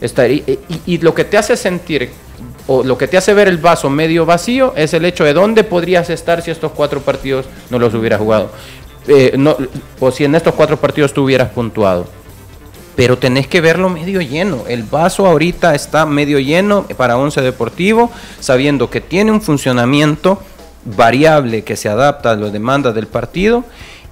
Estaría, 0.00 0.42
y, 0.86 0.98
lo 0.98 1.14
que 1.14 1.24
te 1.24 1.36
hace 1.36 1.56
sentir, 1.56 2.10
o 2.66 2.84
lo 2.84 2.96
que 2.96 3.08
te 3.08 3.16
hace 3.16 3.34
ver 3.34 3.48
el 3.48 3.58
vaso 3.58 3.90
medio 3.90 4.26
vacío, 4.26 4.74
es 4.76 4.94
el 4.94 5.04
hecho 5.04 5.24
de 5.24 5.32
dónde 5.32 5.64
podrías 5.64 6.10
estar 6.10 6.42
si 6.42 6.50
estos 6.50 6.72
cuatro 6.72 7.00
partidos 7.00 7.46
no 7.70 7.78
los 7.78 7.94
hubieras 7.94 8.20
jugado. 8.20 8.50
eh, 9.08 9.38
o 10.00 10.10
si 10.10 10.24
en 10.24 10.34
estos 10.34 10.54
cuatro 10.54 10.76
partidos 10.76 11.12
tú 11.12 11.24
hubieras 11.24 11.50
puntuado. 11.50 12.06
Pero 12.96 13.18
tenés 13.18 13.46
que 13.46 13.60
verlo 13.60 13.88
medio 13.88 14.20
lleno. 14.20 14.64
El 14.68 14.82
vaso 14.82 15.26
ahorita 15.26 15.74
está 15.74 16.06
medio 16.06 16.38
lleno 16.38 16.86
para 16.96 17.16
Once 17.16 17.40
Deportivo, 17.40 18.10
sabiendo 18.40 18.88
que 18.90 19.00
tiene 19.00 19.30
un 19.30 19.42
funcionamiento 19.42 20.40
variable 20.84 21.62
que 21.62 21.76
se 21.76 21.88
adapta 21.88 22.32
a 22.32 22.36
las 22.36 22.52
demandas 22.52 22.94
del 22.94 23.06
partido 23.06 23.64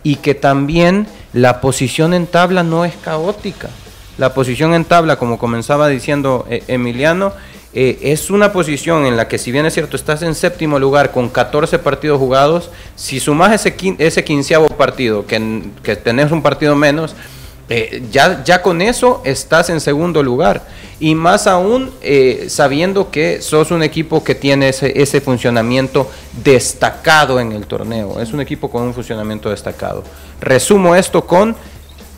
y 0.04 0.16
que 0.16 0.34
también 0.34 1.08
la 1.32 1.60
posición 1.60 2.14
en 2.14 2.28
tabla 2.28 2.62
no 2.62 2.84
es 2.84 2.94
caótica. 2.94 3.70
La 4.18 4.32
posición 4.32 4.74
en 4.74 4.84
tabla, 4.84 5.16
como 5.16 5.38
comenzaba 5.38 5.88
diciendo 5.88 6.46
eh, 6.48 6.62
Emiliano, 6.68 7.32
eh, 7.72 7.98
es 8.02 8.30
una 8.30 8.52
posición 8.52 9.04
en 9.06 9.16
la 9.16 9.26
que 9.26 9.38
si 9.38 9.50
bien 9.50 9.66
es 9.66 9.74
cierto 9.74 9.96
estás 9.96 10.22
en 10.22 10.36
séptimo 10.36 10.78
lugar 10.78 11.10
con 11.10 11.28
14 11.28 11.80
partidos 11.80 12.20
jugados, 12.20 12.70
si 12.94 13.18
sumas 13.18 13.52
ese, 13.52 13.74
ese 13.98 14.22
quinceavo 14.22 14.68
partido, 14.68 15.26
que, 15.26 15.62
que 15.82 15.96
tenés 15.96 16.30
un 16.30 16.42
partido 16.42 16.76
menos, 16.76 17.16
eh, 17.68 18.02
ya, 18.10 18.44
ya 18.44 18.62
con 18.62 18.82
eso 18.82 19.22
estás 19.24 19.70
en 19.70 19.80
segundo 19.80 20.22
lugar. 20.22 20.66
Y 21.00 21.14
más 21.14 21.46
aún 21.46 21.90
eh, 22.02 22.46
sabiendo 22.48 23.10
que 23.10 23.42
sos 23.42 23.70
un 23.70 23.82
equipo 23.82 24.22
que 24.22 24.34
tiene 24.34 24.68
ese, 24.68 25.00
ese 25.00 25.20
funcionamiento 25.20 26.10
destacado 26.42 27.40
en 27.40 27.52
el 27.52 27.66
torneo. 27.66 28.20
Es 28.20 28.32
un 28.32 28.40
equipo 28.40 28.70
con 28.70 28.82
un 28.82 28.94
funcionamiento 28.94 29.50
destacado. 29.50 30.04
Resumo 30.40 30.94
esto 30.94 31.26
con, 31.26 31.56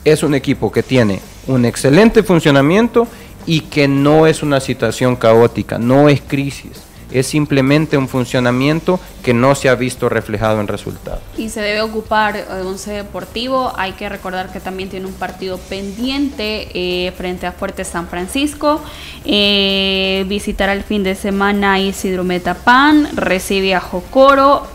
es 0.05 0.23
un 0.23 0.35
equipo 0.35 0.71
que 0.71 0.83
tiene 0.83 1.21
un 1.47 1.65
excelente 1.65 2.23
funcionamiento 2.23 3.07
y 3.47 3.61
que 3.61 3.87
no 3.87 4.27
es 4.27 4.43
una 4.43 4.61
situación 4.61 5.17
caótica, 5.17 5.79
no 5.79 6.09
es 6.09 6.21
crisis, 6.21 6.83
es 7.11 7.27
simplemente 7.27 7.97
un 7.97 8.09
funcionamiento 8.09 8.99
que 9.23 9.35
no 9.35 9.55
se 9.55 9.69
ha 9.69 9.75
visto 9.75 10.09
reflejado 10.09 10.61
en 10.61 10.69
resultados. 10.69 11.21
Y 11.37 11.49
se 11.49 11.61
debe 11.61 11.81
ocupar 11.81 12.37
eh, 12.37 12.45
Once 12.65 12.91
Deportivo, 12.91 13.73
hay 13.77 13.93
que 13.93 14.09
recordar 14.09 14.53
que 14.53 14.61
también 14.61 14.89
tiene 14.89 15.07
un 15.07 15.13
partido 15.15 15.59
pendiente 15.59 16.69
eh, 16.75 17.13
frente 17.13 17.47
a 17.47 17.53
Fuerte 17.53 17.85
San 17.85 18.09
Francisco, 18.09 18.81
eh, 19.25 20.25
visitará 20.29 20.73
el 20.73 20.83
fin 20.83 21.03
de 21.03 21.15
semana 21.15 21.81
Isidro 21.81 22.25
Metapan, 22.25 23.17
recibe 23.17 23.75
a 23.75 23.81
Jocoro, 23.81 24.69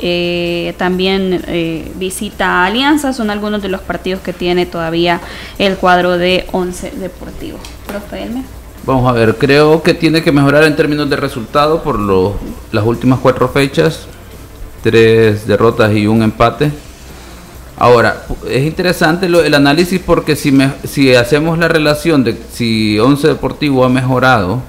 también 0.77 1.91
visita 1.95 2.47
a 2.47 2.65
Alianza, 2.65 3.13
son 3.13 3.29
algunos 3.29 3.61
de 3.61 3.69
los 3.69 3.82
partidos 3.82 4.21
que 4.21 4.34
tiene 4.34 4.65
todavía 4.65 5.21
el 5.57 5.77
cuadro 5.77 6.17
de 6.17 6.47
Once 6.51 6.91
Deportivo. 6.91 7.57
Profe 7.88 8.27
Vamos 8.84 9.07
a 9.07 9.11
ver, 9.11 9.36
creo 9.38 9.84
que 9.84 9.93
tiene 9.93 10.23
que 10.23 10.32
mejorar 10.32 10.63
en 10.63 10.75
términos 10.75 11.07
de 11.07 11.15
resultado 11.15 11.84
por 11.84 11.99
las 11.99 12.84
últimas 12.84 13.19
cuatro 13.19 13.47
fechas, 13.47 14.07
tres 14.82 15.45
derrotas 15.45 15.93
y 15.93 16.07
un 16.07 16.23
empate. 16.23 16.71
Ahora, 17.77 18.23
es 18.49 18.63
interesante 18.63 19.27
el 19.27 19.53
análisis 19.53 20.01
porque 20.03 20.36
si, 20.36 20.57
si 20.84 21.13
hacemos 21.13 21.59
la 21.59 21.67
relación 21.67 22.23
de 22.23 22.36
si 22.51 22.99
Once 22.99 23.27
Deportivo 23.27 23.86
ha 23.86 23.89
mejorado 23.89 24.61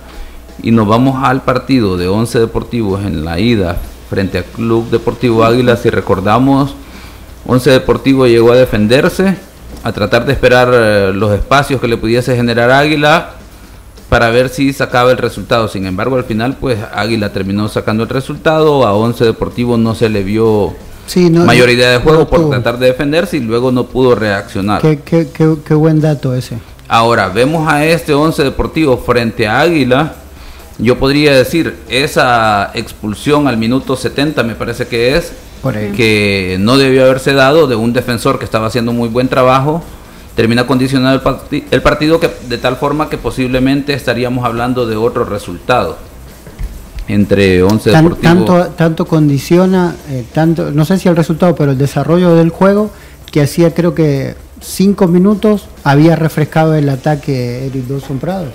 y 0.62 0.72
nos 0.72 0.86
vamos 0.86 1.24
al 1.24 1.42
partido 1.42 1.96
de 1.96 2.08
Once 2.08 2.38
Deportivos 2.38 3.02
en 3.06 3.24
la 3.24 3.40
ida 3.40 3.78
frente 4.10 4.38
al 4.38 4.44
Club 4.44 4.90
Deportivo 4.90 5.42
Águila, 5.42 5.76
si 5.76 5.88
recordamos, 5.88 6.74
Once 7.46 7.70
Deportivo 7.70 8.26
llegó 8.26 8.52
a 8.52 8.56
defenderse, 8.56 9.38
a 9.82 9.92
tratar 9.92 10.26
de 10.26 10.32
esperar 10.32 10.70
eh, 10.70 11.12
los 11.14 11.32
espacios 11.32 11.80
que 11.80 11.88
le 11.88 11.96
pudiese 11.96 12.36
generar 12.36 12.70
Águila, 12.70 13.36
para 14.12 14.28
ver 14.28 14.50
si 14.50 14.74
sacaba 14.74 15.10
el 15.10 15.16
resultado. 15.16 15.68
Sin 15.68 15.86
embargo, 15.86 16.16
al 16.16 16.24
final, 16.24 16.58
pues 16.60 16.78
Águila 16.94 17.32
terminó 17.32 17.66
sacando 17.70 18.02
el 18.02 18.10
resultado. 18.10 18.86
A 18.86 18.92
Once 18.92 19.24
Deportivo 19.24 19.78
no 19.78 19.94
se 19.94 20.10
le 20.10 20.22
vio 20.22 20.74
mayor 21.30 21.70
idea 21.70 21.92
de 21.92 21.96
juego 21.96 22.28
por 22.28 22.50
tratar 22.50 22.78
de 22.78 22.88
defenderse 22.88 23.38
y 23.38 23.40
luego 23.40 23.72
no 23.72 23.86
pudo 23.86 24.14
reaccionar. 24.14 24.82
Qué, 24.82 25.00
qué, 25.00 25.28
qué, 25.32 25.72
buen 25.72 26.02
dato 26.02 26.34
ese. 26.34 26.58
Ahora, 26.88 27.30
vemos 27.30 27.66
a 27.66 27.86
este 27.86 28.12
Once 28.12 28.44
Deportivo 28.44 28.98
frente 28.98 29.46
a 29.46 29.62
Águila. 29.62 30.12
Yo 30.76 30.98
podría 30.98 31.34
decir, 31.34 31.78
esa 31.88 32.70
expulsión 32.74 33.48
al 33.48 33.56
minuto 33.56 33.96
70 33.96 34.42
me 34.42 34.54
parece 34.54 34.86
que 34.88 35.16
es, 35.16 35.32
que 35.96 36.58
no 36.60 36.76
debió 36.76 37.04
haberse 37.04 37.32
dado 37.32 37.66
de 37.66 37.76
un 37.76 37.94
defensor 37.94 38.38
que 38.38 38.44
estaba 38.44 38.66
haciendo 38.66 38.92
muy 38.92 39.08
buen 39.08 39.28
trabajo 39.28 39.82
termina 40.34 40.66
condicionado 40.66 41.14
el, 41.70 41.82
partido 41.82 42.20
que, 42.20 42.30
de 42.48 42.58
tal 42.58 42.76
forma 42.76 43.08
que 43.10 43.18
posiblemente 43.18 43.92
estaríamos 43.92 44.44
hablando 44.44 44.86
de 44.86 44.96
otro 44.96 45.24
resultado 45.24 45.98
entre 47.08 47.62
11 47.62 47.90
deportivos. 47.90 48.20
Tanto, 48.20 48.66
tanto 48.76 49.06
condiciona, 49.06 49.94
eh, 50.08 50.24
tanto, 50.32 50.70
no 50.70 50.84
sé 50.84 50.98
si 50.98 51.08
el 51.08 51.16
resultado, 51.16 51.54
pero 51.54 51.72
el 51.72 51.78
desarrollo 51.78 52.34
del 52.34 52.50
juego, 52.50 52.90
que 53.30 53.42
hacía 53.42 53.74
creo 53.74 53.94
que 53.94 54.34
cinco 54.60 55.08
minutos 55.08 55.68
había 55.84 56.16
refrescado 56.16 56.74
el 56.74 56.88
ataque 56.88 57.66
Eric 57.66 57.86
Dawson 57.86 58.18
Prado. 58.18 58.46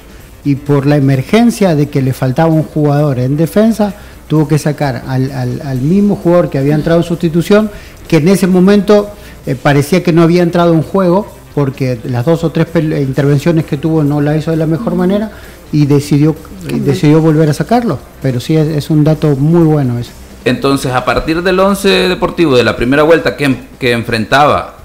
Y 0.44 0.56
por 0.56 0.86
la 0.86 0.96
emergencia 0.96 1.76
de 1.76 1.90
que 1.90 2.02
le 2.02 2.14
faltaba 2.14 2.52
un 2.52 2.64
jugador 2.64 3.20
en 3.20 3.36
defensa, 3.38 3.94
tuvo 4.28 4.48
que 4.48 4.58
sacar 4.58 5.04
al, 5.08 5.32
al, 5.32 5.82
mismo 5.82 6.16
jugador 6.16 6.50
que 6.50 6.58
había 6.58 6.76
entrado 6.76 7.00
en 7.02 7.06
sustitución, 7.06 7.70
que 8.08 8.18
en 8.18 8.30
ese 8.30 8.48
momento 8.48 9.10
eh, 9.46 9.56
parecía 9.56 10.04
que 10.04 10.14
no 10.14 10.22
había 10.22 10.44
entrado 10.44 10.74
en 10.74 10.84
juego, 10.84 11.28
porque 11.58 11.98
las 12.04 12.24
dos 12.24 12.44
o 12.44 12.52
tres 12.52 12.68
intervenciones 12.76 13.66
que 13.66 13.78
tuvo 13.78 14.04
no 14.04 14.22
la 14.22 14.38
hizo 14.38 14.52
de 14.52 14.58
la 14.58 14.68
mejor 14.68 14.94
manera 14.94 15.32
y 15.72 15.88
decidió, 15.88 16.36
decidió 16.72 17.20
volver 17.20 17.50
a 17.50 17.54
sacarlo. 17.54 17.98
Pero 18.22 18.40
sí 18.40 18.56
es, 18.56 18.92
un 18.92 19.04
dato 19.04 19.30
muy 19.30 19.64
bueno 19.64 19.98
ese. 19.98 20.12
Entonces, 20.46 20.92
a 20.92 21.04
partir 21.04 21.42
del 21.42 21.60
11 21.60 22.10
deportivo 22.10 22.56
de 22.56 22.64
la 22.64 22.76
primera 22.76 23.02
vuelta 23.02 23.36
que, 23.36 23.56
que 23.80 23.92
enfrentaba 23.94 24.76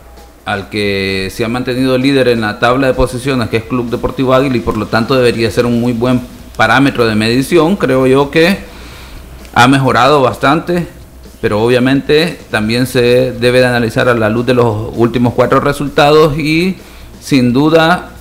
al 0.46 0.70
que 0.70 1.28
se 1.30 1.44
ha 1.44 1.48
mantenido 1.48 1.98
líder 1.98 2.28
en 2.28 2.40
la 2.40 2.58
tabla 2.58 2.86
de 2.86 2.94
posiciones, 2.94 3.50
que 3.50 3.58
es 3.58 3.64
Club 3.64 3.90
Deportivo 3.90 4.32
Águila, 4.32 4.56
y 4.56 4.60
por 4.60 4.78
lo 4.78 4.86
tanto 4.86 5.14
debería 5.14 5.50
ser 5.50 5.66
un 5.66 5.78
muy 5.78 5.92
buen 5.92 6.22
parámetro 6.56 7.04
de 7.04 7.14
medición, 7.14 7.76
creo 7.76 8.06
yo 8.06 8.30
que 8.30 8.60
ha 9.52 9.68
mejorado 9.68 10.22
bastante 10.22 10.86
pero 11.42 11.60
obviamente 11.60 12.38
también 12.50 12.86
se 12.86 13.32
debe 13.32 13.58
de 13.58 13.66
analizar 13.66 14.08
a 14.08 14.14
la 14.14 14.30
luz 14.30 14.46
de 14.46 14.54
los 14.54 14.92
últimos 14.94 15.34
cuatro 15.34 15.58
resultados 15.58 16.38
y 16.38 16.76
sin 17.20 17.52
duda 17.52 18.12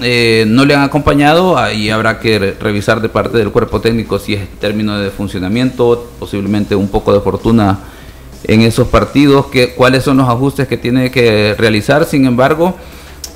eh, 0.00 0.44
no 0.46 0.64
le 0.64 0.76
han 0.76 0.82
acompañado, 0.82 1.58
ahí 1.58 1.90
habrá 1.90 2.20
que 2.20 2.54
revisar 2.60 3.00
de 3.00 3.08
parte 3.08 3.36
del 3.36 3.50
cuerpo 3.50 3.80
técnico 3.80 4.20
si 4.20 4.34
es 4.34 4.48
término 4.60 4.96
de 4.96 5.10
funcionamiento, 5.10 6.08
posiblemente 6.20 6.76
un 6.76 6.86
poco 6.86 7.12
de 7.12 7.20
fortuna 7.20 7.80
en 8.44 8.60
esos 8.60 8.86
partidos, 8.86 9.46
que, 9.46 9.74
cuáles 9.74 10.04
son 10.04 10.18
los 10.18 10.28
ajustes 10.28 10.68
que 10.68 10.76
tiene 10.76 11.10
que 11.10 11.56
realizar, 11.58 12.04
sin 12.04 12.26
embargo, 12.26 12.76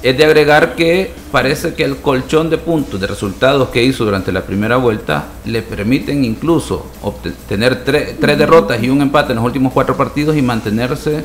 es 0.03 0.17
de 0.17 0.25
agregar 0.25 0.75
que 0.75 1.13
parece 1.31 1.75
que 1.75 1.85
el 1.85 1.97
colchón 1.97 2.51
de 2.51 2.59
puntos, 2.59 3.01
de 3.01 3.07
resultados 3.07 3.69
que 3.69 3.83
hizo 3.85 4.05
durante 4.05 4.33
la 4.33 4.43
primera 4.43 4.77
vuelta, 4.77 5.27
le 5.45 5.63
permiten 5.63 6.25
incluso 6.25 6.87
obtener 7.03 7.85
tres, 7.85 8.19
derrotas 8.21 8.83
y 8.83 8.89
un 8.89 9.01
empate 9.01 9.33
en 9.33 9.37
los 9.37 9.45
últimos 9.45 9.73
cuatro 9.73 9.97
partidos 9.97 10.37
y 10.37 10.43
mantenerse, 10.43 11.25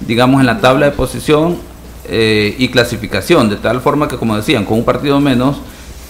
digamos, 0.00 0.40
en 0.40 0.46
la 0.46 0.60
tabla 0.60 0.86
de 0.86 0.92
posición 0.92 1.56
eh, 2.06 2.54
y 2.58 2.68
clasificación, 2.68 3.48
de 3.48 3.56
tal 3.56 3.80
forma 3.80 4.08
que, 4.08 4.18
como 4.18 4.36
decían, 4.36 4.66
con 4.66 4.78
un 4.78 4.84
partido 4.84 5.18
menos, 5.18 5.56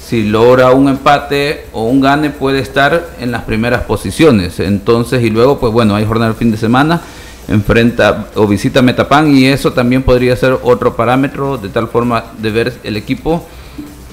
si 0.05 0.24
logra 0.24 0.72
un 0.72 0.88
empate 0.88 1.66
o 1.72 1.84
un 1.84 2.00
gane 2.00 2.30
puede 2.30 2.59
estar 2.59 3.11
en 3.20 3.30
las 3.30 3.42
primeras 3.42 3.82
posiciones. 3.82 4.59
Entonces, 4.59 5.22
y 5.22 5.30
luego, 5.30 5.61
pues 5.61 5.72
bueno, 5.72 5.94
hay 5.94 6.05
jornada 6.05 6.32
el 6.32 6.36
fin 6.36 6.50
de 6.50 6.57
semana 6.57 7.00
enfrenta 7.49 8.28
o 8.34 8.47
visita 8.47 8.82
Metapan 8.82 9.34
y 9.34 9.47
eso 9.47 9.72
también 9.72 10.03
podría 10.03 10.36
ser 10.36 10.59
otro 10.62 10.97
parámetro 10.97 11.59
de 11.59 11.68
tal 11.68 11.88
forma 11.88 12.24
de 12.38 12.51
ver 12.51 12.72
el 12.84 12.97
equipo 12.97 13.47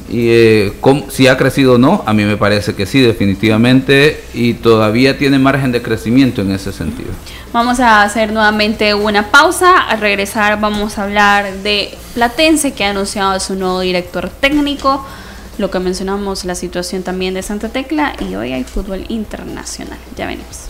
y 0.10 0.30
eh, 0.30 0.74
si 1.10 1.28
ha 1.28 1.38
crecido 1.38 1.74
o 1.74 1.78
no, 1.78 2.04
a 2.06 2.14
mí 2.14 2.24
me 2.24 2.36
parece 2.36 2.74
que 2.74 2.86
sí, 2.86 3.00
definitivamente, 3.00 4.24
y 4.34 4.56
todavía 4.56 5.18
tiene 5.18 5.38
margen 5.38 5.72
de 5.72 5.82
crecimiento 5.82 6.42
en 6.42 6.52
ese 6.52 6.72
sentido. 6.72 7.10
Vamos 7.54 7.80
a 7.80 8.02
hacer 8.02 8.34
nuevamente 8.34 8.94
una 8.96 9.30
pausa, 9.30 9.78
a 9.78 9.96
regresar 9.98 10.60
vamos 10.60 10.98
a 10.98 11.04
hablar 11.04 11.54
de 11.58 11.96
Platense, 12.16 12.74
que 12.74 12.86
ha 12.86 12.90
anunciado 12.90 13.40
su 13.40 13.56
nuevo 13.56 13.82
director 13.82 14.30
técnico, 14.30 15.06
lo 15.60 15.70
que 15.70 15.80
mencionamos, 15.80 16.44
la 16.44 16.56
situación 16.56 17.04
también 17.04 17.36
de 17.36 17.44
Santa 17.44 17.70
Tecla, 17.70 18.14
y 18.20 18.34
hoy 18.34 18.54
hay 18.54 18.64
fútbol 18.64 19.06
internacional. 19.10 20.00
Ya 20.18 20.26
venimos. 20.26 20.70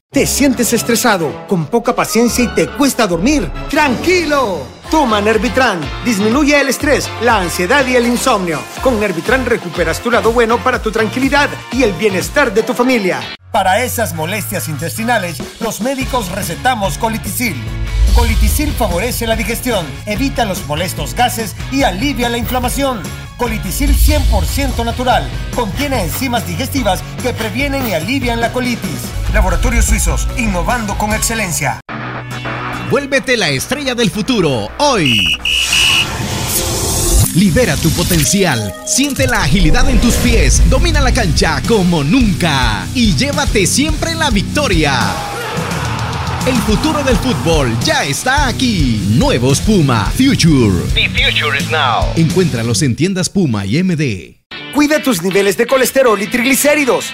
¿Te 0.13 0.27
sientes 0.27 0.73
estresado, 0.73 1.47
con 1.47 1.67
poca 1.67 1.95
paciencia 1.95 2.43
y 2.43 2.47
te 2.49 2.67
cuesta 2.67 3.07
dormir? 3.07 3.49
¡Tranquilo! 3.69 4.67
Toma 4.89 5.21
Nervitran. 5.21 5.79
Disminuye 6.03 6.59
el 6.59 6.67
estrés, 6.67 7.09
la 7.21 7.37
ansiedad 7.37 7.87
y 7.87 7.95
el 7.95 8.05
insomnio. 8.05 8.59
Con 8.83 8.99
Nervitran 8.99 9.45
recuperas 9.45 10.01
tu 10.01 10.11
lado 10.11 10.33
bueno 10.33 10.57
para 10.57 10.81
tu 10.81 10.91
tranquilidad 10.91 11.49
y 11.71 11.83
el 11.83 11.93
bienestar 11.93 12.53
de 12.53 12.61
tu 12.61 12.73
familia. 12.73 13.21
Para 13.53 13.83
esas 13.85 14.13
molestias 14.13 14.67
intestinales, 14.67 15.41
los 15.61 15.79
médicos 15.79 16.29
recetamos 16.29 16.97
colitisil. 16.97 17.55
Colitisil 18.13 18.71
favorece 18.73 19.25
la 19.25 19.35
digestión, 19.35 19.85
evita 20.05 20.45
los 20.45 20.65
molestos 20.67 21.15
gases 21.15 21.55
y 21.71 21.83
alivia 21.83 22.29
la 22.29 22.37
inflamación. 22.37 23.01
Colitisil 23.37 23.95
100% 23.95 24.83
natural. 24.83 25.27
Contiene 25.55 26.03
enzimas 26.03 26.45
digestivas 26.45 27.01
que 27.23 27.33
previenen 27.33 27.87
y 27.87 27.93
alivian 27.93 28.41
la 28.41 28.51
colitis. 28.51 28.99
Laboratorios 29.33 29.85
Suizos, 29.85 30.27
innovando 30.37 30.97
con 30.97 31.13
excelencia. 31.13 31.79
Vuélvete 32.89 33.37
la 33.37 33.49
estrella 33.49 33.95
del 33.95 34.11
futuro 34.11 34.69
hoy. 34.77 35.37
Libera 37.33 37.77
tu 37.77 37.89
potencial, 37.91 38.75
siente 38.85 39.25
la 39.25 39.43
agilidad 39.43 39.89
en 39.89 40.01
tus 40.01 40.15
pies, 40.15 40.61
domina 40.69 40.99
la 40.99 41.13
cancha 41.13 41.61
como 41.65 42.03
nunca 42.03 42.85
y 42.93 43.15
llévate 43.15 43.65
siempre 43.65 44.15
la 44.15 44.29
victoria. 44.29 45.30
El 46.47 46.55
futuro 46.57 47.03
del 47.03 47.15
fútbol 47.17 47.77
ya 47.85 48.03
está 48.03 48.47
aquí. 48.47 48.99
Nuevos 49.11 49.59
Puma 49.59 50.05
Future. 50.05 50.81
The 50.95 51.07
future 51.09 51.55
is 51.55 51.69
now. 51.69 52.11
Encuéntralos 52.15 52.81
en 52.81 52.95
tiendas 52.95 53.29
Puma 53.29 53.67
y 53.67 53.83
MD. 53.83 54.41
Cuida 54.73 55.03
tus 55.03 55.21
niveles 55.21 55.55
de 55.57 55.67
colesterol 55.67 56.19
y 56.19 56.25
triglicéridos. 56.25 57.13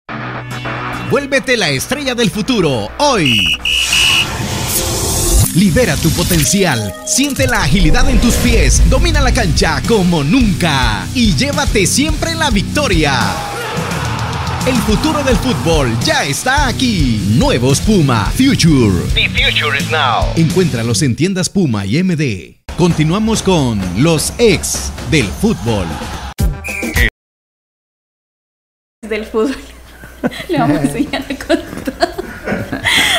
Vuélvete 1.11 1.57
la 1.57 1.69
estrella 1.69 2.15
del 2.15 2.31
futuro 2.31 2.87
hoy. 2.97 3.57
Libera 5.55 5.97
tu 5.97 6.09
potencial, 6.11 6.95
siente 7.05 7.47
la 7.47 7.63
agilidad 7.63 8.09
en 8.09 8.21
tus 8.21 8.35
pies, 8.35 8.81
domina 8.89 9.19
la 9.19 9.33
cancha 9.33 9.81
como 9.85 10.23
nunca 10.23 11.05
y 11.13 11.35
llévate 11.35 11.85
siempre 11.85 12.33
la 12.33 12.49
victoria. 12.49 13.19
El 14.65 14.77
futuro 14.77 15.21
del 15.21 15.35
fútbol 15.35 15.99
ya 15.99 16.23
está 16.23 16.69
aquí. 16.69 17.21
Nuevos 17.31 17.81
Puma 17.81 18.31
Future. 18.37 19.03
The 19.13 19.27
future 19.31 19.77
is 19.77 19.91
now. 19.91 20.31
Encuéntralos 20.37 21.01
en 21.01 21.17
tiendas 21.17 21.49
Puma 21.49 21.85
y 21.85 22.01
MD. 22.01 22.63
Continuamos 22.77 23.43
con 23.43 23.81
los 24.01 24.31
ex 24.37 24.93
del 25.11 25.25
fútbol. 25.25 25.87
Del 29.01 29.25
fútbol. 29.25 29.57
Le 30.49 30.57
vamos 30.57 30.77
a 30.77 30.81
enseñar 30.81 31.23
a 31.23 31.45
contar. 31.45 32.15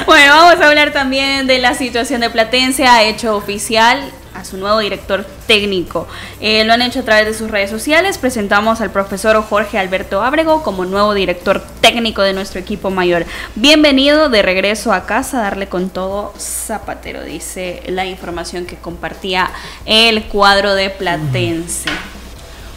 Bueno, 0.07 0.33
vamos 0.35 0.61
a 0.61 0.69
hablar 0.69 0.93
también 0.93 1.47
de 1.47 1.59
la 1.59 1.75
situación 1.75 2.21
de 2.21 2.31
Platense. 2.31 2.87
Ha 2.87 3.05
hecho 3.05 3.37
oficial 3.37 4.03
a 4.35 4.45
su 4.45 4.57
nuevo 4.57 4.79
director 4.79 5.25
técnico. 5.47 6.09
Eh, 6.41 6.65
lo 6.65 6.73
han 6.73 6.83
hecho 6.83 7.01
a 7.01 7.03
través 7.03 7.27
de 7.27 7.35
sus 7.35 7.51
redes 7.51 7.71
sociales. 7.71 8.19
Presentamos 8.19 8.81
al 8.81 8.91
profesor 8.91 9.41
Jorge 9.43 9.79
Alberto 9.79 10.23
Ábrego 10.23 10.63
como 10.63 10.85
nuevo 10.85 11.15
director 11.15 11.63
técnico 11.81 12.23
de 12.23 12.33
nuestro 12.33 12.61
equipo 12.61 12.91
mayor. 12.91 13.25
Bienvenido 13.55 14.29
de 14.29 14.43
regreso 14.43 14.93
a 14.93 15.07
casa, 15.07 15.41
darle 15.41 15.69
con 15.69 15.91
todo 15.91 16.35
Zapatero, 16.39 17.23
dice 17.23 17.83
la 17.87 18.07
información 18.07 18.67
que 18.67 18.77
compartía 18.77 19.51
el 19.87 20.25
cuadro 20.25 20.75
de 20.75 20.91
Platense. 20.91 21.91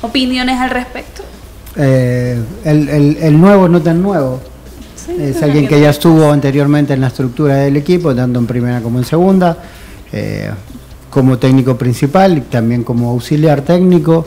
¿Opiniones 0.01 0.59
al 0.59 0.69
respecto? 0.69 1.24
Eh, 1.77 2.39
el, 2.63 2.89
el- 2.89 3.17
el 3.21 3.39
nuevo 3.39 3.67
no 3.67 3.81
tan 3.81 4.01
nuevo. 4.01 4.39
Es 5.19 5.41
alguien 5.43 5.67
que 5.67 5.79
ya 5.79 5.91
estuvo 5.91 6.31
anteriormente 6.31 6.93
en 6.93 7.01
la 7.01 7.07
estructura 7.07 7.55
del 7.57 7.77
equipo, 7.77 8.15
tanto 8.15 8.39
en 8.39 8.47
primera 8.47 8.81
como 8.81 8.97
en 8.97 9.05
segunda, 9.05 9.57
eh, 10.11 10.49
como 11.11 11.37
técnico 11.37 11.77
principal 11.77 12.37
y 12.39 12.41
también 12.41 12.83
como 12.83 13.11
auxiliar 13.11 13.61
técnico. 13.61 14.25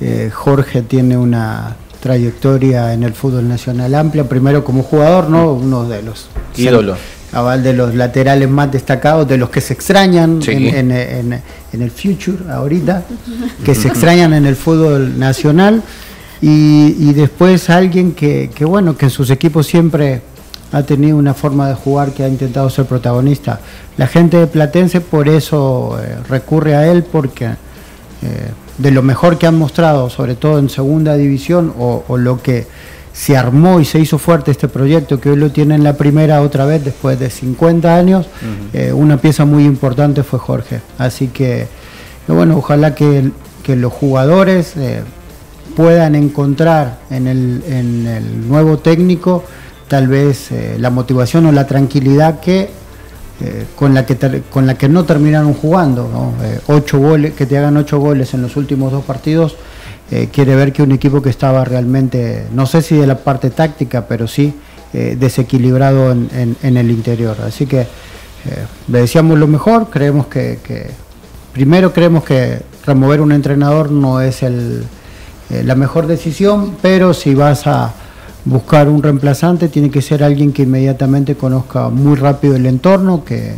Eh, 0.00 0.30
Jorge 0.32 0.82
tiene 0.82 1.16
una 1.16 1.74
trayectoria 2.00 2.92
en 2.92 3.02
el 3.04 3.14
fútbol 3.14 3.48
nacional 3.48 3.94
amplia, 3.94 4.28
primero 4.28 4.62
como 4.64 4.82
jugador, 4.82 5.30
¿no? 5.30 5.52
Uno 5.54 5.88
de 5.88 6.02
los 6.02 6.28
Ídolo. 6.56 6.96
Aval 7.32 7.62
de 7.62 7.72
los 7.74 7.94
laterales 7.94 8.48
más 8.48 8.70
destacados, 8.72 9.26
de 9.28 9.36
los 9.36 9.50
que 9.50 9.60
se 9.60 9.72
extrañan 9.74 10.40
Sí. 10.42 10.52
en, 10.52 10.90
en- 10.90 10.92
en- 10.92 11.42
en 11.72 11.82
el 11.82 11.90
future 11.90 12.50
ahorita, 12.50 13.02
que 13.64 13.74
se 13.74 13.88
extrañan 13.88 14.32
en 14.34 14.46
el 14.46 14.56
fútbol 14.56 15.18
nacional. 15.18 15.82
Y, 16.40 16.96
y 16.98 17.12
después 17.14 17.68
alguien 17.70 18.12
que, 18.12 18.50
que, 18.54 18.64
bueno, 18.64 18.96
que 18.96 19.06
en 19.06 19.10
sus 19.10 19.30
equipos 19.30 19.66
siempre 19.66 20.22
ha 20.72 20.82
tenido 20.82 21.16
una 21.16 21.34
forma 21.34 21.68
de 21.68 21.74
jugar 21.74 22.12
que 22.12 22.24
ha 22.24 22.28
intentado 22.28 22.68
ser 22.70 22.84
protagonista. 22.86 23.60
La 23.96 24.06
gente 24.06 24.36
de 24.36 24.46
Platense 24.46 25.00
por 25.00 25.28
eso 25.28 25.98
eh, 26.00 26.16
recurre 26.28 26.76
a 26.76 26.86
él, 26.86 27.04
porque 27.04 27.46
eh, 27.46 27.56
de 28.76 28.90
lo 28.90 29.02
mejor 29.02 29.38
que 29.38 29.46
han 29.46 29.58
mostrado, 29.58 30.10
sobre 30.10 30.34
todo 30.34 30.58
en 30.58 30.68
segunda 30.68 31.16
división, 31.16 31.72
o, 31.78 32.04
o 32.06 32.16
lo 32.16 32.42
que 32.42 32.66
se 33.12 33.36
armó 33.36 33.80
y 33.80 33.84
se 33.84 33.98
hizo 33.98 34.18
fuerte 34.18 34.50
este 34.50 34.68
proyecto, 34.68 35.20
que 35.20 35.30
hoy 35.30 35.36
lo 35.36 35.50
tiene 35.50 35.74
en 35.74 35.82
la 35.82 35.94
primera 35.94 36.40
otra 36.42 36.66
vez 36.66 36.84
después 36.84 37.18
de 37.18 37.30
50 37.30 37.96
años, 37.96 38.28
eh, 38.72 38.92
una 38.92 39.16
pieza 39.16 39.44
muy 39.44 39.64
importante 39.64 40.22
fue 40.22 40.38
Jorge. 40.38 40.80
Así 40.98 41.28
que, 41.28 41.66
bueno, 42.28 42.58
ojalá 42.58 42.94
que, 42.94 43.30
que 43.64 43.74
los 43.74 43.92
jugadores 43.92 44.74
puedan 45.78 46.16
encontrar 46.16 46.98
en 47.08 47.28
el, 47.28 47.62
en 47.68 48.04
el 48.08 48.48
nuevo 48.48 48.78
técnico 48.78 49.44
tal 49.86 50.08
vez 50.08 50.50
eh, 50.50 50.74
la 50.76 50.90
motivación 50.90 51.46
o 51.46 51.52
la 51.52 51.68
tranquilidad 51.68 52.40
que 52.40 52.68
eh, 53.40 53.64
con 53.76 53.94
la 53.94 54.04
que 54.04 54.16
con 54.50 54.66
la 54.66 54.74
que 54.74 54.88
no 54.88 55.04
terminaron 55.04 55.54
jugando 55.54 56.10
¿no? 56.12 56.34
Eh, 56.44 56.58
ocho 56.66 56.98
goles 56.98 57.34
que 57.34 57.46
te 57.46 57.56
hagan 57.56 57.76
ocho 57.76 58.00
goles 58.00 58.34
en 58.34 58.42
los 58.42 58.56
últimos 58.56 58.90
dos 58.90 59.04
partidos 59.04 59.54
quiere 60.32 60.56
ver 60.56 60.72
que 60.72 60.82
un 60.82 60.90
equipo 60.90 61.20
que 61.22 61.28
estaba 61.30 61.64
realmente 61.64 62.46
no 62.52 62.66
sé 62.66 62.82
si 62.82 62.96
de 62.96 63.06
la 63.06 63.18
parte 63.18 63.50
táctica 63.50 64.06
pero 64.08 64.26
sí 64.26 64.54
desequilibrado 64.92 66.10
en, 66.10 66.56
en- 66.62 66.76
el 66.76 66.90
interior 66.90 67.36
así 67.46 67.66
que 67.66 67.86
le 68.88 68.98
deseamos 69.00 69.38
lo 69.38 69.46
mejor 69.46 69.90
creemos 69.90 70.26
que- 70.26 70.58
primero 71.52 71.92
creemos 71.92 72.24
que 72.24 72.60
remover 72.86 73.20
un 73.20 73.32
entrenador 73.32 73.90
no 73.92 74.20
es 74.22 74.42
el, 74.42 74.84
eh, 75.50 75.62
la 75.64 75.74
mejor 75.74 76.06
decisión 76.06 76.76
pero 76.80 77.14
si 77.14 77.34
vas 77.34 77.66
a 77.66 77.92
buscar 78.44 78.88
un 78.88 79.02
reemplazante 79.02 79.68
tiene 79.68 79.90
que 79.90 80.02
ser 80.02 80.22
alguien 80.22 80.52
que 80.52 80.62
inmediatamente 80.62 81.34
conozca 81.34 81.88
muy 81.90 82.16
rápido 82.16 82.56
el 82.56 82.66
entorno, 82.66 83.24
que, 83.24 83.54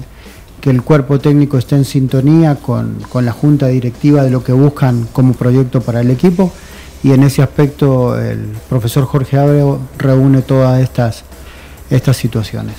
que 0.61 0.71
el 0.71 0.83
cuerpo 0.83 1.19
técnico 1.19 1.59
esté 1.59 1.77
en 1.77 1.85
sintonía 1.85 2.57
con, 2.57 2.99
con 3.09 3.25
la 3.25 3.33
junta 3.33 3.69
directiva 3.69 4.23
de 4.23 4.31
lo 4.31 4.43
que 4.43 4.53
buscan 4.53 5.07
como 5.13 5.35
proyecto 5.35 5.81
para 5.81 6.01
el 6.01 6.11
equipo 6.11 6.53
y 7.03 7.13
en 7.13 7.23
ese 7.23 7.43
aspecto 7.43 8.19
el 8.19 8.53
profesor 8.69 9.05
Jorge 9.05 9.39
Abreu 9.39 9.79
reúne 9.99 10.43
todas 10.43 10.81
estas, 10.81 11.25
estas 11.89 12.17
situaciones. 12.17 12.77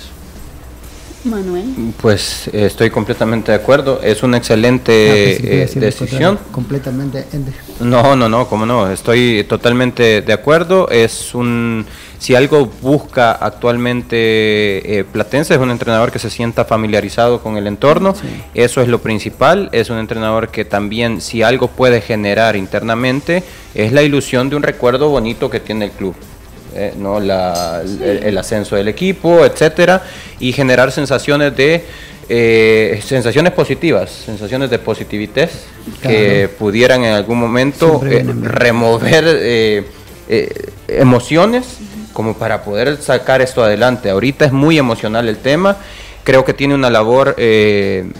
Manuel. 1.23 1.65
Pues 2.01 2.47
eh, 2.47 2.65
estoy 2.65 2.89
completamente 2.89 3.51
de 3.51 3.57
acuerdo. 3.57 4.01
Es 4.01 4.23
una 4.23 4.37
Ah, 4.37 4.39
excelente 4.39 4.91
pensé 4.91 5.41
que 5.41 5.55
iba 5.55 5.63
a 5.63 5.65
eh, 5.65 5.79
decisión. 5.85 6.39
Completamente. 6.51 7.25
en- 7.33 7.45
No, 7.89 8.15
no, 8.15 8.27
no, 8.29 8.47
cómo 8.47 8.65
no. 8.65 8.89
Estoy 8.91 9.43
totalmente 9.47 10.21
de 10.21 10.33
acuerdo. 10.33 10.89
Es 10.89 11.33
un, 11.35 11.85
si 12.17 12.33
algo 12.35 12.65
busca 12.81 13.31
actualmente 13.33 14.99
eh, 14.99 15.03
Platense 15.03 15.53
es 15.53 15.59
un 15.59 15.71
entrenador 15.71 16.11
que 16.11 16.19
se 16.19 16.29
sienta 16.29 16.65
familiarizado 16.65 17.41
con 17.41 17.57
el 17.57 17.67
entorno. 17.67 18.13
Eso 18.53 18.81
es 18.81 18.87
lo 18.87 18.99
principal. 18.99 19.69
Es 19.71 19.89
un 19.89 19.97
entrenador 19.99 20.49
que 20.49 20.65
también, 20.65 21.21
si 21.21 21.43
algo 21.43 21.67
puede 21.67 22.01
generar 22.01 22.55
internamente, 22.55 23.43
es 23.75 23.91
la 23.91 24.01
ilusión 24.01 24.49
de 24.49 24.55
un 24.55 24.63
recuerdo 24.63 25.09
bonito 25.09 25.49
que 25.49 25.59
tiene 25.59 25.85
el 25.85 25.91
club. 25.91 26.15
Eh, 26.75 26.93
no 26.97 27.19
la, 27.19 27.81
el, 27.83 28.23
el 28.23 28.37
ascenso 28.37 28.75
del 28.75 28.87
equipo, 28.87 29.45
etcétera, 29.45 30.03
y 30.39 30.51
generar 30.51 30.91
sensaciones 30.91 31.55
de 31.55 31.83
eh, 32.29 33.01
sensaciones 33.05 33.53
positivas, 33.53 34.09
sensaciones 34.09 34.69
de 34.69 34.79
positividad 34.79 35.49
que 36.01 36.49
pudieran 36.57 37.03
en 37.03 37.13
algún 37.13 37.39
momento 37.39 38.01
eh, 38.05 38.23
remover 38.41 39.85
emociones 40.87 41.65
como 42.13 42.35
para 42.35 42.63
poder 42.63 42.97
sacar 43.01 43.41
esto 43.41 43.63
adelante. 43.63 44.09
Ahorita 44.09 44.45
es 44.45 44.51
muy 44.51 44.77
emocional 44.77 45.27
el 45.27 45.37
tema, 45.37 45.77
creo 46.23 46.45
que 46.45 46.53
tiene 46.53 46.75
una 46.75 46.89
labor 46.89 47.35
eh, 47.37 48.11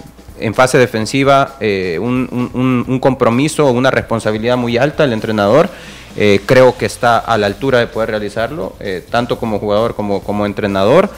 en 0.42 0.54
fase 0.54 0.78
defensiva 0.78 1.56
eh, 1.60 1.98
un, 2.00 2.98
compromiso, 3.00 3.70
una 3.70 3.90
responsabilidad 3.90 4.56
muy 4.56 4.76
alta 4.76 5.04
el 5.04 5.12
entrenador. 5.12 5.68
Eh, 6.16 6.40
creo 6.44 6.76
que 6.76 6.84
está 6.84 7.18
a 7.18 7.38
la 7.38 7.46
altura 7.46 7.78
de 7.78 7.86
poder 7.86 8.10
realizarlo, 8.10 8.74
eh, 8.80 9.02
tanto 9.10 9.38
como 9.38 9.58
jugador 9.58 9.94
como 9.94 10.22
como 10.22 10.46
entrenador. 10.46 11.08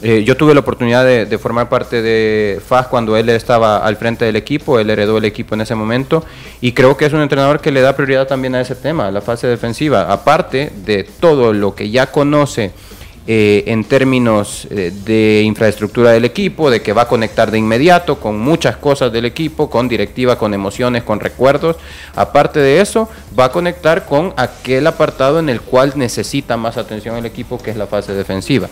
Yo 0.00 0.36
tuve 0.36 0.54
la 0.54 0.60
oportunidad 0.60 1.04
de, 1.04 1.38
formar 1.38 1.68
parte 1.68 2.00
de 2.02 2.60
FAS 2.64 2.86
cuando 2.86 3.16
él 3.16 3.28
estaba 3.30 3.78
al 3.78 3.96
frente 3.96 4.24
del 4.24 4.36
equipo, 4.36 4.78
él 4.78 4.90
heredó 4.90 5.18
el 5.18 5.24
equipo 5.24 5.56
en 5.56 5.62
ese 5.62 5.74
momento 5.74 6.24
y 6.60 6.70
creo 6.70 6.96
que 6.96 7.06
es 7.06 7.12
un 7.12 7.20
entrenador 7.20 7.60
que 7.60 7.72
le 7.72 7.80
da 7.80 7.96
prioridad 7.96 8.28
también 8.28 8.54
a 8.54 8.60
ese 8.60 8.76
tema, 8.76 9.10
la 9.10 9.22
fase 9.22 9.48
defensiva, 9.48 10.02
aparte 10.12 10.70
de 10.84 11.02
todo 11.02 11.52
lo 11.52 11.74
que 11.74 11.90
ya 11.90 12.12
conoce 12.12 12.70
eh, 13.30 13.64
en 13.66 13.84
términos 13.84 14.66
eh, 14.70 14.90
de 15.04 15.42
infraestructura 15.44 16.12
del 16.12 16.24
equipo, 16.24 16.70
de 16.70 16.80
que 16.80 16.94
va 16.94 17.02
a 17.02 17.08
conectar 17.08 17.50
de 17.50 17.58
inmediato 17.58 18.18
con 18.18 18.38
muchas 18.38 18.78
cosas 18.78 19.12
del 19.12 19.26
equipo, 19.26 19.68
con 19.68 19.86
directiva, 19.86 20.38
con 20.38 20.54
emociones, 20.54 21.02
con 21.02 21.20
recuerdos. 21.20 21.76
Aparte 22.14 22.58
de 22.58 22.80
eso, 22.80 23.06
va 23.38 23.44
a 23.44 23.52
conectar 23.52 24.06
con 24.06 24.32
aquel 24.38 24.86
apartado 24.86 25.40
en 25.40 25.50
el 25.50 25.60
cual 25.60 25.92
necesita 25.96 26.56
más 26.56 26.78
atención 26.78 27.18
el 27.18 27.26
equipo, 27.26 27.58
que 27.58 27.70
es 27.70 27.76
la 27.76 27.86
fase 27.86 28.14
defensiva. 28.14 28.70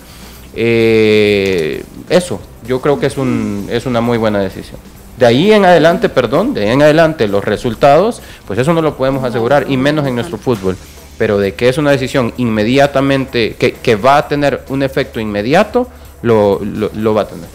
Eh, 0.55 1.85
eso, 2.09 2.41
yo 2.67 2.81
creo 2.81 2.99
que 2.99 3.09
es, 3.09 3.19
un, 3.19 3.69
es 3.71 3.85
una 3.85 4.01
muy 4.01 4.17
buena 4.17 4.39
decisión. 4.39 4.81
De 5.19 5.27
ahí 5.27 5.53
en 5.53 5.67
adelante, 5.67 6.09
perdón, 6.09 6.55
de 6.55 6.63
ahí 6.63 6.71
en 6.71 6.81
adelante 6.81 7.29
los 7.29 7.45
resultados, 7.45 8.23
pues 8.47 8.59
eso 8.59 8.73
no 8.73 8.81
lo 8.81 8.97
podemos 8.97 9.23
asegurar, 9.23 9.67
y 9.69 9.77
menos 9.77 10.07
en 10.07 10.15
nuestro 10.15 10.39
fútbol. 10.39 10.79
Pero 11.19 11.39
de 11.39 11.55
que 11.55 11.69
es 11.69 11.79
una 11.79 11.91
decisión 11.91 12.33
inmediatamente, 12.37 13.57
que, 13.59 13.73
que 13.73 13.97
va 13.97 14.19
a 14.19 14.29
tener 14.29 14.65
un 14.69 14.83
efecto 14.83 15.21
inmediato, 15.21 15.89
lo, 16.23 16.61
lo, 16.63 17.15
va 17.15 17.23
a 17.23 17.29
tener. 17.29 17.49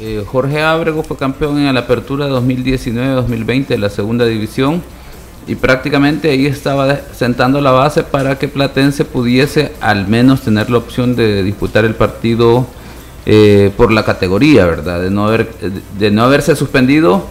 Eh, 0.00 0.24
Jorge 0.26 0.62
Ábrego 0.62 1.02
fue 1.02 1.16
campeón 1.16 1.58
en 1.58 1.74
la 1.74 1.80
apertura 1.80 2.28
2019-2020 2.28 3.66
de 3.66 3.78
la 3.78 3.90
segunda 3.90 4.24
división 4.24 4.82
y 5.46 5.56
prácticamente 5.56 6.30
ahí 6.30 6.46
estaba 6.46 7.00
sentando 7.12 7.60
la 7.60 7.72
base 7.72 8.02
para 8.02 8.38
que 8.38 8.48
Platense 8.48 9.04
pudiese 9.04 9.72
al 9.80 10.06
menos 10.06 10.42
tener 10.42 10.70
la 10.70 10.78
opción 10.78 11.16
de 11.16 11.42
disputar 11.42 11.84
el 11.84 11.94
partido 11.94 12.66
eh, 13.26 13.70
por 13.76 13.92
la 13.92 14.04
categoría, 14.04 14.64
¿verdad? 14.64 15.02
De 15.02 15.10
no, 15.10 15.26
haber, 15.26 15.50
de 15.98 16.10
no 16.10 16.22
haberse 16.22 16.56
suspendido 16.56 17.26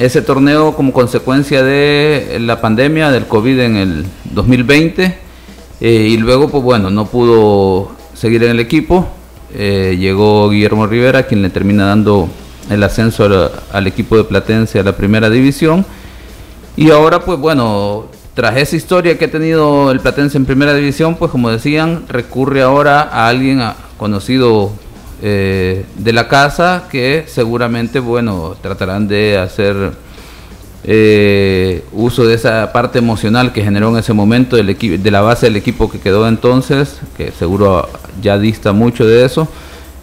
ese 0.00 0.22
torneo 0.22 0.74
como 0.74 0.92
consecuencia 0.92 1.62
de 1.62 2.38
la 2.40 2.60
pandemia 2.60 3.10
del 3.10 3.26
COVID 3.26 3.60
en 3.60 3.76
el 3.76 4.06
2020 4.32 5.18
eh, 5.82 5.90
y 6.10 6.16
luego, 6.16 6.48
pues 6.48 6.64
bueno, 6.64 6.90
no 6.90 7.06
pudo 7.06 7.92
seguir 8.14 8.42
en 8.44 8.50
el 8.50 8.60
equipo. 8.60 9.06
Eh, 9.54 9.96
llegó 10.00 10.48
Guillermo 10.48 10.86
Rivera, 10.86 11.26
quien 11.26 11.42
le 11.42 11.50
termina 11.50 11.86
dando 11.86 12.28
el 12.70 12.82
ascenso 12.82 13.50
al 13.72 13.86
equipo 13.86 14.16
de 14.16 14.24
Platense 14.24 14.78
a 14.80 14.82
la 14.82 14.96
primera 14.96 15.28
división 15.28 15.84
y 16.76 16.90
ahora, 16.90 17.20
pues 17.20 17.38
bueno, 17.38 18.06
tras 18.32 18.56
esa 18.56 18.76
historia 18.76 19.18
que 19.18 19.26
ha 19.26 19.30
tenido 19.30 19.90
el 19.90 20.00
Platense 20.00 20.38
en 20.38 20.46
primera 20.46 20.72
división, 20.72 21.16
pues 21.16 21.30
como 21.30 21.50
decían, 21.50 22.04
recurre 22.08 22.62
ahora 22.62 23.02
a 23.02 23.28
alguien 23.28 23.60
conocido 23.98 24.72
eh, 25.22 25.84
de 25.96 26.12
la 26.14 26.28
casa 26.28 26.84
que 26.90 27.24
seguramente, 27.26 28.00
bueno, 28.00 28.56
tratarán 28.62 29.06
de 29.06 29.36
hacer 29.36 29.92
eh, 30.82 31.84
uso 31.92 32.26
de 32.26 32.34
esa 32.34 32.72
parte 32.72 33.00
emocional 33.00 33.52
que 33.52 33.62
generó 33.62 33.90
en 33.90 33.98
ese 33.98 34.14
momento 34.14 34.56
de 34.56 35.10
la 35.10 35.20
base 35.20 35.46
del 35.46 35.56
equipo 35.56 35.90
que 35.90 35.98
quedó 35.98 36.26
entonces, 36.26 37.00
que 37.18 37.32
seguro 37.32 37.86
ya 38.22 38.38
dista 38.38 38.72
mucho 38.72 39.06
de 39.06 39.26
eso, 39.26 39.46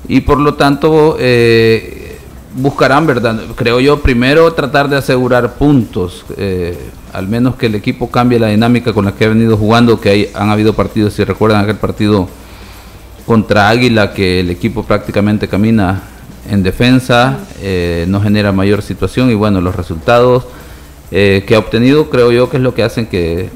y 0.08 0.22
por 0.22 0.40
lo 0.40 0.54
tanto 0.54 1.18
eh, 1.20 2.20
buscarán, 2.56 3.08
¿verdad? 3.08 3.42
Creo 3.56 3.80
yo, 3.80 4.02
primero 4.02 4.54
tratar 4.54 4.88
de 4.88 4.98
asegurar 4.98 5.56
puntos, 5.56 6.26
al 7.12 7.28
menos 7.28 7.56
que 7.56 7.66
el 7.66 7.74
equipo 7.76 8.12
cambie 8.12 8.40
la 8.40 8.50
dinámica 8.50 8.94
con 8.94 9.06
la 9.06 9.14
que 9.14 9.26
ha 9.26 9.30
venido 9.30 9.58
jugando, 9.58 10.00
que 10.00 10.10
hay, 10.10 10.30
han 10.36 10.52
habido 10.52 10.74
partidos, 10.74 11.14
si 11.14 11.24
recuerdan 11.24 11.64
aquel 11.64 11.78
partido 11.78 12.30
contra 13.28 13.70
Águila, 13.70 14.14
que 14.14 14.40
el 14.40 14.50
equipo 14.50 14.84
prácticamente 14.84 15.48
camina 15.48 16.02
en 16.50 16.64
defensa, 16.64 17.38
eh, 17.62 18.06
no 18.08 18.22
genera 18.22 18.52
mayor 18.52 18.82
situación 18.82 19.30
y 19.30 19.36
bueno, 19.36 19.62
los 19.62 19.76
resultados 19.76 20.46
eh, 21.12 21.44
que 21.46 21.56
ha 21.56 21.60
obtenido 21.60 22.10
creo 22.10 22.32
yo 22.32 22.50
que 22.50 22.58
es 22.58 22.64
lo 22.64 22.74
que 22.74 22.84
hacen 22.84 23.06
que 23.06 23.50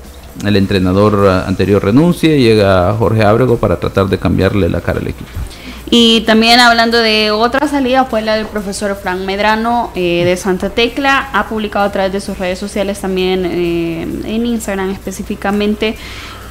el 0.46 0.56
entrenador 0.56 1.28
anterior 1.28 1.84
renuncie 1.84 2.38
y 2.38 2.44
llega 2.44 2.94
Jorge 2.94 3.24
Ábrego 3.24 3.58
para 3.58 3.80
tratar 3.80 4.08
de 4.08 4.18
cambiarle 4.18 4.70
la 4.70 4.82
cara 4.82 5.00
al 5.00 5.08
equipo. 5.08 5.30
Y 5.94 6.22
también 6.22 6.62
hablando 6.62 7.00
de 7.00 7.32
otra 7.32 7.68
salida 7.68 8.06
fue 8.06 8.22
la 8.22 8.36
del 8.36 8.46
profesor 8.46 8.96
Frank 8.96 9.20
Medrano 9.20 9.92
eh, 9.94 10.24
de 10.24 10.38
Santa 10.38 10.70
Tecla. 10.70 11.30
Ha 11.34 11.50
publicado 11.50 11.84
a 11.84 11.92
través 11.92 12.14
de 12.14 12.22
sus 12.22 12.38
redes 12.38 12.58
sociales 12.58 13.02
también 13.02 13.46
eh, 13.46 14.04
en 14.04 14.46
Instagram 14.46 14.92
específicamente 14.92 15.98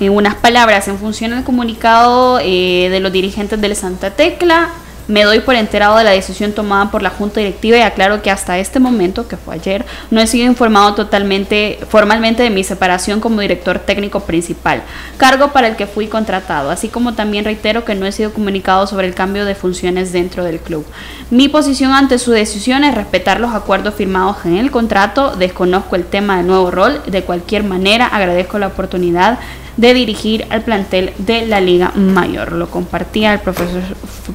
eh, 0.01 0.11
unas 0.11 0.35
palabras 0.35 0.89
en 0.89 0.99
función 0.99 1.31
del 1.33 1.45
comunicado 1.45 2.39
de 2.39 2.99
los 3.01 3.13
dirigentes 3.13 3.61
del 3.61 3.77
Santa 3.77 4.11
Tecla 4.11 4.71
me 5.11 5.25
doy 5.25 5.41
por 5.41 5.57
enterado 5.57 5.97
de 5.99 6.05
la 6.05 6.13
decisión 6.13 6.53
tomada 6.53 6.91
por 6.91 7.03
la 7.03 7.11
Junta 7.11 7.41
Directiva 7.41 7.77
y 7.77 7.81
aclaro 7.81 8.23
que 8.23 8.31
hasta 8.31 8.59
este 8.59 8.79
momento, 8.79 9.27
que 9.27 9.37
fue 9.37 9.57
ayer, 9.57 9.85
no 10.11 10.21
he 10.21 10.27
sido 10.29 10.47
informado 10.47 10.95
totalmente, 10.95 11.81
formalmente 11.89 12.45
de 12.45 12.51
mi 12.51 12.63
separación 12.63 13.21
como 13.21 13.41
director 13.41 13.81
técnico 13.81 14.21
principal, 14.21 14.83
cargo 15.17 15.49
para 15.49 15.67
el 15.67 15.77
que 15.77 15.87
fui 15.87 16.07
contratado, 16.07 16.71
así 16.71 16.89
como 16.89 17.15
también 17.15 17.45
reitero 17.45 17.85
que 17.85 17.97
no 17.97 18.07
he 18.07 18.13
sido 18.13 18.33
comunicado 18.33 18.87
sobre 18.87 19.09
el 19.09 19.15
cambio 19.15 19.45
de 19.45 19.57
funciones 19.57 20.13
dentro 20.13 20.45
del 20.45 20.61
club. 20.61 20.87
Mi 21.31 21.49
posición 21.49 21.91
ante 21.93 22.19
su 22.19 22.31
decisión 22.31 22.85
es 22.85 22.95
respetar 22.95 23.41
los 23.41 23.53
acuerdos 23.53 23.95
firmados 23.95 24.37
en 24.45 24.57
el 24.59 24.71
contrato, 24.71 25.35
desconozco 25.35 25.97
el 25.97 26.05
tema 26.05 26.37
del 26.37 26.47
nuevo 26.47 26.71
rol, 26.71 27.03
de 27.07 27.25
cualquier 27.25 27.65
manera 27.65 28.07
agradezco 28.07 28.61
la 28.61 28.69
oportunidad 28.69 29.41
de 29.77 29.95
dirigir 29.95 30.47
al 30.51 30.63
plantel 30.63 31.13
de 31.19 31.47
la 31.47 31.61
Liga 31.61 31.93
Mayor. 31.95 32.53
Lo 32.53 32.71
compartía 32.71 33.33
el 33.33 33.41
profesor, 33.41 33.83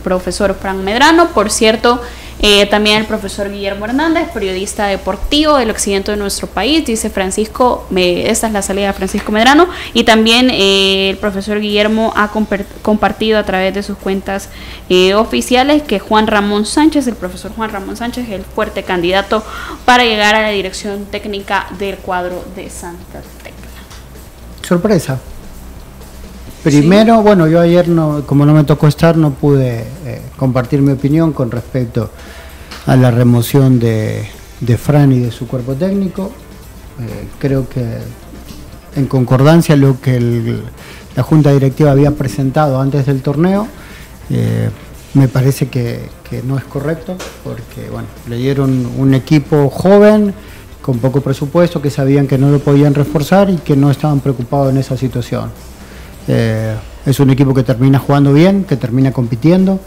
profesor 0.03 0.55
Medrano. 0.83 1.29
Por 1.29 1.51
cierto, 1.51 2.01
eh, 2.39 2.65
también 2.65 2.97
el 2.97 3.05
profesor 3.05 3.49
Guillermo 3.49 3.85
Hernández, 3.85 4.29
periodista 4.33 4.87
deportivo 4.87 5.57
del 5.57 5.69
occidente 5.71 6.11
de 6.11 6.17
nuestro 6.17 6.47
país, 6.47 6.85
dice 6.85 7.09
Francisco, 7.09 7.87
esta 7.95 8.47
es 8.47 8.53
la 8.53 8.61
salida 8.61 8.87
de 8.87 8.93
Francisco 8.93 9.31
Medrano, 9.31 9.67
y 9.93 10.03
también 10.03 10.49
eh, 10.51 11.09
el 11.11 11.17
profesor 11.17 11.59
Guillermo 11.59 12.13
ha 12.15 12.29
compartido 12.81 13.39
a 13.39 13.43
través 13.43 13.73
de 13.73 13.83
sus 13.83 13.97
cuentas 13.97 14.49
eh, 14.89 15.13
oficiales 15.13 15.81
que 15.83 15.99
Juan 15.99 16.27
Ramón 16.27 16.65
Sánchez, 16.65 17.07
el 17.07 17.15
profesor 17.15 17.51
Juan 17.55 17.71
Ramón 17.71 17.95
Sánchez, 17.95 18.25
es 18.25 18.33
el 18.33 18.43
fuerte 18.43 18.83
candidato 18.83 19.43
para 19.85 20.03
llegar 20.03 20.35
a 20.35 20.41
la 20.41 20.49
dirección 20.49 21.05
técnica 21.05 21.67
del 21.79 21.95
cuadro 21.95 22.43
de 22.55 22.69
Santa 22.69 23.21
Tecla. 23.43 23.54
Sorpresa. 24.65 25.19
Primero, 26.63 27.21
bueno, 27.21 27.47
yo 27.47 27.61
ayer, 27.61 27.87
no, 27.87 28.23
como 28.25 28.45
no 28.45 28.53
me 28.53 28.63
tocó 28.63 28.87
estar, 28.87 29.15
no 29.15 29.29
pude 29.29 29.85
eh, 30.05 30.21
compartir 30.35 30.81
mi 30.81 30.91
opinión 30.91 31.31
con 31.33 31.51
respecto 31.51 32.09
a 32.87 32.95
la 32.95 33.11
remoción 33.11 33.79
de, 33.79 34.27
de 34.61 34.77
Fran 34.77 35.11
y 35.11 35.19
de 35.19 35.31
su 35.31 35.47
cuerpo 35.47 35.75
técnico. 35.75 36.31
Eh, 36.99 37.27
creo 37.37 37.69
que 37.69 37.85
en 38.95 39.05
concordancia 39.05 39.75
lo 39.75 40.01
que 40.01 40.19
la 41.15 41.21
Junta 41.21 41.51
Directiva 41.51 41.91
había 41.91 42.11
presentado 42.11 42.81
antes 42.81 43.05
del 43.05 43.21
torneo, 43.21 43.67
eh, 44.31 44.71
me 45.13 45.27
parece 45.27 45.67
que, 45.67 46.09
que, 46.27 46.41
no 46.41 46.57
es 46.57 46.63
correcto, 46.63 47.15
porque 47.43 47.89
bueno, 47.91 48.07
le 48.27 48.37
dieron 48.37 48.87
un 48.97 49.13
equipo 49.13 49.69
joven, 49.69 50.33
con 50.85 50.99
poco 50.99 51.19
presupuesto, 51.19 51.81
que 51.81 51.89
sabían 51.89 52.27
que 52.27 52.37
no 52.37 52.51
lo 52.51 52.59
podían 52.59 52.93
reforzar 52.93 53.49
y 53.49 53.55
que 53.55 53.75
no 53.75 53.89
estaban 53.89 54.19
preocupados 54.19 54.71
en 54.71 54.77
esa 54.77 54.95
situación. 54.95 55.49
Eh, 56.27 56.75
es 57.07 57.19
un 57.19 57.31
equipo 57.31 57.55
que 57.55 57.63
termina 57.63 57.97
jugando 57.97 58.31
bien, 58.31 58.65
que 58.65 58.77
termina 58.77 59.11
compitiendo. 59.11 59.79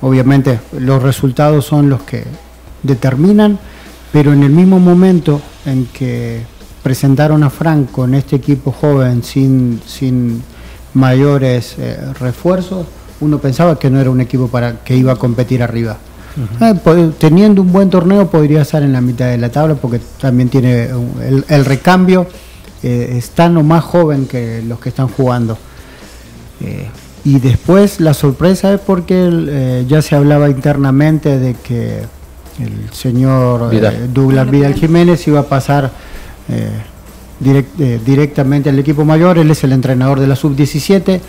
Obviamente 0.00 0.58
los 0.78 1.02
resultados 1.02 1.66
son 1.66 1.90
los 1.90 2.00
que 2.00 2.24
determinan, 2.82 3.58
pero 4.10 4.32
en 4.32 4.42
el 4.42 4.48
mismo 4.48 4.78
momento 4.78 5.42
en 5.66 5.84
que 5.92 6.40
presentaron 6.82 7.42
a 7.42 7.50
Frank 7.50 7.90
con 7.90 8.14
este 8.14 8.36
equipo 8.36 8.72
joven 8.72 9.22
sin, 9.22 9.82
sin 9.84 10.42
mayores 10.94 11.74
eh, 11.78 11.98
refuerzos, 12.18 12.86
uno 13.20 13.38
pensaba 13.38 13.78
que 13.78 13.90
no 13.90 14.00
era 14.00 14.08
un 14.08 14.22
equipo 14.22 14.48
para 14.48 14.82
que 14.82 14.96
iba 14.96 15.12
a 15.12 15.16
competir 15.16 15.62
arriba. 15.62 15.98
Eh, 16.60 17.10
teniendo 17.18 17.62
un 17.62 17.72
buen 17.72 17.90
torneo 17.90 18.30
podría 18.30 18.62
estar 18.62 18.82
en 18.82 18.92
la 18.92 19.00
mitad 19.00 19.26
de 19.26 19.38
la 19.38 19.50
tabla 19.50 19.74
porque 19.74 20.00
también 20.20 20.48
tiene 20.48 20.88
el, 21.48 21.64
recambio, 21.64 22.26
es 22.82 23.30
tan 23.30 23.56
o 23.56 23.62
más 23.62 23.82
joven 23.84 24.26
que 24.26 24.62
los 24.62 24.78
que 24.78 24.90
están 24.90 25.08
jugando. 25.08 25.58
Eh, 26.60 26.88
y 27.24 27.38
después 27.38 28.00
la 28.00 28.14
sorpresa 28.14 28.74
es 28.74 28.80
porque 28.80 29.28
eh, 29.30 29.84
ya 29.88 30.02
se 30.02 30.16
hablaba 30.16 30.48
internamente 30.48 31.38
de 31.38 31.54
que 31.54 32.00
el 32.60 32.92
señor 32.92 33.72
eh, 33.72 34.08
Douglas 34.12 34.50
Vidal 34.50 34.74
Jiménez 34.74 35.26
iba 35.28 35.40
a 35.40 35.44
pasar 35.44 35.92
directamente 37.38 38.70
al 38.70 38.78
equipo 38.78 39.04
mayor, 39.04 39.38
él 39.38 39.50
es 39.50 39.62
el 39.62 39.72
entrenador 39.72 40.18
de 40.18 40.26
la 40.26 40.34
sub-17. 40.34 41.20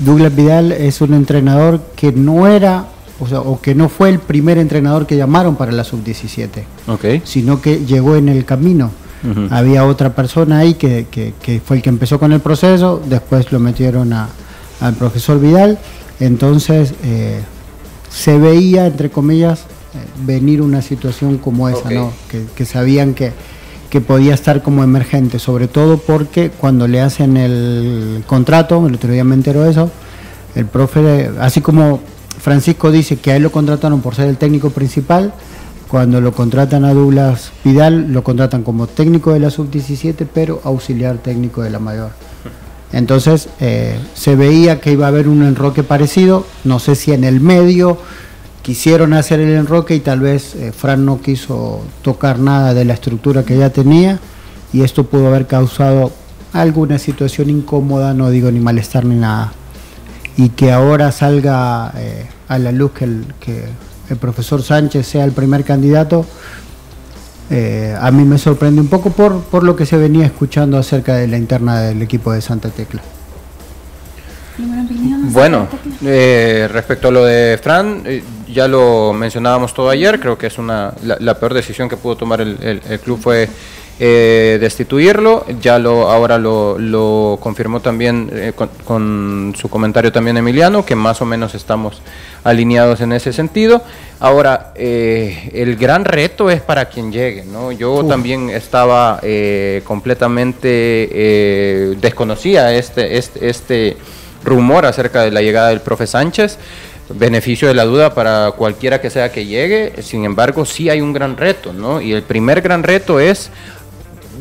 Douglas 0.00 0.34
Vidal 0.34 0.72
es 0.72 1.00
un 1.00 1.14
entrenador 1.14 1.80
que 1.94 2.12
no 2.12 2.48
era 2.48 2.86
o, 3.20 3.26
sea, 3.26 3.40
o 3.40 3.60
que 3.60 3.74
no 3.74 3.88
fue 3.88 4.10
el 4.10 4.18
primer 4.20 4.58
entrenador 4.58 5.06
que 5.06 5.16
llamaron 5.16 5.56
para 5.56 5.72
la 5.72 5.84
sub-17, 5.84 6.48
Ok. 6.86 7.04
sino 7.24 7.60
que 7.60 7.84
llegó 7.84 8.16
en 8.16 8.28
el 8.28 8.44
camino. 8.44 8.90
Había 9.50 9.84
otra 9.84 10.14
persona 10.14 10.58
ahí 10.58 10.74
que, 10.74 11.08
que- 11.10 11.34
que 11.42 11.60
fue 11.60 11.76
el 11.78 11.82
que 11.82 11.88
empezó 11.88 12.20
con 12.20 12.32
el 12.32 12.38
proceso, 12.40 13.02
después 13.04 13.50
lo 13.50 13.58
metieron 13.58 14.12
a- 14.12 14.28
al 14.80 14.94
profesor 14.94 15.40
Vidal, 15.40 15.78
entonces 16.20 16.94
eh, 17.02 17.40
se 18.08 18.38
veía, 18.38 18.86
entre 18.86 19.10
comillas, 19.10 19.60
eh, 19.60 19.98
venir 20.24 20.62
una 20.62 20.82
situación 20.82 21.38
como 21.38 21.68
esa. 21.68 21.90
¿no? 21.90 22.12
que, 22.30 22.44
que 22.54 22.64
sabían 22.64 23.14
que, 23.14 23.32
que 23.90 24.00
podía 24.00 24.34
estar 24.34 24.62
como 24.62 24.84
emergente, 24.84 25.40
sobre 25.40 25.66
todo 25.66 25.98
porque 25.98 26.50
cuando 26.50 26.86
le 26.86 27.00
hacen 27.00 27.36
el 27.36 28.22
contrato, 28.26 28.86
el 28.86 28.94
otro 28.94 29.10
día 29.12 29.24
me 29.24 29.34
enteró 29.34 29.66
eso, 29.66 29.90
el 30.54 30.66
profe, 30.66 31.30
así 31.40 31.60
como 31.60 31.98
Francisco 32.38 32.90
dice 32.90 33.16
que 33.16 33.32
a 33.32 33.36
él 33.36 33.42
lo 33.42 33.52
contrataron 33.52 34.00
por 34.00 34.14
ser 34.14 34.28
el 34.28 34.36
técnico 34.36 34.70
principal, 34.70 35.32
cuando 35.88 36.20
lo 36.20 36.32
contratan 36.32 36.84
a 36.84 36.92
Douglas 36.92 37.52
Vidal, 37.64 38.12
lo 38.12 38.22
contratan 38.22 38.62
como 38.62 38.86
técnico 38.86 39.32
de 39.32 39.40
la 39.40 39.50
sub-17, 39.50 40.26
pero 40.32 40.60
auxiliar 40.64 41.18
técnico 41.18 41.62
de 41.62 41.70
la 41.70 41.78
mayor. 41.78 42.10
Entonces 42.92 43.48
eh, 43.60 43.98
se 44.14 44.36
veía 44.36 44.80
que 44.80 44.92
iba 44.92 45.06
a 45.06 45.08
haber 45.08 45.28
un 45.28 45.42
enroque 45.42 45.82
parecido, 45.82 46.46
no 46.64 46.78
sé 46.78 46.94
si 46.94 47.12
en 47.12 47.24
el 47.24 47.40
medio 47.40 47.98
quisieron 48.62 49.12
hacer 49.14 49.40
el 49.40 49.50
enroque 49.50 49.94
y 49.94 50.00
tal 50.00 50.20
vez 50.20 50.54
eh, 50.54 50.72
Fran 50.72 51.04
no 51.04 51.20
quiso 51.20 51.82
tocar 52.02 52.38
nada 52.38 52.74
de 52.74 52.84
la 52.84 52.94
estructura 52.94 53.42
que 53.42 53.58
ya 53.58 53.70
tenía 53.70 54.20
y 54.72 54.82
esto 54.82 55.04
pudo 55.04 55.28
haber 55.28 55.46
causado 55.46 56.12
alguna 56.52 56.98
situación 56.98 57.50
incómoda, 57.50 58.14
no 58.14 58.30
digo 58.30 58.50
ni 58.50 58.60
malestar 58.60 59.04
ni 59.04 59.16
nada. 59.16 59.52
Y 60.38 60.48
que 60.50 60.72
ahora 60.72 61.12
salga 61.12 61.92
eh, 61.96 62.26
a 62.48 62.58
la 62.58 62.72
luz 62.72 62.92
que 62.92 63.04
el, 63.04 63.26
que 63.40 63.64
el 64.08 64.16
profesor 64.16 64.62
Sánchez 64.62 65.06
sea 65.06 65.24
el 65.24 65.32
primer 65.32 65.64
candidato, 65.64 66.24
eh, 67.50 67.94
a 68.00 68.10
mí 68.10 68.24
me 68.24 68.38
sorprende 68.38 68.80
un 68.80 68.88
poco 68.88 69.10
por, 69.10 69.42
por 69.42 69.64
lo 69.64 69.74
que 69.76 69.84
se 69.84 69.96
venía 69.96 70.24
escuchando 70.24 70.78
acerca 70.78 71.16
de 71.16 71.26
la 71.28 71.36
interna 71.38 71.80
del 71.80 72.00
equipo 72.02 72.32
de 72.32 72.40
Santa 72.40 72.70
Tecla. 72.70 73.02
Bueno, 75.32 75.68
eh, 76.04 76.68
respecto 76.72 77.08
a 77.08 77.10
lo 77.10 77.24
de 77.24 77.58
Fran, 77.62 78.02
eh, 78.04 78.22
ya 78.52 78.66
lo 78.66 79.12
mencionábamos 79.12 79.72
todo 79.74 79.88
ayer, 79.90 80.18
creo 80.18 80.36
que 80.38 80.46
es 80.48 80.58
una 80.58 80.92
la, 81.04 81.16
la 81.20 81.38
peor 81.38 81.54
decisión 81.54 81.88
que 81.88 81.96
pudo 81.96 82.16
tomar 82.16 82.40
el, 82.40 82.56
el- 82.62 82.82
el 82.88 83.00
club 83.00 83.20
fue 83.20 83.48
eh, 84.00 84.58
destituirlo, 84.60 85.44
ya 85.60 85.78
lo 85.78 86.10
ahora 86.10 86.38
lo, 86.38 86.78
lo 86.78 87.38
confirmó 87.40 87.80
también 87.80 88.30
eh, 88.32 88.52
con, 88.54 88.68
con 88.84 89.54
su 89.58 89.68
comentario 89.68 90.12
también 90.12 90.36
Emiliano, 90.36 90.84
que 90.84 90.94
más 90.94 91.20
o 91.20 91.24
menos 91.24 91.54
estamos 91.54 92.00
alineados 92.44 93.00
en 93.00 93.12
ese 93.12 93.32
sentido. 93.32 93.82
Ahora, 94.20 94.72
eh, 94.74 95.50
el 95.52 95.76
gran 95.76 96.04
reto 96.04 96.50
es 96.50 96.60
para 96.60 96.86
quien 96.86 97.12
llegue, 97.12 97.44
¿no? 97.44 97.72
Yo 97.72 98.04
también 98.04 98.50
estaba 98.50 99.20
eh, 99.22 99.82
completamente, 99.84 100.68
eh, 100.70 101.94
desconocía 102.00 102.74
este, 102.74 103.18
este, 103.18 103.48
este 103.48 103.96
rumor 104.44 104.86
acerca 104.86 105.22
de 105.22 105.30
la 105.30 105.42
llegada 105.42 105.68
del 105.68 105.80
profe 105.80 106.06
Sánchez. 106.06 106.58
Beneficio 107.10 107.68
de 107.68 107.74
la 107.74 107.86
duda 107.86 108.12
para 108.12 108.50
cualquiera 108.50 109.00
que 109.00 109.08
sea 109.08 109.32
que 109.32 109.46
llegue, 109.46 109.94
sin 110.02 110.26
embargo, 110.26 110.66
sí 110.66 110.90
hay 110.90 111.00
un 111.00 111.14
gran 111.14 111.38
reto, 111.38 111.72
¿no? 111.72 112.02
Y 112.02 112.12
el 112.12 112.22
primer 112.22 112.60
gran 112.60 112.82
reto 112.82 113.18
es 113.18 113.50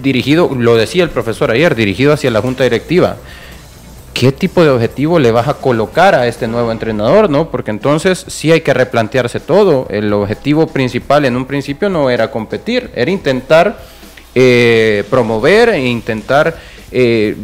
dirigido, 0.02 0.50
lo 0.56 0.76
decía 0.76 1.04
el 1.04 1.10
profesor 1.10 1.52
ayer, 1.52 1.76
dirigido 1.76 2.14
hacia 2.14 2.32
la 2.32 2.42
junta 2.42 2.64
directiva. 2.64 3.18
¿Qué 4.14 4.32
tipo 4.32 4.64
de 4.64 4.70
objetivo 4.70 5.20
le 5.20 5.32
vas 5.32 5.48
a 5.48 5.54
colocar 5.54 6.16
a 6.16 6.28
este 6.28 6.48
nuevo 6.48 6.72
entrenador, 6.72 7.30
no? 7.30 7.52
Porque 7.52 7.70
entonces 7.70 8.26
sí 8.28 8.52
hay 8.52 8.62
que 8.62 8.74
replantearse 8.74 9.40
todo. 9.40 9.86
El 9.90 10.12
objetivo 10.12 10.66
principal 10.66 11.26
en 11.26 11.36
un 11.36 11.46
principio 11.46 11.88
no 11.90 12.10
era 12.10 12.32
competir, 12.32 12.90
era 12.96 13.12
intentar 13.12 13.80
eh, 14.34 15.04
promover 15.10 15.70
e 15.70 15.86
intentar 15.86 16.58
eh, 16.92 17.36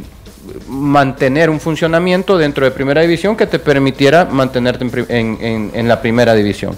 mantener 0.67 1.49
un 1.49 1.59
funcionamiento 1.59 2.37
dentro 2.37 2.65
de 2.65 2.71
primera 2.71 3.01
división 3.01 3.35
que 3.35 3.47
te 3.47 3.59
permitiera 3.59 4.25
mantenerte 4.25 4.85
en, 5.09 5.87
la 5.87 6.01
primera 6.01 6.33
división. 6.33 6.77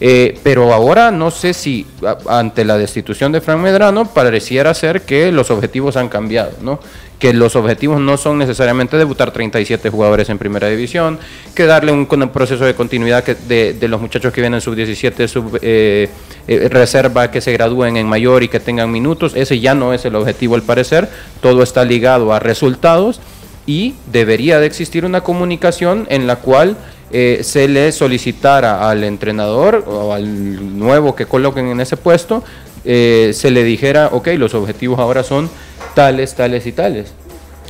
Eh, 0.00 0.38
pero 0.42 0.72
ahora 0.72 1.10
no 1.10 1.30
sé 1.30 1.54
si 1.54 1.86
ante 2.28 2.64
la 2.64 2.76
destitución 2.76 3.30
de 3.32 3.40
Frank 3.40 3.60
Medrano 3.60 4.06
pareciera 4.06 4.74
ser 4.74 5.02
que 5.02 5.30
los 5.30 5.50
objetivos 5.50 5.96
han 5.96 6.08
cambiado, 6.08 6.52
¿no? 6.60 6.80
Que 7.18 7.32
los 7.32 7.56
objetivos 7.56 8.00
no 8.00 8.16
son 8.16 8.38
necesariamente 8.38 8.96
debutar 8.98 9.30
37 9.30 9.88
jugadores 9.88 10.28
en 10.28 10.38
primera 10.38 10.68
división, 10.68 11.18
que 11.54 11.64
darle 11.64 11.92
un, 11.92 12.06
proceso 12.06 12.64
de 12.64 12.74
continuidad 12.74 13.24
que- 13.24 13.34
de, 13.34 13.72
de 13.72 13.88
los 13.88 14.00
muchachos 14.00 14.32
que 14.32 14.40
vienen 14.40 14.60
sub 14.60 14.74
17, 14.74 15.28
sub 15.28 15.58
eh, 15.62 16.08
eh, 16.48 16.68
reserva, 16.68 17.30
que 17.30 17.40
se 17.40 17.52
gradúen 17.52 17.96
en 17.96 18.06
mayor 18.06 18.42
y 18.42 18.48
que 18.48 18.60
tengan 18.60 18.90
minutos. 18.90 19.32
Ese 19.36 19.60
ya 19.60 19.74
no 19.74 19.94
es 19.94 20.04
el 20.04 20.16
objetivo 20.16 20.54
al 20.56 20.62
parecer. 20.62 21.08
Todo 21.40 21.62
está 21.62 21.84
ligado 21.84 22.32
a 22.34 22.40
resultados 22.40 23.20
y 23.66 23.94
debería 24.12 24.58
de 24.60 24.66
existir 24.66 25.04
una 25.06 25.22
comunicación 25.22 26.06
en 26.10 26.26
la 26.26 26.36
cual 26.36 26.76
eh, 27.10 27.40
se 27.42 27.68
le 27.68 27.92
solicitara 27.92 28.90
al 28.90 29.04
entrenador 29.04 29.84
o 29.86 30.12
al 30.12 30.78
nuevo 30.78 31.14
que 31.14 31.26
coloquen 31.26 31.68
en 31.68 31.80
ese 31.80 31.96
puesto, 31.96 32.42
eh, 32.84 33.32
se 33.34 33.50
le 33.50 33.64
dijera, 33.64 34.08
ok, 34.12 34.28
los 34.36 34.54
objetivos 34.54 34.98
ahora 34.98 35.22
son 35.22 35.50
tales, 35.94 36.34
tales 36.34 36.66
y 36.66 36.72
tales. 36.72 37.12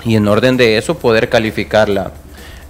Y 0.04 0.16
en 0.16 0.28
orden 0.28 0.56
de 0.56 0.76
eso 0.76 0.98
poder 0.98 1.28
calificar 1.28 1.88
la, 1.88 2.12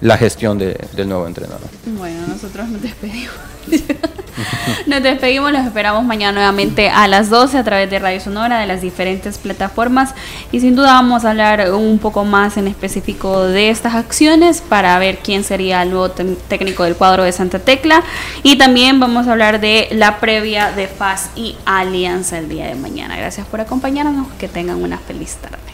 la 0.00 0.16
gestión 0.18 0.58
de- 0.58 0.76
del 0.94 1.08
nuevo 1.08 1.26
entrenador. 1.26 1.68
Bueno, 1.98 2.26
nosotros 2.28 2.68
nos 2.68 2.82
despedimos. 2.82 3.34
nos 4.86 5.02
despedimos, 5.02 5.52
los 5.52 5.64
esperamos 5.64 6.04
mañana 6.04 6.32
nuevamente 6.32 6.88
a 6.90 7.08
las 7.08 7.30
12 7.30 7.58
a 7.58 7.64
través 7.64 7.90
de 7.90 7.98
Radio 7.98 8.20
Sonora, 8.20 8.58
de 8.58 8.66
las 8.66 8.80
diferentes 8.80 9.38
plataformas. 9.38 10.14
Y 10.52 10.60
sin 10.60 10.76
duda 10.76 10.94
vamos 10.94 11.24
a 11.24 11.30
hablar 11.30 11.72
un 11.72 11.98
poco 11.98 12.24
más 12.24 12.56
en 12.56 12.68
específico 12.68 13.44
de 13.44 13.70
estas 13.70 13.94
acciones 13.94 14.60
para 14.60 14.98
ver 14.98 15.18
quién 15.18 15.44
sería 15.44 15.82
el 15.82 15.90
nuevo 15.90 16.10
técnico 16.10 16.84
del 16.84 16.96
cuadro 16.96 17.24
de 17.24 17.32
Santa 17.32 17.58
Tecla. 17.58 18.02
Y 18.42 18.56
también 18.58 19.00
vamos 19.00 19.28
a 19.28 19.32
hablar 19.32 19.60
de 19.60 19.88
la 19.92 20.20
previa 20.20 20.72
de 20.72 20.88
FAS 20.88 21.30
y 21.36 21.56
Alianza 21.64 22.38
el 22.38 22.48
día 22.48 22.66
de 22.66 22.74
mañana. 22.74 23.16
Gracias 23.16 23.46
por 23.46 23.60
acompañarnos, 23.60 24.28
que 24.38 24.48
tengan 24.48 24.82
una 24.82 24.98
feliz 24.98 25.36
tarde. 25.36 25.73